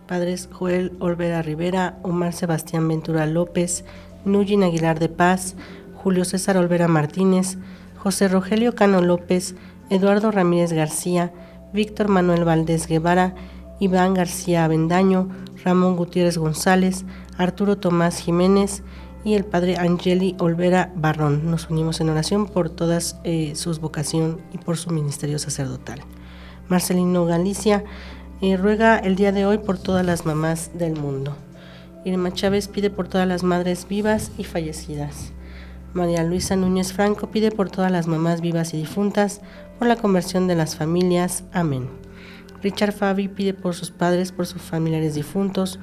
padres 0.08 0.48
Joel 0.52 0.92
Olvera 1.00 1.42
Rivera, 1.42 1.98
Omar 2.04 2.34
Sebastián 2.34 2.88
Ventura 2.88 3.26
López, 3.26 3.84
Nuyin 4.26 4.62
Aguilar 4.62 5.00
de 5.00 5.10
Paz, 5.10 5.56
Julio 5.96 6.24
César 6.24 6.58
Olvera 6.58 6.88
Martínez, 6.88 7.58
José 7.98 8.28
Rogelio 8.28 8.76
Cano 8.76 9.02
López, 9.02 9.56
Eduardo 9.90 10.30
Ramírez 10.30 10.72
García, 10.72 11.34
Víctor 11.74 12.10
Manuel 12.10 12.46
Valdés 12.46 12.86
Guevara, 12.86 13.34
Iván 13.80 14.14
García 14.14 14.66
Avendaño, 14.66 15.30
Ramón 15.64 15.96
Gutiérrez 15.96 16.38
González, 16.38 17.06
Arturo 17.40 17.80
Tomás 17.80 18.20
Jiménez, 18.20 18.84
y 19.24 19.36
el 19.36 19.46
padre 19.46 19.78
Angeli 19.78 20.36
Olvera 20.40 20.92
Barrón. 20.96 21.50
Nos 21.50 21.70
unimos 21.70 22.02
en 22.02 22.10
oración 22.10 22.48
por 22.48 22.70
todas 22.70 23.20
eh, 23.24 23.54
sus 23.56 23.80
vocación 23.80 24.42
y 24.54 24.58
por 24.58 24.78
su 24.78 24.90
ministerio 24.90 25.40
sacerdotal. 25.40 26.00
Marcelino 26.68 27.26
Galicia 27.26 27.84
eh, 28.42 28.58
ruega 28.58 28.98
el 28.98 29.16
día 29.16 29.32
de 29.32 29.46
hoy 29.46 29.58
por 29.60 29.78
todas 29.78 30.06
las 30.06 30.26
mamás 30.26 30.72
del 30.74 30.94
mundo. 30.98 31.36
Irma 32.04 32.32
Chávez 32.34 32.68
pide 32.68 32.90
por 32.90 33.08
todas 33.08 33.28
las 33.28 33.44
madres 33.44 33.88
vivas 33.88 34.32
y 34.38 34.44
fallecidas. 34.44 35.32
María 35.94 36.24
Luisa 36.24 36.56
Núñez 36.56 36.94
Franco 36.94 37.30
pide 37.30 37.52
por 37.52 37.70
todas 37.70 37.92
las 37.92 38.08
mamás 38.08 38.42
vivas 38.42 38.74
y 38.74 38.78
difuntas, 38.78 39.42
por 39.78 39.88
la 39.88 39.98
conversión 39.98 40.48
de 40.48 40.56
las 40.56 40.76
familias. 40.76 41.44
Amén. 41.52 41.90
Richard 42.64 42.94
Fabi 42.94 43.28
pide 43.28 43.54
por 43.54 43.76
sus 43.76 43.92
padres, 43.92 44.32
por 44.32 44.48
sus 44.48 44.62
familiares 44.62 45.16
difuntos, 45.16 45.80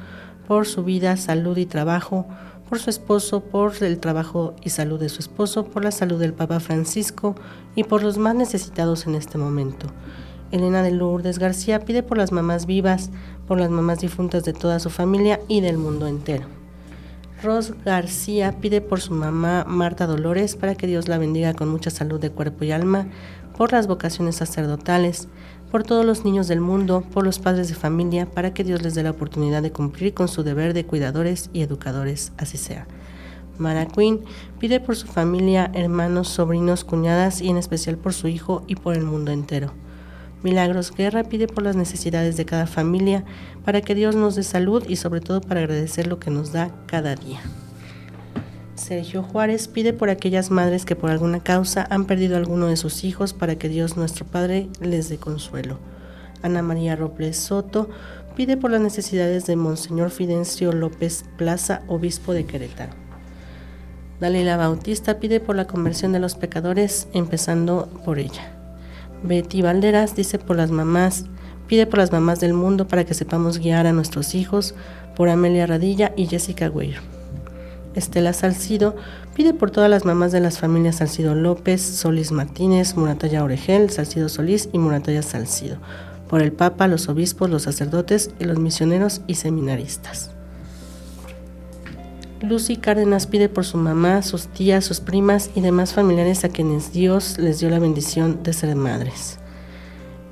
por 0.46 0.66
su 0.66 0.82
vida, 0.82 1.16
salud 1.16 1.58
y 1.58 1.66
trabajo, 1.66 2.26
por 2.68 2.78
su 2.78 2.90
esposo, 2.90 3.40
por 3.40 3.72
el 3.82 3.98
trabajo 3.98 4.54
y 4.62 4.70
salud 4.70 5.00
de 5.00 5.08
su 5.08 5.20
esposo, 5.20 5.64
por 5.64 5.84
la 5.84 5.90
salud 5.90 6.20
del 6.20 6.34
Papa 6.34 6.60
Francisco 6.60 7.34
y 7.74 7.84
por 7.84 8.02
los 8.02 8.18
más 8.18 8.34
necesitados 8.34 9.06
en 9.06 9.14
este 9.14 9.38
momento. 9.38 9.86
Elena 10.50 10.82
de 10.82 10.92
Lourdes 10.92 11.38
García 11.38 11.80
pide 11.80 12.02
por 12.02 12.18
las 12.18 12.32
mamás 12.32 12.66
vivas, 12.66 13.10
por 13.46 13.58
las 13.58 13.70
mamás 13.70 14.00
difuntas 14.00 14.44
de 14.44 14.52
toda 14.52 14.80
su 14.80 14.90
familia 14.90 15.40
y 15.48 15.60
del 15.60 15.78
mundo 15.78 16.06
entero. 16.06 16.46
Ros 17.42 17.74
García 17.84 18.52
pide 18.60 18.80
por 18.80 19.00
su 19.00 19.14
mamá 19.14 19.64
Marta 19.66 20.06
Dolores 20.06 20.56
para 20.56 20.74
que 20.74 20.86
Dios 20.86 21.06
la 21.08 21.18
bendiga 21.18 21.54
con 21.54 21.68
mucha 21.68 21.90
salud 21.90 22.20
de 22.20 22.30
cuerpo 22.30 22.64
y 22.64 22.72
alma, 22.72 23.06
por 23.56 23.72
las 23.72 23.86
vocaciones 23.86 24.36
sacerdotales, 24.36 25.28
por 25.70 25.84
todos 25.84 26.04
los 26.04 26.24
niños 26.24 26.48
del 26.48 26.60
mundo, 26.60 27.04
por 27.12 27.24
los 27.24 27.38
padres 27.38 27.68
de 27.68 27.74
familia, 27.74 28.26
para 28.26 28.54
que 28.54 28.64
Dios 28.64 28.82
les 28.82 28.94
dé 28.94 29.02
la 29.02 29.10
oportunidad 29.10 29.62
de 29.62 29.72
cumplir 29.72 30.14
con 30.14 30.28
su 30.28 30.42
deber 30.42 30.74
de 30.74 30.84
cuidadores 30.84 31.50
y 31.52 31.62
educadores, 31.62 32.32
así 32.36 32.56
sea. 32.56 32.86
Mara 33.58 33.86
Quinn 33.86 34.24
pide 34.58 34.80
por 34.80 34.96
su 34.96 35.06
familia, 35.06 35.70
hermanos, 35.74 36.28
sobrinos, 36.28 36.84
cuñadas 36.84 37.40
y 37.40 37.48
en 37.48 37.56
especial 37.56 37.98
por 37.98 38.14
su 38.14 38.28
hijo 38.28 38.62
y 38.66 38.76
por 38.76 38.96
el 38.96 39.04
mundo 39.04 39.32
entero. 39.32 39.72
Milagros 40.42 40.92
Guerra 40.92 41.24
pide 41.24 41.48
por 41.48 41.64
las 41.64 41.74
necesidades 41.74 42.36
de 42.36 42.44
cada 42.44 42.66
familia, 42.66 43.24
para 43.64 43.80
que 43.80 43.94
Dios 43.94 44.14
nos 44.14 44.36
dé 44.36 44.44
salud 44.44 44.84
y 44.88 44.96
sobre 44.96 45.20
todo 45.20 45.40
para 45.40 45.60
agradecer 45.60 46.06
lo 46.06 46.20
que 46.20 46.30
nos 46.30 46.52
da 46.52 46.70
cada 46.86 47.16
día. 47.16 47.40
Sergio 48.78 49.22
Juárez 49.22 49.66
pide 49.66 49.92
por 49.92 50.08
aquellas 50.08 50.50
madres 50.50 50.84
que 50.84 50.96
por 50.96 51.10
alguna 51.10 51.40
causa 51.40 51.86
han 51.90 52.06
perdido 52.06 52.36
alguno 52.36 52.68
de 52.68 52.76
sus 52.76 53.04
hijos 53.04 53.32
para 53.32 53.56
que 53.56 53.68
Dios 53.68 53.96
nuestro 53.96 54.24
Padre 54.24 54.68
les 54.80 55.08
dé 55.08 55.18
consuelo. 55.18 55.78
Ana 56.42 56.62
María 56.62 56.94
Robles 56.94 57.36
Soto 57.36 57.90
pide 58.36 58.56
por 58.56 58.70
las 58.70 58.80
necesidades 58.80 59.46
de 59.46 59.56
Monseñor 59.56 60.10
Fidencio 60.10 60.72
López 60.72 61.24
Plaza, 61.36 61.82
obispo 61.88 62.32
de 62.32 62.46
Querétaro. 62.46 62.92
Dalila 64.20 64.56
Bautista 64.56 65.18
pide 65.18 65.40
por 65.40 65.56
la 65.56 65.66
conversión 65.66 66.12
de 66.12 66.20
los 66.20 66.36
pecadores, 66.36 67.08
empezando 67.12 67.88
por 68.04 68.20
ella. 68.20 68.52
Betty 69.24 69.60
Valderas 69.60 70.14
dice 70.14 70.38
por 70.38 70.56
las 70.56 70.70
mamás, 70.70 71.24
pide 71.66 71.86
por 71.86 71.98
las 71.98 72.12
mamás 72.12 72.38
del 72.38 72.54
mundo 72.54 72.86
para 72.86 73.04
que 73.04 73.14
sepamos 73.14 73.58
guiar 73.58 73.86
a 73.86 73.92
nuestros 73.92 74.36
hijos, 74.36 74.74
por 75.16 75.28
Amelia 75.28 75.66
Radilla 75.66 76.12
y 76.16 76.26
Jessica 76.26 76.70
Weir. 76.70 77.17
Estela 77.94 78.32
Salcido 78.32 78.96
pide 79.34 79.54
por 79.54 79.70
todas 79.70 79.90
las 79.90 80.04
mamás 80.04 80.32
de 80.32 80.40
las 80.40 80.58
familias 80.58 80.96
Salcido 80.96 81.34
López, 81.34 81.80
Solís 81.80 82.32
Martínez, 82.32 82.96
Murataya 82.96 83.44
Oregel, 83.44 83.90
Salcido 83.90 84.28
Solís 84.28 84.68
y 84.72 84.78
Murataya 84.78 85.22
Salcido, 85.22 85.78
por 86.28 86.42
el 86.42 86.52
Papa, 86.52 86.88
los 86.88 87.08
obispos, 87.08 87.50
los 87.50 87.62
sacerdotes 87.62 88.30
y 88.38 88.44
los 88.44 88.58
misioneros 88.58 89.22
y 89.26 89.34
seminaristas. 89.34 90.30
Lucy 92.40 92.76
Cárdenas 92.76 93.26
pide 93.26 93.48
por 93.48 93.64
su 93.64 93.78
mamá, 93.78 94.22
sus 94.22 94.46
tías, 94.46 94.84
sus 94.84 95.00
primas 95.00 95.50
y 95.56 95.60
demás 95.60 95.92
familiares 95.92 96.44
a 96.44 96.48
quienes 96.48 96.92
Dios 96.92 97.36
les 97.38 97.58
dio 97.58 97.68
la 97.68 97.80
bendición 97.80 98.42
de 98.44 98.52
ser 98.52 98.76
madres. 98.76 99.38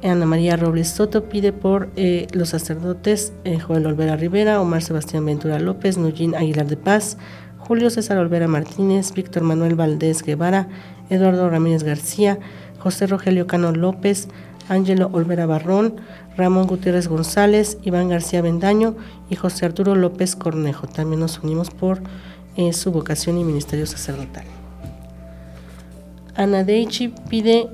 Ana 0.02 0.26
María 0.26 0.56
Robles 0.56 0.88
Soto 0.88 1.24
pide 1.24 1.52
por 1.52 1.90
eh, 1.96 2.28
los 2.32 2.50
sacerdotes 2.50 3.32
eh, 3.44 3.58
Joel 3.58 3.86
Olvera 3.86 4.16
Rivera, 4.16 4.60
Omar 4.60 4.82
Sebastián 4.82 5.24
Ventura 5.24 5.58
López, 5.58 5.98
Nuyin 5.98 6.36
Aguilar 6.36 6.66
de 6.66 6.76
Paz, 6.76 7.16
Julio 7.66 7.90
César 7.90 8.18
Olvera 8.18 8.46
Martínez, 8.46 9.12
Víctor 9.12 9.42
Manuel 9.42 9.74
Valdés 9.74 10.22
Guevara, 10.22 10.68
Eduardo 11.10 11.50
Ramírez 11.50 11.82
García, 11.82 12.38
José 12.78 13.08
Rogelio 13.08 13.48
Cano 13.48 13.72
López, 13.72 14.28
Ángelo 14.68 15.10
Olvera 15.12 15.46
Barrón, 15.46 15.96
Ramón 16.36 16.68
Gutiérrez 16.68 17.08
González, 17.08 17.78
Iván 17.82 18.08
García 18.08 18.40
Bendaño 18.40 18.94
y 19.28 19.34
José 19.34 19.66
Arturo 19.66 19.96
López 19.96 20.36
Cornejo. 20.36 20.86
También 20.86 21.18
nos 21.18 21.40
unimos 21.40 21.70
por 21.70 22.02
eh, 22.56 22.72
su 22.72 22.92
vocación 22.92 23.36
y 23.36 23.42
ministerio 23.42 23.86
sacerdotal. 23.86 24.44
Ana 26.36 26.62
Deichi 26.62 27.08
pide 27.28 27.68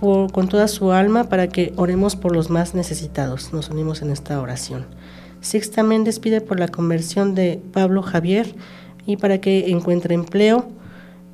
con 0.00 0.48
toda 0.48 0.68
su 0.68 0.92
alma 0.92 1.24
para 1.30 1.48
que 1.48 1.72
oremos 1.76 2.14
por 2.14 2.34
los 2.34 2.50
más 2.50 2.74
necesitados. 2.74 3.54
Nos 3.54 3.70
unimos 3.70 4.02
en 4.02 4.10
esta 4.10 4.38
oración. 4.38 4.84
Sixta 5.40 5.82
Méndez 5.82 6.18
pide 6.18 6.42
por 6.42 6.60
la 6.60 6.68
conversión 6.68 7.34
de 7.34 7.62
Pablo 7.72 8.02
Javier 8.02 8.54
y 9.10 9.16
para 9.16 9.40
que 9.40 9.70
encuentre 9.70 10.14
empleo 10.14 10.68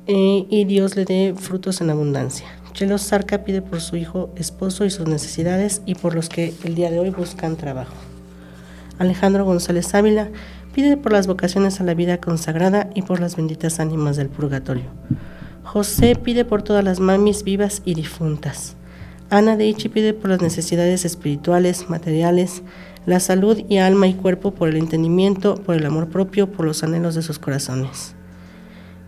eh, 0.07 0.45
y 0.49 0.65
Dios 0.65 0.95
le 0.95 1.05
dé 1.05 1.33
frutos 1.37 1.81
en 1.81 1.89
abundancia. 1.89 2.47
Chelo 2.73 2.97
Zarca 2.97 3.43
pide 3.43 3.61
por 3.61 3.81
su 3.81 3.95
hijo, 3.95 4.29
esposo 4.35 4.85
y 4.85 4.89
sus 4.89 5.07
necesidades 5.07 5.81
y 5.85 5.95
por 5.95 6.15
los 6.15 6.29
que 6.29 6.53
el 6.63 6.75
día 6.75 6.91
de 6.91 6.99
hoy 6.99 7.09
buscan 7.09 7.57
trabajo. 7.57 7.93
Alejandro 8.99 9.45
González 9.45 9.93
Ávila 9.93 10.29
pide 10.73 10.95
por 10.95 11.11
las 11.11 11.27
vocaciones 11.27 11.81
a 11.81 11.83
la 11.83 11.93
vida 11.93 12.19
consagrada 12.19 12.89
y 12.93 13.01
por 13.01 13.19
las 13.19 13.35
benditas 13.35 13.79
ánimas 13.79 14.15
del 14.15 14.29
purgatorio. 14.29 14.85
José 15.63 16.15
pide 16.15 16.45
por 16.45 16.63
todas 16.63 16.83
las 16.83 16.99
mamis 16.99 17.43
vivas 17.43 17.81
y 17.83 17.93
difuntas. 17.93 18.75
Ana 19.29 19.57
Deichi 19.57 19.89
pide 19.89 20.13
por 20.13 20.29
las 20.29 20.41
necesidades 20.41 21.03
espirituales, 21.03 21.89
materiales, 21.89 22.61
la 23.07 23.21
salud 23.21 23.63
y 23.69 23.77
alma 23.77 24.07
y 24.07 24.13
cuerpo, 24.13 24.51
por 24.51 24.67
el 24.67 24.75
entendimiento, 24.75 25.55
por 25.55 25.75
el 25.75 25.85
amor 25.85 26.09
propio, 26.09 26.51
por 26.51 26.65
los 26.65 26.83
anhelos 26.83 27.15
de 27.15 27.21
sus 27.21 27.39
corazones. 27.39 28.13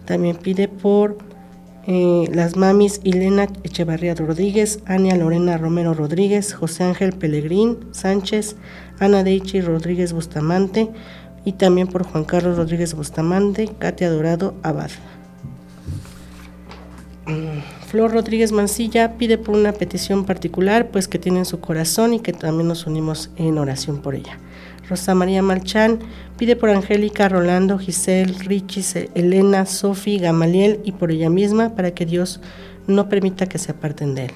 También 0.05 0.37
pide 0.37 0.69
por 0.69 1.17
eh, 1.85 2.29
las 2.33 2.55
mamis 2.55 3.01
Elena 3.03 3.47
Echevarría 3.63 4.15
Rodríguez, 4.15 4.79
Ania 4.85 5.17
Lorena 5.17 5.57
Romero 5.57 5.93
Rodríguez, 5.93 6.53
José 6.53 6.85
Ángel 6.85 7.11
Pelegrín 7.11 7.77
Sánchez, 7.91 8.55
Ana 8.99 9.23
Deichi 9.23 9.59
Rodríguez 9.59 10.13
Bustamante 10.13 10.89
y 11.43 11.53
también 11.53 11.87
por 11.87 12.03
Juan 12.03 12.23
Carlos 12.23 12.57
Rodríguez 12.57 12.93
Bustamante, 12.93 13.69
Katia 13.79 14.09
Dorado 14.09 14.55
Abad. 14.63 14.91
Flor 17.89 18.11
Rodríguez 18.11 18.51
Mancilla 18.51 19.17
pide 19.17 19.39
por 19.39 19.55
una 19.55 19.71
petición 19.71 20.23
particular, 20.23 20.89
pues 20.91 21.07
que 21.07 21.17
tiene 21.17 21.39
en 21.39 21.45
su 21.45 21.59
corazón 21.59 22.13
y 22.13 22.19
que 22.19 22.33
también 22.33 22.67
nos 22.67 22.85
unimos 22.85 23.31
en 23.35 23.57
oración 23.57 24.03
por 24.03 24.13
ella. 24.13 24.37
Rosa 24.87 25.15
María 25.15 25.41
Malchán 25.41 25.97
pide 26.37 26.55
por 26.55 26.69
Angélica, 26.69 27.27
Rolando, 27.29 27.79
Giselle, 27.79 28.35
Richie, 28.43 29.09
Elena, 29.15 29.65
Sofi, 29.65 30.19
Gamaliel 30.19 30.81
y 30.83 30.91
por 30.91 31.09
ella 31.09 31.31
misma 31.31 31.73
para 31.73 31.89
que 31.89 32.05
Dios 32.05 32.41
no 32.85 33.09
permita 33.09 33.47
que 33.47 33.57
se 33.57 33.71
aparten 33.71 34.13
de 34.13 34.25
él. 34.25 34.31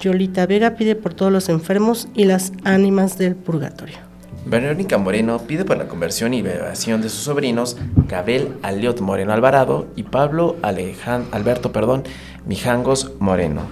Yolita 0.00 0.44
Vega 0.46 0.74
pide 0.74 0.96
por 0.96 1.14
todos 1.14 1.30
los 1.30 1.48
enfermos 1.48 2.08
y 2.12 2.24
las 2.24 2.52
ánimas 2.64 3.18
del 3.18 3.36
purgatorio. 3.36 3.98
Verónica 4.46 4.98
Moreno 4.98 5.38
pide 5.38 5.64
por 5.64 5.78
la 5.78 5.88
conversión 5.88 6.34
y 6.34 6.42
liberación 6.42 7.00
de 7.00 7.08
sus 7.08 7.20
sobrinos 7.20 7.78
Gabriel 8.08 8.52
Aliot 8.62 9.00
Moreno 9.00 9.32
Alvarado 9.32 9.86
y 9.96 10.02
Pablo 10.02 10.56
Alberto 10.62 11.72
perdón, 11.72 12.04
Mijangos 12.46 13.12
Moreno. 13.20 13.62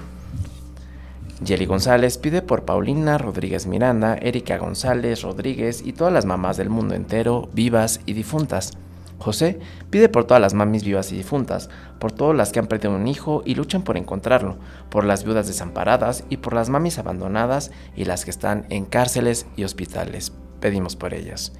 Yeli 1.45 1.67
González 1.67 2.17
pide 2.17 2.41
por 2.41 2.65
Paulina 2.65 3.19
Rodríguez 3.19 3.67
Miranda, 3.67 4.15
Erika 4.15 4.57
González 4.57 5.23
Rodríguez 5.23 5.83
y 5.85 5.93
todas 5.93 6.13
las 6.13 6.25
mamás 6.25 6.57
del 6.57 6.71
mundo 6.71 6.95
entero, 6.95 7.51
vivas 7.53 8.01
y 8.07 8.15
difuntas. 8.15 8.79
José 9.19 9.61
pide 9.91 10.09
por 10.09 10.25
todas 10.25 10.41
las 10.41 10.55
mamis 10.55 10.85
vivas 10.85 11.13
y 11.13 11.17
difuntas, 11.17 11.69
por 11.99 12.13
todas 12.13 12.35
las 12.35 12.51
que 12.51 12.61
han 12.61 12.67
perdido 12.67 12.95
un 12.95 13.09
hijo 13.09 13.43
y 13.45 13.57
luchan 13.57 13.83
por 13.83 13.99
encontrarlo, 13.99 14.57
por 14.89 15.05
las 15.05 15.23
viudas 15.23 15.47
desamparadas 15.47 16.25
y 16.31 16.39
por 16.39 16.55
las 16.55 16.71
mamis 16.71 16.99
abandonadas 16.99 17.73
y 17.95 18.07
las 18.07 18.25
que 18.25 18.31
están 18.31 18.65
en 18.71 18.87
cárceles 18.87 19.47
y 19.55 19.65
hospitales 19.65 20.33
pedimos 20.61 20.97
por 20.97 21.13
ellas. 21.13 21.53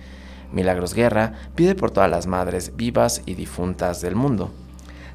Milagros 0.51 0.95
Guerra 0.95 1.35
pide 1.55 1.75
por 1.75 1.91
todas 1.91 2.11
las 2.11 2.27
madres 2.27 2.73
vivas 2.77 3.21
y 3.27 3.35
difuntas 3.35 4.01
del 4.01 4.17
mundo. 4.17 4.51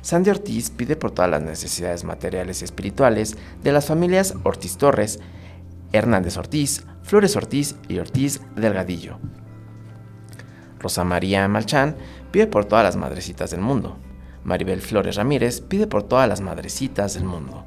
Sandy 0.07 0.29
Ortiz 0.29 0.69
pide 0.69 0.95
por 0.95 1.11
todas 1.11 1.29
las 1.29 1.41
necesidades 1.41 2.05
materiales 2.05 2.61
y 2.61 2.63
espirituales 2.63 3.35
de 3.61 3.73
las 3.73 3.87
familias 3.87 4.35
Ortiz 4.43 4.77
Torres, 4.77 5.19
Hernández 5.91 6.37
Ortiz, 6.37 6.85
Flores 7.03 7.35
Ortiz 7.35 7.75
y 7.89 7.99
Ortiz 7.99 8.39
Delgadillo. 8.55 9.19
Rosa 10.79 11.03
María 11.03 11.45
Malchán 11.49 11.97
pide 12.31 12.47
por 12.47 12.63
todas 12.63 12.85
las 12.85 12.95
madrecitas 12.95 13.51
del 13.51 13.59
mundo. 13.59 13.97
Maribel 14.45 14.79
Flores 14.79 15.17
Ramírez 15.17 15.59
pide 15.59 15.87
por 15.87 16.03
todas 16.03 16.29
las 16.29 16.39
madrecitas 16.39 17.15
del 17.15 17.25
mundo. 17.25 17.65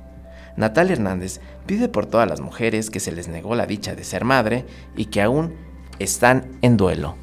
Natalia 0.56 0.94
Hernández 0.94 1.42
pide 1.66 1.90
por 1.90 2.06
todas 2.06 2.26
las 2.26 2.40
mujeres 2.40 2.88
que 2.88 3.00
se 3.00 3.12
les 3.12 3.28
negó 3.28 3.54
la 3.54 3.66
dicha 3.66 3.94
de 3.94 4.02
ser 4.02 4.24
madre 4.24 4.64
y 4.96 5.04
que 5.04 5.20
aún 5.20 5.56
están 5.98 6.56
en 6.62 6.78
duelo. 6.78 7.16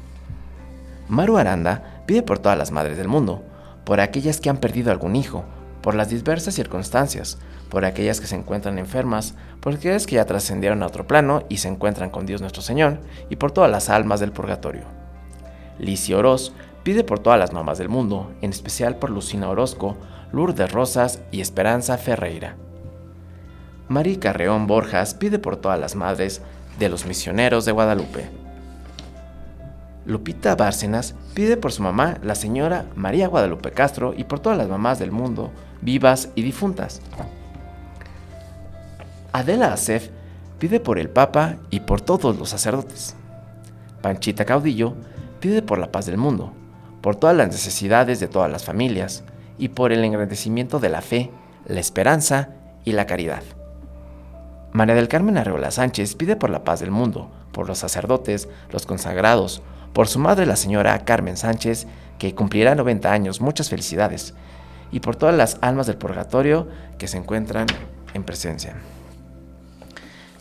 Maru 1.08 1.38
Aranda 1.38 2.04
pide 2.06 2.22
por 2.22 2.38
todas 2.38 2.56
las 2.56 2.70
madres 2.70 2.96
del 2.96 3.08
mundo, 3.08 3.42
por 3.88 4.02
aquellas 4.02 4.38
que 4.38 4.50
han 4.50 4.58
perdido 4.58 4.92
algún 4.92 5.16
hijo, 5.16 5.46
por 5.80 5.94
las 5.94 6.10
diversas 6.10 6.52
circunstancias, 6.52 7.38
por 7.70 7.86
aquellas 7.86 8.20
que 8.20 8.26
se 8.26 8.36
encuentran 8.36 8.78
enfermas, 8.78 9.34
por 9.60 9.72
aquellas 9.72 10.06
que 10.06 10.16
ya 10.16 10.26
trascendieron 10.26 10.82
a 10.82 10.86
otro 10.86 11.06
plano 11.06 11.44
y 11.48 11.56
se 11.56 11.68
encuentran 11.68 12.10
con 12.10 12.26
Dios 12.26 12.42
nuestro 12.42 12.60
Señor, 12.60 12.98
y 13.30 13.36
por 13.36 13.50
todas 13.50 13.70
las 13.70 13.88
almas 13.88 14.20
del 14.20 14.30
purgatorio. 14.30 14.82
Licia 15.78 16.18
Oroz 16.18 16.52
pide 16.82 17.02
por 17.02 17.20
todas 17.20 17.38
las 17.38 17.54
mamás 17.54 17.78
del 17.78 17.88
mundo, 17.88 18.30
en 18.42 18.50
especial 18.50 18.96
por 18.96 19.08
Lucina 19.08 19.48
Orozco, 19.48 19.96
Lourdes 20.32 20.70
Rosas 20.70 21.20
y 21.30 21.40
Esperanza 21.40 21.96
Ferreira. 21.96 22.56
María 23.88 24.20
Carreón 24.20 24.66
Borjas 24.66 25.14
pide 25.14 25.38
por 25.38 25.56
todas 25.56 25.80
las 25.80 25.94
madres 25.94 26.42
de 26.78 26.90
los 26.90 27.06
misioneros 27.06 27.64
de 27.64 27.72
Guadalupe. 27.72 28.47
Lupita 30.08 30.56
Bárcenas 30.56 31.14
pide 31.34 31.58
por 31.58 31.70
su 31.70 31.82
mamá, 31.82 32.16
la 32.22 32.34
señora 32.34 32.86
María 32.96 33.28
Guadalupe 33.28 33.72
Castro, 33.72 34.14
y 34.16 34.24
por 34.24 34.40
todas 34.40 34.56
las 34.56 34.66
mamás 34.66 34.98
del 34.98 35.12
mundo, 35.12 35.52
vivas 35.82 36.30
y 36.34 36.40
difuntas. 36.40 37.02
Adela 39.32 39.74
Acef 39.74 40.08
pide 40.58 40.80
por 40.80 40.98
el 40.98 41.10
Papa 41.10 41.56
y 41.68 41.80
por 41.80 42.00
todos 42.00 42.38
los 42.38 42.48
sacerdotes. 42.48 43.16
Panchita 44.00 44.46
Caudillo 44.46 44.94
pide 45.40 45.60
por 45.60 45.76
la 45.76 45.92
paz 45.92 46.06
del 46.06 46.16
mundo, 46.16 46.54
por 47.02 47.16
todas 47.16 47.36
las 47.36 47.48
necesidades 47.48 48.18
de 48.18 48.28
todas 48.28 48.50
las 48.50 48.64
familias 48.64 49.24
y 49.58 49.68
por 49.68 49.92
el 49.92 50.02
engrandecimiento 50.02 50.80
de 50.80 50.88
la 50.88 51.02
fe, 51.02 51.30
la 51.66 51.80
esperanza 51.80 52.48
y 52.82 52.92
la 52.92 53.04
caridad. 53.04 53.42
María 54.72 54.94
del 54.94 55.08
Carmen 55.08 55.36
Arreola 55.36 55.70
Sánchez 55.70 56.14
pide 56.14 56.34
por 56.34 56.48
la 56.48 56.64
paz 56.64 56.80
del 56.80 56.90
mundo, 56.90 57.30
por 57.52 57.68
los 57.68 57.76
sacerdotes, 57.76 58.48
los 58.70 58.86
consagrados, 58.86 59.62
por 59.92 60.08
su 60.08 60.18
madre 60.18 60.46
la 60.46 60.56
señora 60.56 61.04
Carmen 61.04 61.36
Sánchez, 61.36 61.86
que 62.18 62.34
cumplirá 62.34 62.74
90 62.74 63.12
años, 63.12 63.40
muchas 63.40 63.68
felicidades, 63.70 64.34
y 64.90 65.00
por 65.00 65.16
todas 65.16 65.36
las 65.36 65.58
almas 65.60 65.86
del 65.86 65.96
purgatorio 65.96 66.68
que 66.98 67.08
se 67.08 67.18
encuentran 67.18 67.66
en 68.14 68.24
presencia. 68.24 68.76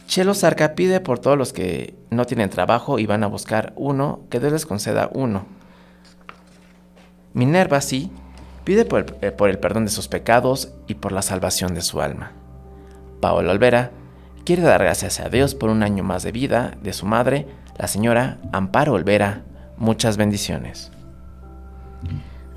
Chelo 0.08 0.34
Zarca 0.34 0.74
pide 0.74 1.02
por 1.02 1.20
todos 1.20 1.38
los 1.38 1.52
que 1.52 1.95
no 2.10 2.26
tienen 2.26 2.50
trabajo 2.50 2.98
y 2.98 3.06
van 3.06 3.24
a 3.24 3.28
buscar 3.28 3.74
uno, 3.76 4.22
que 4.30 4.39
Dios 4.39 4.54
les 4.54 4.66
conceda 4.66 5.10
uno. 5.14 5.45
Minerva 7.34 7.82
sí 7.82 8.10
pide 8.64 8.86
por 8.86 9.02
el, 9.02 9.16
eh, 9.22 9.32
perdón 9.32 9.86
de 9.86 9.91
sus 9.91 10.08
pecados 10.08 10.74
y 10.88 10.95
por 10.95 11.12
la 11.12 11.22
salvación 11.22 11.74
de 11.74 11.82
su 11.82 12.02
alma. 12.02 12.32
Paola 13.22 13.52
Olvera 13.52 13.91
quiere 14.45 14.62
dar 14.62 14.82
gracias 14.82 15.20
a 15.20 15.30
Dios 15.30 15.56
por 15.56 15.70
un 15.70 15.84
año 15.84 16.04
más 16.04 16.24
de 16.24 16.32
vida 16.32 16.78
de 16.82 16.93
su 16.93 17.06
madre, 17.06 17.48
la 17.78 17.88
señora 17.88 18.38
Amparo 18.52 18.94
Olvera. 18.94 19.44
Muchas 19.78 20.18
bendiciones. 20.18 20.92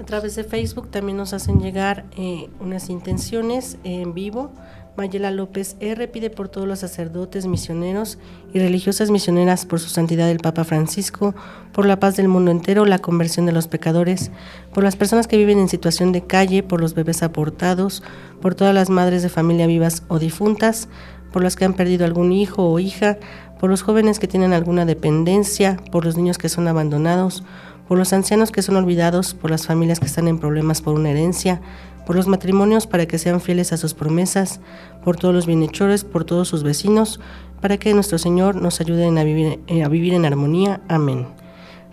A 0.01 0.05
través 0.05 0.35
de 0.35 0.45
Facebook 0.45 0.91
también 0.91 1.19
nos 1.19 1.35
hacen 1.35 1.61
llegar 1.61 2.07
eh, 2.17 2.49
unas 2.59 2.89
intenciones 2.89 3.77
en 3.85 4.15
vivo. 4.15 4.51
Mayela 4.97 5.31
López 5.31 5.77
R. 5.81 6.09
pide 6.09 6.31
por 6.31 6.49
todos 6.49 6.67
los 6.67 6.81
sacerdotes, 6.81 7.47
misioneros 7.47 8.19
y 8.53 8.59
religiosas 8.59 9.11
misioneras, 9.11 9.65
por 9.65 9.79
su 9.79 9.89
santidad 9.89 10.29
el 10.31 10.39
Papa 10.39 10.65
Francisco, 10.65 11.35
por 11.73 11.87
la 11.87 12.01
paz 12.01 12.17
del 12.17 12.29
mundo 12.29 12.51
entero, 12.51 12.85
la 12.87 12.99
conversión 12.99 13.47
de 13.47 13.53
los 13.53 13.69
pecadores, 13.69 14.31
por 14.75 14.83
las 14.83 14.97
personas 14.97 15.27
que 15.27 15.37
viven 15.37 15.59
en 15.59 15.69
situación 15.69 16.13
de 16.13 16.23
calle, 16.23 16.63
por 16.63 16.81
los 16.81 16.95
bebés 16.95 17.23
aportados, 17.23 18.03
por 18.43 18.55
todas 18.55 18.75
las 18.75 18.91
madres 18.91 19.23
de 19.23 19.29
familia 19.29 19.67
vivas 19.67 20.03
o 20.09 20.19
difuntas, 20.19 20.89
por 21.33 21.43
los 21.43 21.57
que 21.57 21.65
han 21.65 21.75
perdido 21.75 22.05
algún 22.05 22.33
hijo 22.33 22.69
o 22.69 22.79
hija, 22.79 23.19
por 23.61 23.69
los 23.69 23.83
jóvenes 23.83 24.19
que 24.19 24.27
tienen 24.27 24.55
alguna 24.55 24.87
dependencia, 24.87 25.77
por 25.93 26.07
los 26.07 26.17
niños 26.17 26.39
que 26.39 26.49
son 26.49 26.67
abandonados, 26.67 27.45
por 27.87 27.99
los 27.99 28.15
ancianos 28.15 28.53
que 28.53 28.63
son 28.63 28.77
olvidados, 28.77 29.35
por 29.35 29.51
las 29.51 29.67
familias 29.67 30.01
que 30.01 30.07
están 30.07 30.29
en 30.29 30.39
problemas 30.39 30.81
por 30.81 30.95
una 30.95 31.11
herencia, 31.11 31.61
por 32.07 32.17
los 32.17 32.27
matrimonios 32.27 32.87
para 32.87 33.05
que 33.05 33.19
sean 33.19 33.39
fieles 33.43 33.75
a 33.75 33.77
sus 33.77 33.93
promesas, 33.93 34.61
por 35.05 35.17
todos 35.17 35.35
los 35.35 35.47
bienhechores, 35.47 36.05
por 36.05 36.25
todos 36.25 36.49
sus 36.49 36.63
vecinos, 36.63 37.21
para 37.61 37.77
que 37.77 37.93
nuestro 37.93 38.17
Señor 38.17 38.55
nos 38.55 38.81
ayude 38.81 39.07
a 39.07 39.25
vivir, 39.25 39.61
eh, 39.67 39.85
a 39.85 39.89
vivir 39.89 40.15
en 40.15 40.25
armonía. 40.25 40.81
Amén. 40.89 41.27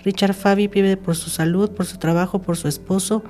Richard 0.06 0.36
Fabi 0.36 0.70
pide 0.70 0.96
por 0.96 1.18
su 1.18 1.30
salud, 1.30 1.72
por 1.72 1.86
su 1.86 1.98
trabajo, 1.98 2.40
por 2.40 2.56
su 2.56 2.70
esposo, 2.70 3.24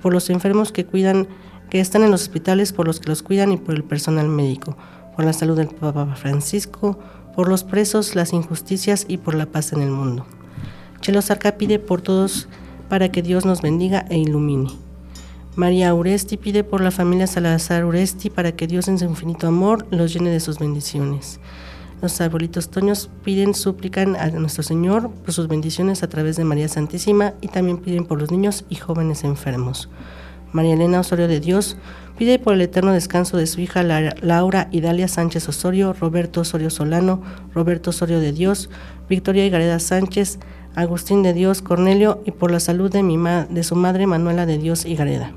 por 0.00 0.14
los 0.14 0.30
enfermos 0.30 0.72
que 0.72 0.86
cuidan, 0.86 1.28
que 1.68 1.80
están 1.80 2.04
en 2.04 2.10
los 2.10 2.22
hospitales, 2.22 2.72
por 2.72 2.86
los 2.86 3.00
que 3.00 3.10
los 3.10 3.22
cuidan 3.22 3.52
y 3.52 3.58
por 3.58 3.74
el 3.74 3.84
personal 3.84 4.28
médico 4.28 4.78
por 5.14 5.24
la 5.24 5.32
salud 5.32 5.56
del 5.56 5.68
Papa 5.68 6.14
Francisco, 6.16 6.98
por 7.34 7.48
los 7.48 7.64
presos, 7.64 8.14
las 8.14 8.32
injusticias 8.32 9.04
y 9.08 9.16
por 9.16 9.34
la 9.34 9.46
paz 9.46 9.72
en 9.72 9.82
el 9.82 9.90
mundo. 9.90 10.26
Chelo 11.00 11.22
Sarca 11.22 11.52
pide 11.52 11.78
por 11.78 12.00
todos 12.00 12.48
para 12.88 13.10
que 13.10 13.22
Dios 13.22 13.44
nos 13.44 13.62
bendiga 13.62 14.04
e 14.08 14.18
ilumine. 14.18 14.70
María 15.54 15.94
Uresti 15.94 16.36
pide 16.36 16.64
por 16.64 16.80
la 16.80 16.90
familia 16.90 17.26
Salazar 17.26 17.84
Uresti 17.84 18.30
para 18.30 18.52
que 18.52 18.66
Dios 18.66 18.88
en 18.88 18.98
su 18.98 19.04
infinito 19.04 19.46
amor 19.46 19.86
los 19.90 20.12
llene 20.14 20.30
de 20.30 20.40
sus 20.40 20.58
bendiciones. 20.58 21.40
Los 22.00 22.20
arbolitos 22.20 22.70
toños 22.70 23.10
piden, 23.22 23.54
suplican 23.54 24.16
a 24.16 24.28
nuestro 24.30 24.62
Señor 24.62 25.10
por 25.10 25.32
sus 25.32 25.48
bendiciones 25.48 26.02
a 26.02 26.08
través 26.08 26.36
de 26.36 26.44
María 26.44 26.68
Santísima 26.68 27.34
y 27.40 27.48
también 27.48 27.78
piden 27.78 28.06
por 28.06 28.18
los 28.18 28.30
niños 28.30 28.64
y 28.68 28.76
jóvenes 28.76 29.24
enfermos. 29.24 29.88
María 30.52 30.74
Elena 30.74 31.00
Osorio 31.00 31.28
de 31.28 31.40
Dios 31.40 31.76
pide 32.16 32.38
por 32.38 32.54
el 32.54 32.60
eterno 32.60 32.92
descanso 32.92 33.36
de 33.36 33.46
su 33.46 33.60
hija 33.60 33.82
Laura 33.82 34.68
Idalia 34.70 35.08
Sánchez 35.08 35.48
Osorio, 35.48 35.92
Roberto 35.92 36.42
Osorio 36.42 36.70
Solano, 36.70 37.22
Roberto 37.54 37.90
Osorio 37.90 38.20
de 38.20 38.32
Dios, 38.32 38.70
Victoria 39.08 39.48
Gareda 39.48 39.78
Sánchez, 39.78 40.38
Agustín 40.74 41.22
de 41.22 41.32
Dios 41.32 41.62
Cornelio 41.62 42.22
y 42.24 42.30
por 42.30 42.50
la 42.50 42.60
salud 42.60 42.90
de, 42.90 43.02
mi 43.02 43.18
de 43.50 43.62
su 43.62 43.76
madre 43.76 44.06
Manuela 44.06 44.46
de 44.46 44.58
Dios 44.58 44.84
Gareda. 44.84 45.32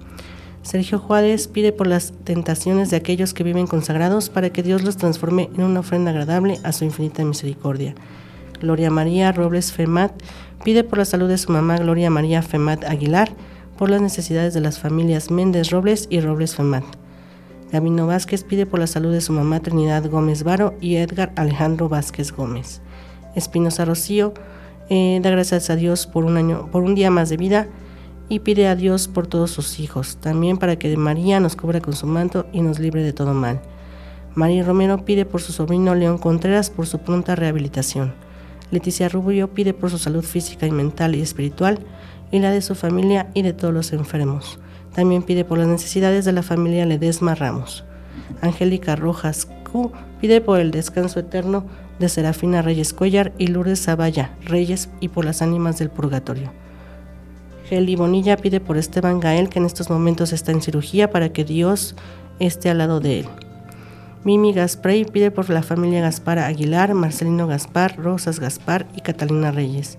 Sergio 0.66 0.98
Juárez 0.98 1.48
pide 1.48 1.72
por 1.72 1.86
las 1.86 2.14
tentaciones 2.24 2.90
de 2.90 2.98
aquellos 2.98 3.36
que 3.36 3.44
viven 3.44 3.68
consagrados 3.68 4.30
para 4.30 4.50
que 4.50 4.64
Dios 4.64 4.82
los 4.82 4.98
transforme 4.98 5.50
en 5.56 5.64
una 5.64 5.82
ofrenda 5.82 6.10
agradable 6.10 6.60
a 6.64 6.72
su 6.72 6.86
infinita 6.86 7.24
misericordia. 7.24 7.94
Gloria 8.62 8.90
María 8.90 9.32
Robles 9.32 9.72
Femat 9.72 10.12
pide 10.64 10.84
por 10.84 10.98
la 10.98 11.06
salud 11.06 11.28
de 11.28 11.38
su 11.38 11.52
mamá 11.52 11.78
Gloria 11.78 12.10
María 12.10 12.42
Femat 12.42 12.84
Aguilar, 12.86 13.32
por 13.78 13.90
las 13.90 14.02
necesidades 14.02 14.54
de 14.54 14.62
las 14.62 14.80
familias 14.80 15.32
Méndez 15.32 15.70
Robles 15.72 16.08
y 16.10 16.20
Robles 16.20 16.56
Femat. 16.56 16.84
Gabino 17.72 18.08
Vázquez 18.08 18.44
pide 18.44 18.66
por 18.66 18.80
la 18.80 18.88
salud 18.88 19.12
de 19.12 19.22
su 19.22 19.34
mamá 19.34 19.60
Trinidad 19.60 20.10
Gómez 20.10 20.44
Varo 20.44 20.76
y 20.80 20.96
Edgar 20.96 21.34
Alejandro 21.36 21.90
Vázquez 21.90 22.32
Gómez. 22.32 22.82
Espinosa 23.36 23.84
Rocío 23.86 24.34
eh, 24.90 25.20
da 25.22 25.30
gracias 25.30 25.70
a 25.70 25.76
Dios 25.76 26.08
por 26.08 26.26
un 26.26 26.38
año, 26.38 26.70
por 26.72 26.84
un 26.84 26.96
día 26.96 27.12
más 27.12 27.30
de 27.30 27.38
vida 27.38 27.68
y 28.30 28.40
pide 28.40 28.68
a 28.68 28.76
Dios 28.76 29.08
por 29.08 29.28
todos 29.28 29.52
sus 29.52 29.80
hijos, 29.80 30.18
también 30.18 30.58
para 30.58 30.78
que 30.78 30.96
María 30.96 31.40
nos 31.40 31.56
cubra 31.56 31.82
con 31.82 31.94
su 31.94 32.08
manto 32.08 32.46
y 32.54 32.62
nos 32.62 32.80
libre 32.80 33.04
de 33.04 33.14
todo 33.14 33.34
mal. 33.34 33.62
María 34.36 34.64
Romero 34.64 35.06
pide 35.06 35.26
por 35.26 35.42
su 35.42 35.54
sobrino 35.54 35.96
León 35.96 36.18
Contreras 36.18 36.70
por 36.70 36.88
su 36.88 37.00
pronta 37.00 37.36
rehabilitación. 37.36 38.14
Leticia 38.72 39.10
Rubio 39.10 39.54
pide 39.54 39.74
por 39.74 39.92
su 39.92 39.98
salud 39.98 40.24
física 40.24 40.66
y 40.66 40.72
mental 40.72 41.16
y 41.16 41.22
espiritual 41.22 41.80
y 42.32 42.40
la 42.40 42.52
de 42.52 42.62
su 42.62 42.76
familia 42.76 43.30
y 43.34 43.42
de 43.42 43.54
todos 43.54 43.74
los 43.74 43.94
enfermos. 43.94 44.60
También 44.94 45.24
pide 45.24 45.46
por 45.46 45.58
las 45.58 45.68
necesidades 45.68 46.26
de 46.26 46.32
la 46.32 46.44
familia 46.44 46.86
Ledesma 46.86 47.36
Ramos. 47.36 47.84
Angélica 48.42 48.96
Rojas 48.96 49.48
Q 49.72 49.92
pide 50.22 50.42
por 50.42 50.60
el 50.60 50.72
descanso 50.72 51.20
eterno 51.20 51.66
de 52.00 52.10
Serafina 52.10 52.62
Reyes 52.62 52.94
Cuellar 52.94 53.34
y 53.38 53.48
Lourdes 53.48 53.84
Zavalla 53.84 54.32
Reyes 54.44 54.90
y 55.00 55.10
por 55.10 55.26
las 55.26 55.42
ánimas 55.42 55.78
del 55.78 55.90
purgatorio. 55.90 56.52
Geli 57.70 57.96
Bonilla 57.96 58.38
pide 58.38 58.60
por 58.60 58.78
Esteban 58.78 59.20
Gael 59.20 59.50
que 59.50 59.60
en 59.60 59.66
estos 59.66 59.90
momentos 59.90 60.34
está 60.34 60.52
en 60.52 60.62
cirugía 60.62 61.10
para 61.10 61.30
que 61.30 61.44
Dios 61.44 61.96
esté 62.40 62.70
al 62.70 62.78
lado 62.78 63.00
de 63.00 63.22
él. 63.22 63.28
Mimi 64.24 64.54
Gasprey 64.54 65.06
pide 65.06 65.30
por 65.30 65.50
la 65.50 65.62
familia 65.62 66.02
Gaspar 66.02 66.40
Aguilar, 66.40 66.94
Marcelino 66.94 67.48
Gaspar, 67.48 67.96
Rosas 67.98 68.40
Gaspar 68.40 68.88
y 68.96 69.02
Catalina 69.02 69.52
Reyes. 69.52 69.98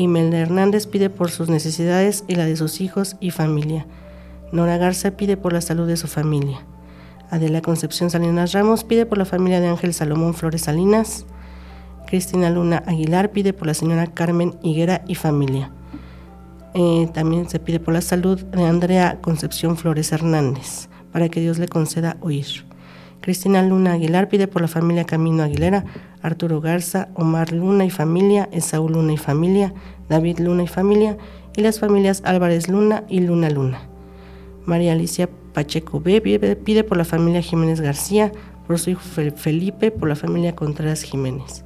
Imelda 0.00 0.38
Hernández 0.38 0.86
pide 0.86 1.10
por 1.10 1.30
sus 1.30 1.50
necesidades 1.50 2.24
y 2.26 2.34
la 2.34 2.46
de 2.46 2.56
sus 2.56 2.80
hijos 2.80 3.16
y 3.20 3.32
familia. 3.32 3.86
Nora 4.50 4.78
Garza 4.78 5.10
pide 5.10 5.36
por 5.36 5.52
la 5.52 5.60
salud 5.60 5.86
de 5.86 5.98
su 5.98 6.06
familia. 6.06 6.64
Adela 7.28 7.60
Concepción 7.60 8.08
Salinas 8.08 8.52
Ramos 8.52 8.82
pide 8.82 9.04
por 9.04 9.18
la 9.18 9.26
familia 9.26 9.60
de 9.60 9.68
Ángel 9.68 9.92
Salomón 9.92 10.32
Flores 10.32 10.62
Salinas. 10.62 11.26
Cristina 12.06 12.48
Luna 12.48 12.82
Aguilar 12.86 13.30
pide 13.30 13.52
por 13.52 13.66
la 13.66 13.74
señora 13.74 14.06
Carmen 14.06 14.58
Higuera 14.62 15.02
y 15.06 15.16
familia. 15.16 15.70
Eh, 16.72 17.10
también 17.12 17.50
se 17.50 17.60
pide 17.60 17.78
por 17.78 17.92
la 17.92 18.00
salud 18.00 18.40
de 18.40 18.64
Andrea 18.64 19.18
Concepción 19.20 19.76
Flores 19.76 20.12
Hernández, 20.12 20.88
para 21.12 21.28
que 21.28 21.40
Dios 21.40 21.58
le 21.58 21.68
conceda 21.68 22.16
oír. 22.22 22.69
Cristina 23.20 23.62
Luna 23.62 23.92
Aguilar 23.92 24.28
pide 24.28 24.48
por 24.48 24.62
la 24.62 24.68
familia 24.68 25.04
Camino 25.04 25.42
Aguilera, 25.42 25.84
Arturo 26.22 26.60
Garza, 26.60 27.08
Omar 27.14 27.52
Luna 27.52 27.84
y 27.84 27.90
familia, 27.90 28.48
Esaú 28.52 28.88
Luna 28.88 29.12
y 29.12 29.16
familia, 29.18 29.74
David 30.08 30.38
Luna 30.38 30.62
y 30.62 30.68
familia, 30.68 31.16
y 31.56 31.62
las 31.62 31.80
familias 31.80 32.22
Álvarez 32.24 32.68
Luna 32.68 33.04
y 33.08 33.20
Luna 33.20 33.50
Luna. 33.50 33.80
María 34.64 34.92
Alicia 34.92 35.28
Pacheco 35.52 36.00
B 36.00 36.20
pide 36.20 36.84
por 36.84 36.96
la 36.96 37.04
familia 37.04 37.42
Jiménez 37.42 37.80
García, 37.80 38.32
por 38.66 38.78
su 38.78 38.90
hijo 38.90 39.00
Felipe, 39.00 39.90
por 39.90 40.08
la 40.08 40.16
familia 40.16 40.54
Contreras 40.54 41.02
Jiménez. 41.02 41.64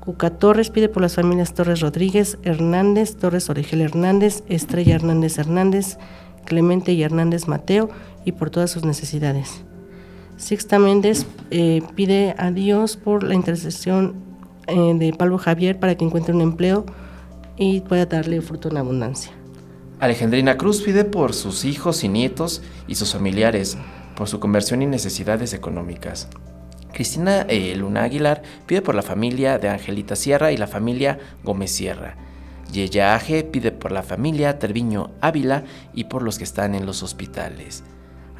Cuca 0.00 0.30
Torres 0.30 0.70
pide 0.70 0.88
por 0.88 1.02
las 1.02 1.14
familias 1.16 1.54
Torres 1.54 1.80
Rodríguez, 1.80 2.38
Hernández, 2.42 3.16
Torres 3.16 3.50
Origel 3.50 3.82
Hernández, 3.82 4.42
Estrella 4.48 4.94
Hernández 4.94 5.38
Hernández, 5.38 5.98
Clemente 6.44 6.92
y 6.92 7.02
Hernández 7.02 7.46
Mateo 7.46 7.88
y 8.24 8.32
por 8.32 8.50
todas 8.50 8.70
sus 8.70 8.84
necesidades. 8.84 9.64
Sixta 10.42 10.80
Méndez 10.80 11.24
eh, 11.52 11.82
pide 11.94 12.34
a 12.36 12.50
Dios 12.50 12.96
por 12.96 13.22
la 13.22 13.36
intercesión 13.36 14.16
eh, 14.66 14.92
de 14.96 15.12
Pablo 15.12 15.38
Javier 15.38 15.78
para 15.78 15.94
que 15.94 16.04
encuentre 16.04 16.34
un 16.34 16.40
empleo 16.40 16.84
y 17.56 17.82
pueda 17.82 18.06
darle 18.06 18.40
fruto 18.40 18.68
en 18.68 18.76
abundancia. 18.76 19.30
Alejandrina 20.00 20.58
Cruz 20.58 20.82
pide 20.82 21.04
por 21.04 21.32
sus 21.32 21.64
hijos 21.64 22.02
y 22.02 22.08
nietos 22.08 22.60
y 22.88 22.96
sus 22.96 23.12
familiares, 23.12 23.78
por 24.16 24.26
su 24.26 24.40
conversión 24.40 24.82
y 24.82 24.86
necesidades 24.86 25.54
económicas. 25.54 26.28
Cristina 26.92 27.42
eh, 27.42 27.76
Luna 27.76 28.02
Aguilar 28.02 28.42
pide 28.66 28.82
por 28.82 28.96
la 28.96 29.02
familia 29.02 29.60
de 29.60 29.68
Angelita 29.68 30.16
Sierra 30.16 30.50
y 30.50 30.56
la 30.56 30.66
familia 30.66 31.20
Gómez 31.44 31.70
Sierra. 31.70 32.16
Yeya 32.72 33.14
Aje 33.14 33.44
pide 33.44 33.70
por 33.70 33.92
la 33.92 34.02
familia 34.02 34.58
Terviño 34.58 35.12
Ávila 35.20 35.62
y 35.94 36.04
por 36.04 36.24
los 36.24 36.36
que 36.38 36.44
están 36.44 36.74
en 36.74 36.84
los 36.84 37.04
hospitales. 37.04 37.84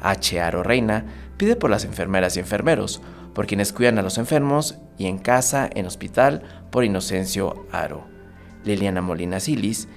H. 0.03 0.39
Aro 0.39 0.61
Reina 0.61 1.05
pide 1.37 1.55
por 1.55 1.69
las 1.69 1.85
enfermeras 1.85 2.37
y 2.37 2.39
enfermeros, 2.39 3.01
por 3.33 3.47
quienes 3.47 3.73
cuidan 3.73 3.97
a 3.97 4.03
los 4.03 4.17
enfermos 4.17 4.77
y 4.97 5.07
en 5.07 5.17
casa, 5.17 5.69
en 5.73 5.87
hospital, 5.87 6.43
por 6.69 6.83
Inocencio 6.83 7.65
Aro. 7.71 8.05
Liliana 8.63 9.01
Molina 9.01 9.39
Silis 9.39 9.87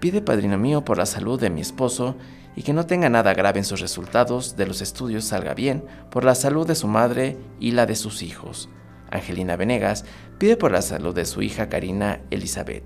pide 0.00 0.22
Padrino 0.22 0.58
mío 0.58 0.84
por 0.84 0.98
la 0.98 1.06
salud 1.06 1.40
de 1.40 1.50
mi 1.50 1.60
esposo 1.60 2.16
y 2.56 2.62
que 2.62 2.72
no 2.72 2.86
tenga 2.86 3.08
nada 3.08 3.34
grave 3.34 3.58
en 3.58 3.64
sus 3.64 3.80
resultados 3.80 4.56
de 4.56 4.66
los 4.66 4.80
estudios 4.80 5.24
salga 5.24 5.54
bien, 5.54 5.84
por 6.10 6.24
la 6.24 6.34
salud 6.34 6.66
de 6.66 6.74
su 6.74 6.88
madre 6.88 7.36
y 7.60 7.72
la 7.72 7.86
de 7.86 7.94
sus 7.94 8.22
hijos. 8.22 8.68
Angelina 9.10 9.56
Venegas 9.56 10.04
pide 10.38 10.56
por 10.56 10.72
la 10.72 10.82
salud 10.82 11.14
de 11.14 11.24
su 11.24 11.42
hija 11.42 11.68
Karina 11.68 12.20
Elizabeth. 12.30 12.84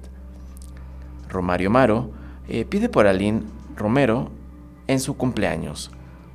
Romario 1.29 1.71
Maro 1.71 2.13
eh, 2.49 2.65
pide 2.65 2.89
por 2.89 3.07
Aline 3.07 3.43
Romero 3.77 4.31
en 4.87 5.01
su 5.01 5.17
cumpleaños. 5.17 5.91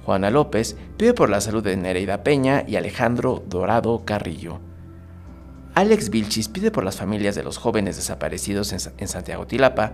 Juana 0.08 0.30
López 0.30 0.78
pide 0.96 1.14
por 1.14 1.30
la 1.30 1.42
salud 1.42 1.62
de 1.62 1.76
Nereida 1.76 2.24
Peña 2.24 2.64
y 2.66 2.78
Alejandro 2.78 3.44
Dorado 3.46 4.06
Carrillo. 4.06 4.62
Alex 5.76 6.10
Vilchis 6.10 6.48
pide 6.48 6.72
por 6.72 6.86
las 6.86 6.96
familias 6.96 7.36
de 7.36 7.44
los 7.44 7.58
jóvenes 7.58 7.98
desaparecidos 7.98 8.72
en, 8.72 9.08
Santiago 9.10 9.48
Tilapa, 9.48 9.92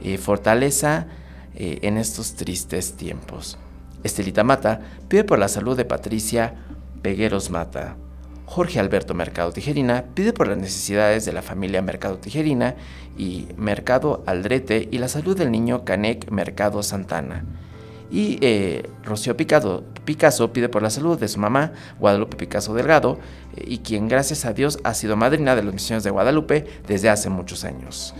eh, 0.00 0.18
fortaleza 0.18 1.08
eh, 1.56 1.80
en 1.82 1.96
estos 1.96 2.36
tristes 2.36 2.92
tiempos. 2.92 3.58
Estelita 4.04 4.44
Mata 4.44 4.82
pide 5.08 5.24
por 5.24 5.40
la 5.40 5.48
salud 5.48 5.76
de 5.76 5.84
Patricia 5.84 6.54
Pegueros 7.02 7.50
Mata. 7.50 7.96
Jorge 8.44 8.78
Alberto 8.78 9.14
Mercado 9.14 9.50
Tijerina 9.50 10.04
pide 10.14 10.32
por 10.32 10.46
las 10.46 10.58
necesidades 10.58 11.24
de 11.24 11.32
la 11.32 11.42
familia 11.42 11.82
Mercado 11.82 12.18
Tijerina 12.18 12.76
y 13.18 13.48
Mercado 13.56 14.22
Aldrete 14.26 14.88
y 14.92 14.98
la 14.98 15.08
salud 15.08 15.36
del 15.36 15.50
niño 15.50 15.84
Canec 15.84 16.30
Mercado 16.30 16.84
Santana. 16.84 17.44
Y 18.10 18.38
eh, 18.40 18.88
Rocío 19.04 19.36
Picasso 19.36 20.52
pide 20.52 20.68
por 20.68 20.82
la 20.82 20.90
salud 20.90 21.18
de 21.18 21.28
su 21.28 21.40
mamá, 21.40 21.72
Guadalupe 21.98 22.36
Picasso 22.36 22.74
Delgado, 22.74 23.18
eh, 23.56 23.64
y 23.66 23.78
quien 23.78 24.08
gracias 24.08 24.44
a 24.44 24.52
Dios 24.52 24.78
ha 24.84 24.94
sido 24.94 25.16
madrina 25.16 25.56
de 25.56 25.64
las 25.64 25.74
misiones 25.74 26.04
de 26.04 26.10
Guadalupe 26.10 26.66
desde 26.86 27.08
hace 27.08 27.28
muchos 27.30 27.64
años. 27.64 28.14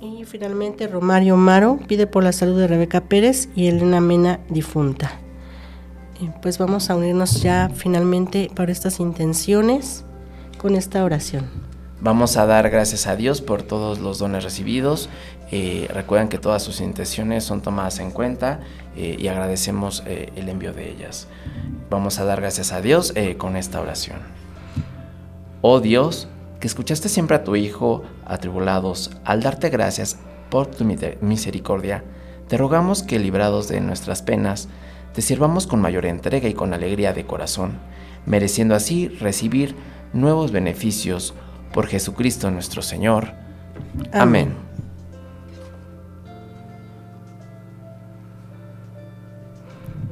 Y 0.00 0.24
finalmente 0.24 0.86
Romario 0.86 1.36
Maro 1.36 1.80
pide 1.88 2.06
por 2.06 2.22
la 2.22 2.32
salud 2.32 2.58
de 2.58 2.68
Rebeca 2.68 3.00
Pérez 3.00 3.48
y 3.56 3.66
Elena 3.66 4.00
Mena 4.00 4.40
difunta. 4.48 5.10
pues 6.40 6.58
vamos 6.58 6.90
a 6.90 6.96
unirnos 6.96 7.42
ya 7.42 7.70
finalmente 7.74 8.50
para 8.54 8.70
estas 8.70 9.00
intenciones 9.00 10.04
con 10.56 10.76
esta 10.76 11.04
oración. 11.04 11.68
Vamos 12.00 12.36
a 12.36 12.46
dar 12.46 12.70
gracias 12.70 13.08
a 13.08 13.16
Dios 13.16 13.40
por 13.40 13.62
todos 13.64 13.98
los 13.98 14.18
dones 14.18 14.44
recibidos 14.44 15.08
eh, 15.50 15.88
recuerden 15.92 16.28
que 16.28 16.38
todas 16.38 16.62
sus 16.62 16.80
intenciones 16.80 17.44
son 17.44 17.62
tomadas 17.62 18.00
en 18.00 18.10
cuenta 18.10 18.60
eh, 18.96 19.16
y 19.18 19.28
agradecemos 19.28 20.02
eh, 20.06 20.30
el 20.36 20.48
envío 20.48 20.72
de 20.72 20.90
ellas. 20.90 21.26
Vamos 21.90 22.18
a 22.18 22.24
dar 22.24 22.40
gracias 22.40 22.72
a 22.72 22.82
Dios 22.82 23.14
con 23.38 23.56
esta 23.56 23.80
oración. 23.80 24.18
Oh 25.62 25.80
Dios, 25.80 26.28
que 26.60 26.66
escuchaste 26.66 27.08
siempre 27.08 27.36
a 27.36 27.44
tu 27.44 27.56
Hijo 27.56 28.02
atribulados, 28.26 29.10
al 29.24 29.42
darte 29.42 29.70
gracias 29.70 30.18
por 30.50 30.66
tu 30.66 30.84
misericordia, 30.84 32.04
te 32.48 32.56
rogamos 32.56 33.02
que 33.02 33.18
librados 33.18 33.68
de 33.68 33.80
nuestras 33.80 34.22
penas, 34.22 34.68
te 35.14 35.22
sirvamos 35.22 35.66
con 35.66 35.80
mayor 35.80 36.04
entrega 36.04 36.48
y 36.48 36.54
con 36.54 36.74
alegría 36.74 37.12
de 37.12 37.26
corazón, 37.26 37.78
mereciendo 38.26 38.74
así 38.74 39.08
recibir 39.08 39.74
nuevos 40.12 40.52
beneficios 40.52 41.34
por 41.72 41.86
Jesucristo 41.86 42.50
nuestro 42.50 42.82
Señor. 42.82 43.32
Amén. 44.12 44.67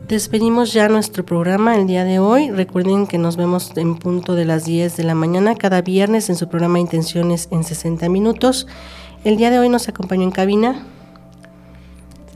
Despedimos 0.09 0.73
ya 0.73 0.89
nuestro 0.89 1.27
programa 1.27 1.75
el 1.75 1.89
día 1.89 2.05
de 2.05 2.21
hoy. 2.21 2.53
Recuerden 2.53 3.09
que 3.09 3.19
nos 3.19 3.37
vemos 3.37 3.73
en 3.77 3.97
punto 3.97 4.37
de 4.37 4.45
las 4.45 4.65
10 4.65 4.97
de 4.97 5.03
la 5.03 5.17
mañana 5.17 5.57
cada 5.57 5.83
viernes 5.83 6.31
en 6.31 6.37
su 6.37 6.49
programa 6.49 6.79
Intenciones 6.79 7.49
en 7.51 7.65
60 7.65 8.09
minutos. 8.09 8.69
El 9.25 9.37
día 9.37 9.51
de 9.51 9.59
hoy 9.59 9.69
nos 9.69 9.89
acompañó 9.89 10.23
en 10.23 10.31
cabina 10.31 10.87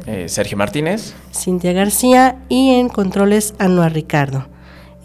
eh, 0.07 0.29
Sergio 0.29 0.59
Martínez, 0.59 1.15
Cintia 1.33 1.73
García 1.73 2.43
y 2.49 2.71
en 2.71 2.89
controles 2.89 3.55
Anuar 3.61 3.93
Ricardo. 3.93 4.49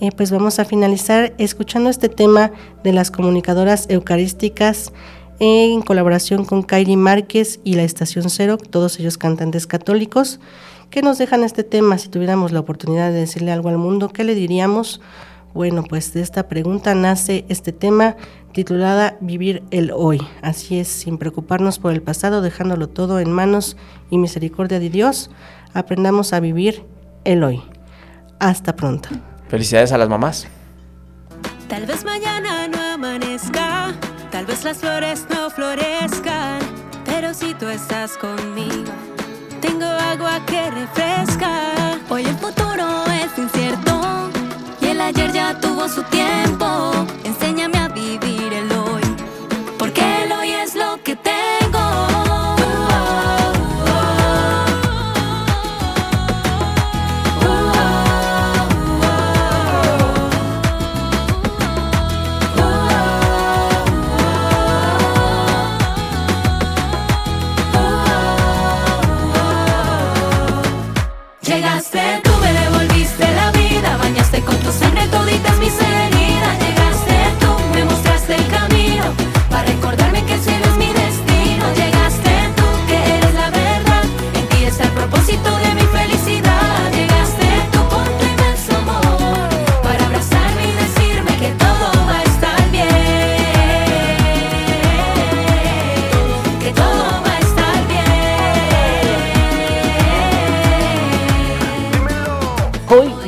Eh, 0.02 0.10
pues 0.18 0.32
vamos 0.32 0.58
a 0.58 0.66
finalizar 0.66 1.36
escuchando 1.38 1.92
este 1.92 2.10
tema 2.10 2.52
de 2.84 2.94
las 2.94 3.12
comunicadoras 3.12 3.86
eucarísticas 3.90 4.92
en 5.38 5.84
colaboración 5.84 6.46
con 6.46 6.64
Kairi 6.64 6.96
Márquez 6.96 7.60
y 7.64 7.76
la 7.76 7.84
Estación 7.84 8.30
Cero, 8.32 8.58
todos 8.58 9.00
ellos 9.00 9.20
cantantes 9.20 9.68
católicos, 9.68 10.40
que 10.96 11.02
nos 11.02 11.18
dejan 11.18 11.44
este 11.44 11.66
tema. 11.66 11.98
Si 11.98 12.08
tuviéramos 12.08 12.54
la 12.54 12.62
oportunidad 12.62 13.12
de 13.12 13.20
decirle 13.20 13.52
algo 13.52 13.68
al 13.68 13.78
mundo, 13.78 14.08
¿qué 14.08 14.24
le 14.24 14.34
diríamos? 14.34 15.02
Bueno, 15.54 15.84
pues 15.84 16.14
de 16.14 16.22
esta 16.22 16.48
pregunta 16.48 16.96
nace 16.96 17.44
este 17.50 17.74
tema 17.74 18.16
titulada 18.54 19.18
Vivir 19.20 19.62
el 19.72 19.92
hoy. 19.92 20.26
Así 20.42 20.80
es, 20.80 20.88
sin 20.88 21.18
preocuparnos 21.18 21.80
por 21.80 21.92
el 21.92 22.02
pasado, 22.02 22.42
dejándolo 22.42 22.88
todo 22.88 23.20
en 23.20 23.30
manos 23.30 23.76
y 24.10 24.18
misericordia 24.18 24.80
de 24.80 24.90
Dios, 24.90 25.32
aprendamos 25.74 26.32
a 26.32 26.40
vivir 26.40 26.86
el 27.26 27.44
hoy. 27.44 27.62
Hasta 28.40 28.78
pronto. 28.78 29.10
Felicidades 29.50 29.92
a 29.92 29.98
las 29.98 30.08
mamás. 30.08 30.48
Tal 31.68 31.86
vez 31.88 32.06
mañana 32.06 32.70
no 32.70 32.82
amanezca, 32.82 33.94
tal 34.32 34.46
vez 34.46 34.64
las 34.64 34.78
flores 34.78 35.26
no 35.30 35.50
florezcan, 35.50 36.60
pero 37.04 37.34
si 37.34 37.54
tú 37.56 37.68
estás 37.68 38.16
conmigo, 38.16 38.94
tengo 39.78 39.92
agua 39.92 40.40
que 40.46 40.72
refresca. 40.72 42.00
Hoy 42.10 42.24
el 42.26 42.36
futuro 42.38 43.04
es 43.08 43.38
incierto 43.38 44.30
y 44.82 44.86
el 44.88 45.02
ayer 45.02 45.32
ya 45.34 45.60
tuvo 45.60 45.88
su 45.90 46.02
tiempo. 46.04 46.92
Enséñame 47.24 47.78
a 47.80 47.85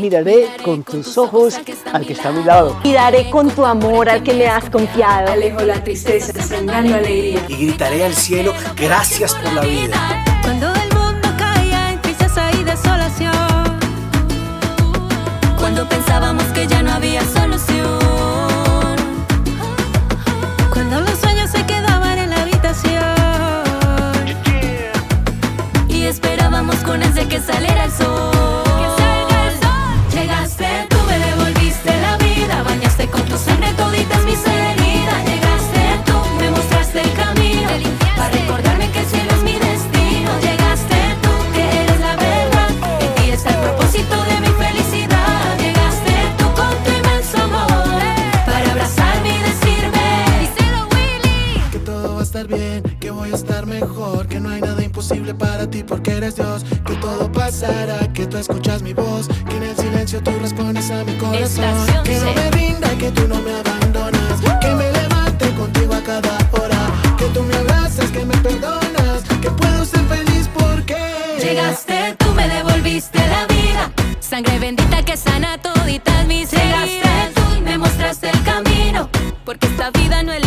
miraré 0.09 0.47
con 0.63 0.83
tus 0.83 1.17
ojos 1.17 1.59
al 1.91 2.05
que 2.05 2.13
está 2.13 2.29
a 2.29 2.31
mi 2.31 2.43
lado. 2.43 2.79
Y 2.83 2.93
daré 2.93 3.29
con 3.29 3.49
tu 3.51 3.65
amor 3.65 4.07
al 4.09 4.23
que 4.23 4.33
me 4.33 4.47
has 4.47 4.69
confiado. 4.69 5.31
Alejo 5.31 5.61
la 5.61 5.83
tristeza, 5.83 6.31
sembrando 6.41 6.95
alegría. 6.95 7.43
Y 7.49 7.55
gritaré 7.57 8.05
al 8.05 8.13
cielo, 8.13 8.53
gracias 8.75 9.35
por 9.35 9.51
la 9.51 9.61
vida. 9.61 10.23
Cuando 10.43 10.67
el 10.67 10.93
mundo 10.97 11.27
caía 11.37 11.91
en 11.91 12.01
tristeza 12.01 12.49
y 12.53 12.63
desolación. 12.63 13.33
Cuando 15.59 15.87
pensábamos 15.89 16.45
que 16.53 16.65
ya 16.67 16.81
no 16.81 16.93
había 16.93 17.21
solución. 17.21 17.56
Estar 52.37 52.55
bien, 52.55 52.83
que 52.99 53.09
voy 53.09 53.31
a 53.31 53.35
estar 53.35 53.65
mejor, 53.65 54.27
que 54.27 54.39
no 54.39 54.49
hay 54.49 54.61
nada 54.61 54.83
imposible 54.83 55.33
para 55.33 55.67
ti 55.67 55.83
porque 55.83 56.11
eres 56.11 56.35
Dios, 56.35 56.63
que 56.85 56.95
todo 56.97 57.31
pasará, 57.31 58.11
que 58.13 58.27
tú 58.27 58.37
escuchas 58.37 58.83
mi 58.83 58.93
voz, 58.93 59.27
que 59.49 59.57
en 59.57 59.63
el 59.63 59.75
silencio 59.75 60.21
tú 60.21 60.31
respondes 60.39 60.91
a 60.91 61.03
mi 61.03 61.13
corazón, 61.13 61.43
Estación 61.43 62.03
que 62.03 62.19
no 62.19 62.33
me 62.33 62.51
rinda, 62.51 62.89
que 62.97 63.11
tú 63.11 63.27
no 63.27 63.41
me 63.41 63.53
abandonas, 63.53 64.39
que 64.61 64.67
me 64.75 64.91
levante 64.91 65.51
contigo 65.55 65.93
a 65.95 66.01
cada 66.01 66.37
hora, 66.51 66.91
que 67.17 67.25
tú 67.33 67.41
me 67.41 67.55
abrazas, 67.55 68.11
que 68.11 68.23
me 68.23 68.37
perdonas, 68.37 69.23
que 69.41 69.49
puedo 69.49 69.83
ser 69.85 70.01
feliz 70.01 70.47
porque 70.53 70.97
Llegaste, 71.41 72.15
tú 72.19 72.31
me 72.33 72.47
devolviste 72.47 73.17
la 73.17 73.47
vida. 73.47 73.91
Sangre 74.19 74.59
bendita 74.59 75.03
que 75.03 75.17
sana 75.17 75.57
toditas 75.59 76.27
mis 76.27 76.51
Llegaste, 76.51 77.33
tú 77.33 77.61
me 77.63 77.77
mostraste 77.79 78.29
el 78.29 78.43
camino. 78.43 79.09
Porque 79.43 79.67
esta 79.67 79.91
vida 79.91 80.23
no 80.23 80.33
es 80.33 80.46